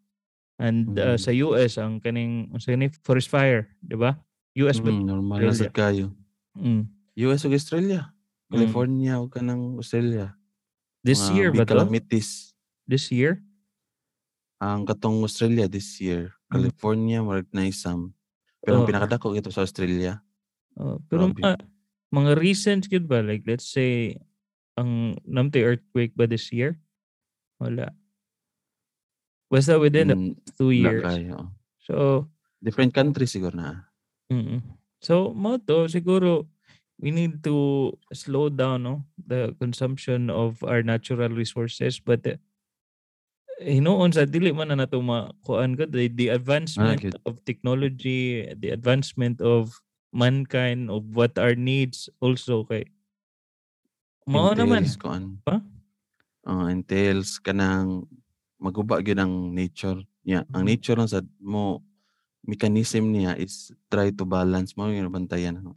And 0.58 0.94
uh, 0.98 1.18
Mhm. 1.18 1.22
sa 1.22 1.32
US 1.50 1.72
ang 1.78 1.98
kaning 1.98 2.50
sa 2.58 2.74
ni 2.74 2.90
forest 3.02 3.30
fire, 3.30 3.70
di 3.82 3.98
ba? 3.98 4.18
US? 4.62 4.78
Mm, 4.78 5.06
normal 5.06 5.38
na 5.42 5.54
sad 5.54 5.74
kayo. 5.74 6.14
Mm. 6.54 6.86
US 7.30 7.42
ug 7.46 7.54
Australia. 7.54 8.14
Mm. 8.50 8.54
California 8.54 9.14
ug 9.18 9.30
kanang 9.34 9.78
Australia. 9.78 10.38
This 11.02 11.22
Mga 11.26 11.34
year 11.34 11.50
ba 11.54 11.66
to? 11.66 11.74
calamities. 11.74 12.54
This 12.86 13.10
year? 13.10 13.42
Ang 14.62 14.86
katong 14.88 15.26
Australia 15.26 15.66
this 15.66 15.98
year. 16.00 16.38
Mm. 16.48 16.52
California 16.54 17.18
marag 17.26 17.50
na 17.50 17.66
isam. 17.66 18.14
Pero 18.62 18.80
ang 18.80 18.86
Oo. 18.86 18.90
pinakadako 18.90 19.34
ito 19.36 19.50
sa 19.50 19.66
Australia. 19.66 20.22
Oh, 20.78 21.02
pero 21.06 21.34
Grabe. 21.34 21.66
Mga, 22.14 22.38
recent 22.38 22.86
yun 22.94 23.10
ba? 23.10 23.26
Like 23.26 23.44
let's 23.50 23.66
say, 23.66 24.22
ang 24.78 25.18
namte 25.26 25.58
earthquake 25.58 26.14
ba 26.14 26.30
this 26.30 26.54
year? 26.54 26.78
Wala. 27.58 27.90
Basta 29.50 29.78
within 29.82 30.08
the 30.14 30.18
Mm, 30.18 30.34
two 30.58 30.70
years. 30.74 31.06
kayo. 31.06 31.50
So, 31.82 32.30
Different 32.64 32.94
countries 32.96 33.34
siguro 33.34 33.54
na. 33.58 33.90
mm 34.32 34.62
so 35.04 35.36
mo 35.36 35.60
to, 35.60 35.92
siguro, 35.92 36.48
we 36.96 37.12
need 37.12 37.44
to 37.44 37.92
slow 38.16 38.48
down 38.48 38.88
no 38.88 39.04
the 39.20 39.52
consumption 39.60 40.32
of 40.32 40.64
our 40.64 40.80
natural 40.80 41.28
resources 41.28 42.00
but 42.00 42.24
uh, 42.24 42.40
hinuon 43.60 44.16
sa 44.16 44.24
dili 44.24 44.56
man 44.56 44.72
na 44.72 44.88
nato 44.88 45.04
makuan 45.04 45.76
ko 45.76 45.84
the, 45.92 46.08
the 46.08 46.32
advancement 46.32 47.04
good. 47.04 47.20
of 47.28 47.44
technology 47.44 48.48
the 48.56 48.72
advancement 48.72 49.44
of 49.44 49.76
mankind 50.14 50.94
of 50.94 51.04
what 51.18 51.36
our 51.42 51.58
needs 51.58 52.08
also 52.22 52.64
kay 52.64 52.86
mao 54.30 54.54
naman 54.56 54.86
kuan. 54.96 55.42
Pa? 55.44 55.60
Uh, 56.44 56.68
entails 56.72 57.40
kanang 57.40 58.08
maguba 58.62 59.04
gyud 59.04 59.20
ang 59.20 59.52
nature 59.52 60.00
niya. 60.24 60.48
Ang 60.56 60.64
Mhm. 60.64 60.70
nature 60.70 60.96
lang 60.96 61.10
sad 61.12 61.28
mo 61.42 61.84
mechanism 62.44 63.12
niya 63.12 63.36
is 63.40 63.72
try 63.88 64.12
to 64.12 64.24
balance 64.24 64.76
mo 64.76 64.88
yung 64.92 65.12
bantayan 65.12 65.60
ano. 65.60 65.76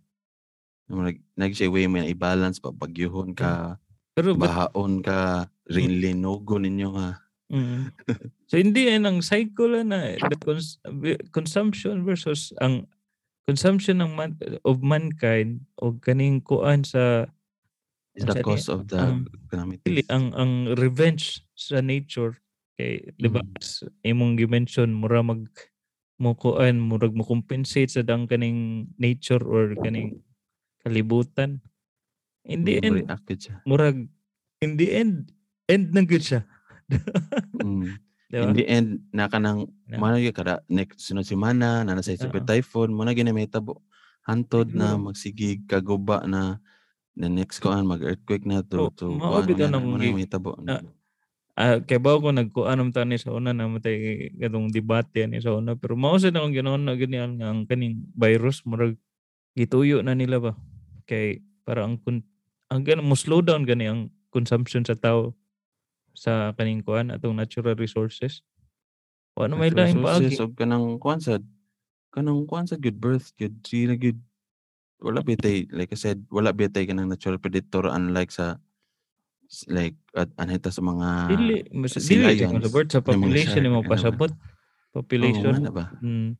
Nag 0.86 1.18
nag 1.34 1.52
siya 1.54 1.70
way 1.70 1.90
mo 1.90 1.98
i-balance 1.98 2.62
pa 2.62 2.70
pagyuhon 2.70 3.34
ka, 3.34 3.78
pero 4.14 4.34
but, 4.38 4.46
bahaon 4.46 5.02
ka, 5.02 5.50
rinlinogo 5.66 6.62
ninyo 6.62 6.88
nga. 6.94 7.10
mm, 7.50 7.82
so 8.50 8.54
hindi 8.58 8.90
yan 8.90 9.06
ang 9.06 9.18
cycle 9.22 9.82
na 9.82 10.14
the 10.18 10.38
cons- 10.38 10.78
consumption 11.30 12.02
versus 12.06 12.54
ang 12.62 12.86
consumption 13.46 14.02
ng 14.02 14.12
man, 14.18 14.36
of 14.66 14.82
mankind 14.82 15.62
o 15.80 15.94
kaning 16.02 16.42
kuan 16.42 16.82
sa 16.84 17.26
Is 18.16 18.24
the 18.24 18.40
cause 18.40 18.68
of 18.68 18.88
the 18.88 19.22
calamities. 19.50 19.82
dili 19.86 20.02
ang 20.10 20.32
ang 20.34 20.52
revenge 20.80 21.44
sa 21.54 21.80
nature 21.84 22.38
kay 22.80 23.12
di 23.16 23.28
ba 23.30 23.40
Mm. 23.40 23.56
imong 24.04 24.36
gi-mention 24.40 24.90
mura 24.92 25.22
mag 25.22 25.46
mo 26.20 26.32
kuan 26.34 26.80
murag 26.80 27.12
mo 27.14 27.22
compensate 27.24 27.92
sa 27.92 28.02
dang 28.02 28.26
kaning 28.28 28.88
nature 28.98 29.40
or 29.44 29.76
kaning 29.80 30.16
kalibutan 30.84 31.60
in 32.46 32.64
the 32.64 32.80
end 32.82 33.04
murag 33.68 34.08
in 34.64 34.76
the 34.80 34.92
end 34.96 35.32
end 35.68 35.92
na 35.94 36.02
gud 36.06 36.22
siya 36.24 36.42
Mm. 37.62 37.98
Di 38.26 38.36
ba 38.38 38.42
In 38.42 38.52
the 38.58 38.66
end 38.66 38.88
na 39.14 39.30
kanang 39.30 39.70
Na. 39.86 40.02
mano 40.02 40.18
gyud 40.18 40.34
kada 40.34 40.58
next 40.66 40.98
sunod 41.06 41.22
semana 41.22 41.86
na 41.86 41.94
nasa 41.94 42.10
super 42.18 42.42
Oo. 42.42 42.48
typhoon 42.48 42.90
mo 42.90 43.06
na 43.06 43.14
ginamita 43.14 43.62
hantod 44.26 44.74
na 44.74 44.98
magsigig 44.98 45.62
kaguba 45.70 46.26
na 46.26 46.58
the 47.14 47.30
next 47.30 47.62
koan 47.62 47.86
mag 47.86 48.02
earthquake 48.02 48.42
na 48.42 48.66
to 48.66 48.90
Oo, 48.90 48.92
to 48.92 49.06
nga 49.14 49.70
ang 49.70 49.70
na 49.70 49.78
mo 49.78 49.94
na 49.94 50.04
gi- 50.04 50.14
mahitabo. 50.14 50.58
na- 50.58 50.82
ah 51.56 51.80
kay 51.80 51.96
bawo 51.96 52.20
ko 52.20 52.28
nagkuan 52.36 52.82
am 52.82 52.92
tani 52.92 53.16
sa 53.16 53.32
una 53.32 53.54
namatay 53.56 54.28
katong 54.36 54.68
debate 54.68 55.24
ni 55.24 55.40
sa 55.40 55.56
una 55.56 55.72
pero 55.72 55.96
mao 55.96 56.18
sa 56.20 56.28
akong 56.28 56.52
ginaon 56.52 56.84
na 56.84 56.92
gani 57.00 57.16
ang, 57.16 57.40
ang 57.40 57.58
kaning 57.64 58.04
virus 58.12 58.60
murag 58.68 59.00
gituyo 59.56 60.04
na 60.04 60.12
nila 60.12 60.36
ba 60.36 60.52
kay 61.08 61.40
para 61.64 61.80
ang 61.86 61.96
kun, 61.96 62.20
ang 62.68 62.82
gan 62.84 63.00
mo 63.00 63.16
slow 63.16 63.40
down 63.40 63.64
gani 63.64 63.88
ang 63.88 64.12
consumption 64.28 64.84
sa 64.84 64.92
tao 64.98 65.32
sa 66.16 66.56
kaning 66.56 66.80
kuan 66.80 67.12
atong 67.12 67.36
natural 67.36 67.76
resources 67.76 68.40
wa 69.36 69.46
na 69.46 69.54
may 69.60 69.68
lain 69.68 70.00
paagi 70.00 70.32
Resources 70.32 70.40
og 70.40 70.52
kanang 70.56 70.96
kuan 70.96 71.20
sad 71.20 71.44
kanang 72.08 72.48
kuan 72.48 72.64
sad 72.64 72.80
good 72.80 72.96
birth 72.96 73.36
good 73.36 73.52
sila 73.60 73.92
good 73.94 74.16
wala 75.04 75.20
bitay 75.20 75.68
like 75.76 75.92
I 75.92 75.98
said 76.00 76.24
wala 76.32 76.56
bitay 76.56 76.88
kanang 76.88 77.12
natural 77.12 77.36
predator 77.36 77.92
unlike 77.92 78.32
sa 78.32 78.56
like 79.68 79.94
at 80.16 80.32
anita 80.40 80.72
sa 80.72 80.82
mga 80.82 81.08
dili 81.30 81.56
mas 81.70 81.94
sa 81.94 82.00
dili 82.02 82.34
lions, 82.34 82.64
sa 82.90 83.04
population 83.04 83.62
mo 83.68 83.84
ano 83.84 83.90
pasabot 83.92 84.32
population 84.90 85.54
na 85.60 85.70
ba? 85.70 85.92
mm. 86.00 86.34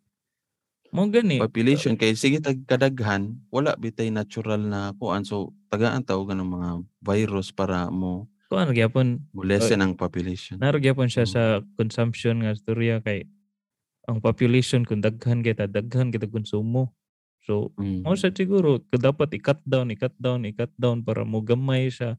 mo 0.91 1.07
gani 1.13 1.37
population 1.39 1.95
kay 1.95 2.17
sige 2.17 2.41
tag 2.41 2.65
kadaghan 2.65 3.37
wala 3.53 3.77
bitay 3.77 4.09
natural 4.09 4.59
na 4.59 4.97
kuan 4.97 5.23
so 5.23 5.53
tagaan 5.69 6.03
tao 6.03 6.25
ganang 6.25 6.51
mga 6.51 6.71
virus 7.05 7.53
para 7.53 7.93
mo 7.93 8.27
kuan 8.47 8.71
gyapon 8.71 9.27
mo 9.35 9.43
lessen 9.43 9.83
ang 9.83 9.95
population. 9.95 10.59
Naro 10.59 10.79
gyapon 10.79 11.11
siya 11.11 11.27
Mm. 11.27 11.33
sa 11.33 11.43
consumption 11.75 12.43
nga 12.43 12.55
storya 12.55 13.03
kay 13.03 13.27
ang 14.07 14.23
population 14.23 14.87
kung 14.87 15.03
daghan 15.03 15.43
kita 15.43 15.67
daghan 15.67 16.15
kita 16.15 16.27
konsumo. 16.27 16.95
So 17.43 17.75
Mm. 17.75 18.07
mo 18.07 18.15
sa 18.15 18.31
siguro 18.31 18.79
dapat 18.87 19.35
i-cut 19.35 19.63
down, 19.63 19.91
i-cut 19.91 20.15
down, 20.17 20.47
i-cut 20.47 20.71
down 20.75 21.03
para 21.03 21.23
mo 21.23 21.43
gamay 21.43 21.91
siya. 21.91 22.19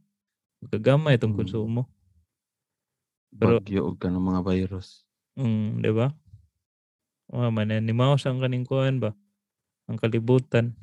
Kagamay 0.63 1.15
itong 1.15 1.32
Mm. 1.34 1.39
konsumo. 1.39 1.82
pero- 3.30 3.59
Bagyo 3.61 3.86
og 3.86 3.99
kanang 3.99 4.23
mga 4.23 4.41
virus. 4.41 5.03
Mm, 5.36 5.84
di 5.84 5.91
ba? 5.91 6.09
Wa 7.28 7.51
man 7.51 7.69
ni 7.69 7.91
mao 7.91 8.15
ang 8.15 8.39
kaning 8.39 8.65
kuan 8.65 8.97
ba? 8.97 9.13
Ang 9.86 9.99
kalibutan. 9.99 10.73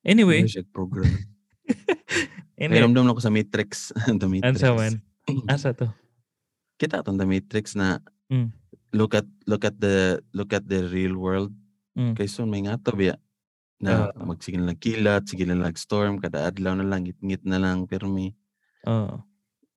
Anyway, 0.00 0.40
Ano 0.40 0.48
siya 0.48 0.64
program. 0.64 1.04
Anyway, 2.60 2.84
ramdam 2.84 3.08
na 3.08 3.16
ko 3.16 3.22
sa 3.24 3.32
Matrix. 3.32 3.88
The 4.20 4.28
Matrix. 4.28 4.60
ansa 4.60 4.76
man. 4.76 4.94
Asa 5.52 5.72
to? 5.72 5.88
Kita 6.76 7.00
tong 7.00 7.16
The 7.16 7.24
Matrix 7.24 7.72
na 7.74 7.98
Mm. 8.30 8.54
look 8.94 9.10
at 9.12 9.26
look 9.42 9.66
at 9.66 9.74
the 9.74 10.22
look 10.30 10.52
at 10.52 10.62
the 10.62 10.86
real 10.86 11.18
world. 11.18 11.50
Mm. 11.98 12.14
Kay 12.14 12.30
son 12.30 12.46
may 12.46 12.62
ngato 12.62 12.94
biya 12.94 13.18
na 13.82 14.06
Ah. 14.06 14.22
magsige 14.22 14.54
na 14.54 14.70
lang 14.70 14.78
kilat, 14.78 15.26
sige 15.26 15.42
na 15.42 15.58
lang 15.58 15.74
storm, 15.74 16.22
kada 16.22 16.46
adlaw 16.46 16.78
na 16.78 16.86
lang 16.86 17.02
ngit-ngit 17.02 17.42
na 17.42 17.58
lang 17.58 17.90
pirmi. 17.90 18.30
Oh, 18.86 19.18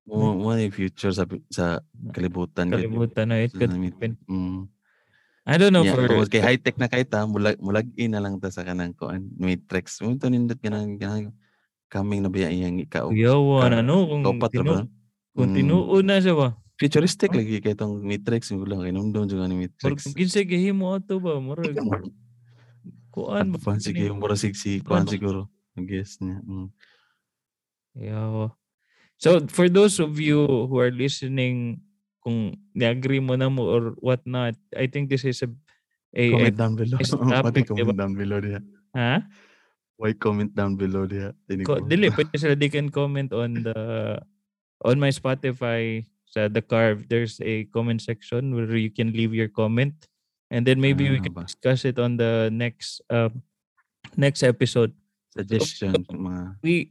Mo 0.04 0.36
mo 0.36 0.52
yung 0.52 0.70
future 0.70 1.10
sa 1.10 1.24
sa 1.48 1.82
kalibutan. 2.12 2.70
kalibutan 2.70 3.32
na 3.32 3.42
it 3.42 3.50
could 3.50 3.72
happen. 3.72 4.14
Mm. 4.30 4.70
I 5.42 5.58
don't 5.58 5.74
know 5.74 5.82
Yeah, 5.82 5.98
for 5.98 6.06
tungod 6.06 6.30
kay 6.30 6.38
high 6.38 6.60
tech 6.62 6.78
na 6.78 6.86
kay 6.86 7.02
ta 7.02 7.26
mulag 7.26 7.58
mulag 7.58 7.90
in 7.98 8.14
na 8.14 8.22
lang 8.22 8.38
ta 8.38 8.48
sa 8.48 8.62
kanang 8.62 8.94
kuan 8.94 9.34
matrix. 9.34 9.98
Mo 9.98 10.14
to 10.14 10.30
nindot 10.30 10.62
kanang 10.62 10.94
kanang 10.94 11.34
coming 11.88 12.20
na 12.20 12.28
biya 12.28 12.48
iyang 12.48 12.78
ikaw. 12.78 13.08
Yawan 13.08 13.70
ka- 13.70 13.80
ano 13.80 13.94
kung 14.04 14.22
ra 14.22 14.48
tinu, 14.48 14.64
ba? 14.66 14.82
kung 15.32 15.50
Mm. 15.50 15.56
tinuo 15.56 15.96
na 16.00 16.18
siya 16.18 16.34
ba? 16.34 16.48
Futuristic 16.74 17.30
Oh. 17.30 17.38
lagi 17.38 17.58
kay 17.58 17.72
tong 17.72 18.02
matrix 18.02 18.50
yung 18.50 18.66
lang 18.66 18.82
kay 18.82 18.90
numdum 18.90 19.24
jud 19.24 19.38
ni 19.44 19.66
matrix. 19.66 20.02
kung 20.02 20.14
kinsa 20.14 20.42
gihimo 20.42 20.90
ato 20.90 21.22
ba 21.22 21.38
murag 21.38 21.70
kuan 23.14 23.54
ba 23.54 23.78
sige 23.78 24.10
yung 24.10 24.18
mura 24.18 24.34
sig 24.34 24.52
si 24.52 24.78
kuan 24.80 25.06
siguro. 25.06 25.46
I 25.74 25.82
guess 25.82 26.18
niya. 26.18 26.42
Mm. 26.42 26.68
Yawa. 27.94 28.54
So 29.16 29.38
for 29.48 29.70
those 29.70 29.98
of 29.98 30.18
you 30.18 30.42
who 30.66 30.76
are 30.76 30.90
listening 30.90 31.78
kung 32.18 32.58
ni-agree 32.72 33.22
mo 33.22 33.38
na 33.38 33.46
mo 33.46 33.62
or 33.64 33.82
what 34.00 34.24
not, 34.24 34.58
I 34.74 34.86
think 34.86 35.06
this 35.08 35.22
is 35.22 35.42
a 35.42 35.50
a, 36.10 36.24
a 36.24 36.32
Comment 36.34 36.58
down 36.58 36.72
below. 36.74 36.98
Pati 36.98 37.10
topic, 37.62 37.64
diba? 37.68 37.76
comment 37.86 37.98
down 37.98 38.14
below 38.14 38.38
diha. 38.40 38.60
ha? 38.92 39.22
Why 39.94 40.10
comment 40.12 40.50
down 40.52 40.74
below 40.74 41.06
diha? 41.06 41.30
Tinig 41.46 41.64
Ko, 41.64 41.78
ko. 41.78 41.86
dili 41.86 42.10
pwede 42.14 42.34
sila 42.34 42.58
they 42.58 42.68
can 42.68 42.90
comment 42.90 43.30
on 43.30 43.62
the 43.62 43.78
on 44.82 44.98
my 44.98 45.08
Spotify 45.08 46.02
sa 46.26 46.50
The 46.50 46.60
Carve 46.60 47.06
there's 47.06 47.38
a 47.38 47.64
comment 47.70 48.02
section 48.02 48.54
where 48.54 48.74
you 48.74 48.90
can 48.90 49.14
leave 49.14 49.30
your 49.30 49.46
comment 49.46 49.94
and 50.50 50.66
then 50.66 50.82
maybe 50.82 51.06
we 51.06 51.22
Ah, 51.22 51.24
can 51.24 51.34
ba. 51.34 51.42
discuss 51.46 51.86
it 51.86 51.96
on 51.96 52.18
the 52.18 52.50
next 52.50 52.98
um 53.08 53.38
next 54.18 54.42
episode. 54.42 54.90
Suggestion 55.30 55.94
mga 56.10 56.58
we 56.60 56.90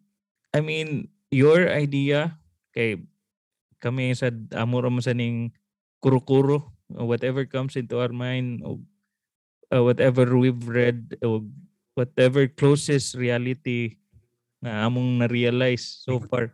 I 0.52 0.64
mean 0.64 1.12
your 1.28 1.68
idea 1.68 2.40
kay 2.72 3.04
kami 3.80 4.16
sa 4.16 4.32
amuro 4.56 4.88
mo 4.88 5.04
sa 5.04 5.12
ning 5.12 5.52
kuro-kuro 6.00 6.72
uh, 6.96 7.04
whatever 7.04 7.44
comes 7.44 7.76
into 7.76 8.00
our 8.00 8.12
mind 8.12 8.64
o 8.64 8.80
uh, 9.72 9.84
whatever 9.84 10.24
we've 10.36 10.68
read 10.68 11.20
o 11.20 11.44
whatever 11.96 12.48
closest 12.48 13.16
reality 13.16 13.98
na 14.62 14.86
among 14.88 15.20
na-realize 15.20 15.84
so 16.06 16.20
far. 16.20 16.54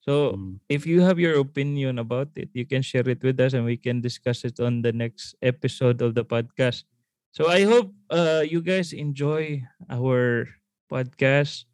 So 0.00 0.34
mm, 0.38 0.58
if 0.68 0.86
you 0.86 1.02
have 1.02 1.18
your 1.18 1.38
opinion 1.40 1.98
about 1.98 2.30
it, 2.36 2.50
you 2.54 2.64
can 2.66 2.82
share 2.82 3.06
it 3.08 3.22
with 3.22 3.38
us 3.40 3.52
and 3.54 3.64
we 3.66 3.76
can 3.76 4.00
discuss 4.00 4.44
it 4.44 4.58
on 4.60 4.82
the 4.82 4.92
next 4.92 5.34
episode 5.42 6.00
of 6.02 6.14
the 6.14 6.24
podcast. 6.24 6.84
So 7.32 7.48
I 7.50 7.64
hope 7.64 7.92
uh, 8.10 8.44
you 8.46 8.62
guys 8.62 8.92
enjoy 8.92 9.62
our 9.90 10.48
podcast. 10.90 11.66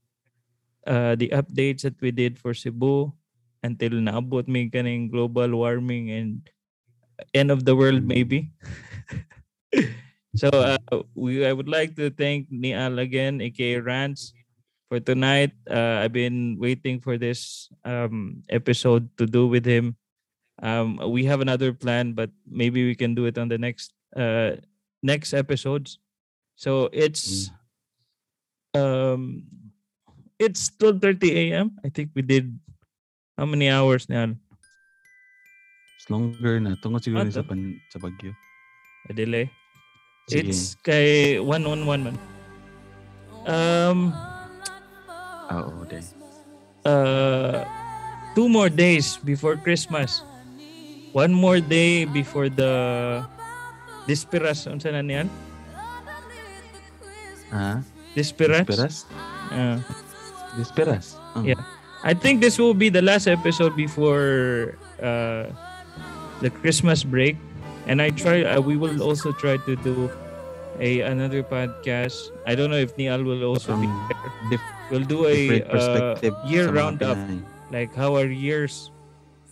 uh, 0.87 1.15
the 1.17 1.29
updates 1.31 1.83
that 1.83 1.95
we 2.01 2.11
did 2.11 2.39
for 2.39 2.55
Cebu 2.55 3.13
until 3.63 4.03
naabot 4.03 4.49
may 4.49 4.67
kaning 4.69 5.11
global 5.11 5.47
warming 5.55 6.11
and 6.11 6.51
end 7.35 7.51
of 7.51 7.65
the 7.65 7.77
world 7.77 8.03
Mm. 8.03 8.09
maybe. 8.11 8.41
so 10.35 10.49
uh, 10.53 10.79
we 11.15 11.45
I 11.47 11.53
would 11.53 11.69
like 11.69 11.97
to 11.97 12.11
thank 12.11 12.49
Nial 12.51 12.99
again, 12.99 13.41
aka 13.41 13.81
Rants, 13.81 14.33
for 14.89 15.01
tonight. 15.01 15.53
Uh, 15.69 16.05
I've 16.05 16.13
been 16.13 16.57
waiting 16.59 17.01
for 17.01 17.17
this 17.17 17.69
um, 17.85 18.43
episode 18.49 19.09
to 19.19 19.27
do 19.27 19.47
with 19.47 19.65
him. 19.65 19.97
Um, 20.63 21.01
we 21.11 21.25
have 21.27 21.41
another 21.41 21.73
plan, 21.73 22.13
but 22.13 22.31
maybe 22.47 22.85
we 22.87 22.95
can 22.95 23.15
do 23.15 23.25
it 23.27 23.37
on 23.37 23.49
the 23.49 23.59
next 23.59 23.93
uh, 24.15 24.57
next 25.03 25.33
episodes. 25.35 25.99
So 26.55 26.89
it's 26.93 27.51
um 28.77 29.45
it's 30.39 30.71
12:30 30.79 31.51
a.m. 31.51 31.77
I 31.85 31.89
think 31.89 32.11
we 32.15 32.23
did 32.23 32.53
how 33.37 33.47
many 33.47 33.69
hours 33.69 34.09
now? 34.09 34.33
It's 35.97 36.09
longer 36.11 36.59
na. 36.61 36.75
Tungkol 36.79 37.01
siguro 37.03 37.23
Ah, 37.23 37.31
sa, 37.31 37.43
pan, 37.47 37.79
sa 37.91 37.99
Bagyo. 38.03 38.35
A 39.09 39.13
delay. 39.15 39.51
Sige. 40.33 40.49
It's 40.49 40.75
kay 40.81 41.37
111 41.39 42.09
man. 42.09 42.17
Um 43.45 44.13
Ah, 45.53 45.69
oo, 45.69 45.85
day. 45.85 46.01
uh 46.89 47.63
two 48.33 48.49
more 48.49 48.73
days 48.73 49.21
before 49.21 49.61
Christmas. 49.61 50.25
One 51.13 51.37
more 51.37 51.61
day 51.61 52.09
before 52.09 52.49
the 52.49 52.73
Disperas 54.09 54.65
unsa 54.67 54.91
na 54.91 55.05
niyan? 55.05 55.29
Ha? 57.53 57.85
Disperas? 58.17 58.65
Desperas? 58.65 58.97
Uh, 59.53 59.79
Desperas? 60.57 61.21
Oh. 61.37 61.45
Yeah. 61.45 61.61
I 62.03 62.17
think 62.17 62.41
this 62.41 62.59
will 62.59 62.75
be 62.75 62.89
the 62.89 63.05
last 63.05 63.29
episode 63.29 63.77
before 63.77 64.75
uh, 64.99 65.47
the 66.43 66.51
Christmas 66.51 67.05
break, 67.05 67.37
and 67.87 68.03
I 68.03 68.11
try. 68.11 68.43
Uh, 68.43 68.59
we 68.59 68.75
will 68.75 68.99
also 69.05 69.31
try 69.31 69.55
to 69.69 69.77
do 69.87 70.11
a 70.81 71.01
another 71.01 71.43
podcast. 71.43 72.31
I 72.47 72.55
don't 72.55 72.71
know 72.71 72.81
if 72.81 72.97
Nial 72.97 73.23
will 73.23 73.45
also 73.45 73.77
be 73.77 73.87
there. 73.87 74.61
We'll 74.91 75.09
do 75.09 75.27
a 75.27 75.63
uh, 75.65 76.17
year 76.47 76.69
roundup, 76.71 77.19
like 77.71 77.95
how 77.95 78.17
our 78.17 78.29
years. 78.29 78.91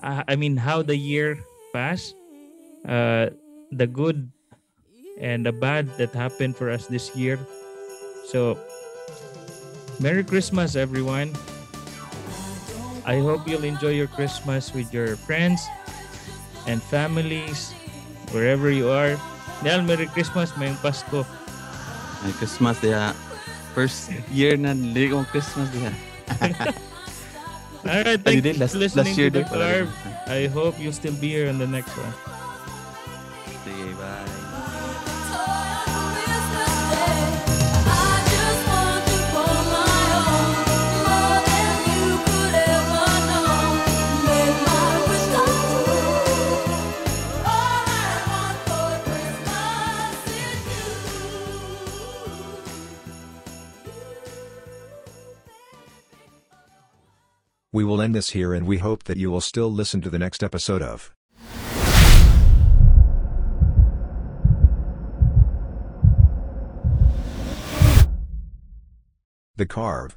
Uh, 0.03 0.25
I 0.29 0.37
mean, 0.37 0.57
how 0.57 0.81
the 0.83 0.97
year 0.97 1.37
passed, 1.73 2.17
uh, 2.89 3.31
the 3.73 3.87
good 3.87 4.31
and 5.21 5.45
the 5.45 5.53
bad 5.53 5.89
that 5.99 6.13
happened 6.13 6.57
for 6.57 6.71
us 6.71 6.87
this 6.89 7.15
year. 7.15 7.39
So, 8.25 8.57
Merry 10.01 10.25
Christmas, 10.25 10.77
everyone. 10.77 11.37
I 13.05 13.21
hope 13.21 13.49
you'll 13.49 13.65
enjoy 13.65 13.97
your 13.97 14.09
Christmas 14.09 14.73
with 14.73 14.93
your 14.93 15.17
friends 15.17 15.61
and 16.67 16.83
families, 16.83 17.73
wherever 18.33 18.71
you 18.71 18.89
are. 18.89 19.17
Dahil 19.61 19.85
Merry 19.85 20.09
Christmas, 20.09 20.57
may 20.57 20.73
Pasko. 20.81 21.25
Ay, 22.25 22.33
Christmas 22.41 22.81
diya. 22.81 23.13
First 23.77 24.13
year 24.33 24.57
na 24.57 24.73
nili 24.73 25.13
kong 25.13 25.29
Christmas 25.29 25.69
diya. 25.73 25.93
Alright, 27.81 28.21
thank 28.21 28.45
you 28.45 28.53
for 28.55 28.77
listening 28.77 28.93
last 28.93 29.17
year 29.17 29.33
to 29.33 29.41
The. 29.41 29.89
I 30.29 30.53
hope 30.53 30.77
you'll 30.77 30.97
still 30.97 31.17
be 31.17 31.33
here 31.33 31.49
on 31.49 31.57
the 31.57 31.69
next 31.69 31.97
one. 31.97 32.30
We 57.73 57.85
will 57.85 58.03
end 58.03 58.17
this 58.17 58.31
here 58.31 58.53
and 58.53 58.67
we 58.67 58.79
hope 58.79 59.05
that 59.05 59.17
you 59.17 59.31
will 59.31 59.41
still 59.41 59.71
listen 59.71 60.01
to 60.01 60.11
the 60.11 60.19
next 60.19 60.43
episode 60.43 60.83
of 60.83 61.15
The 69.57 69.67
Carve. 69.67 70.17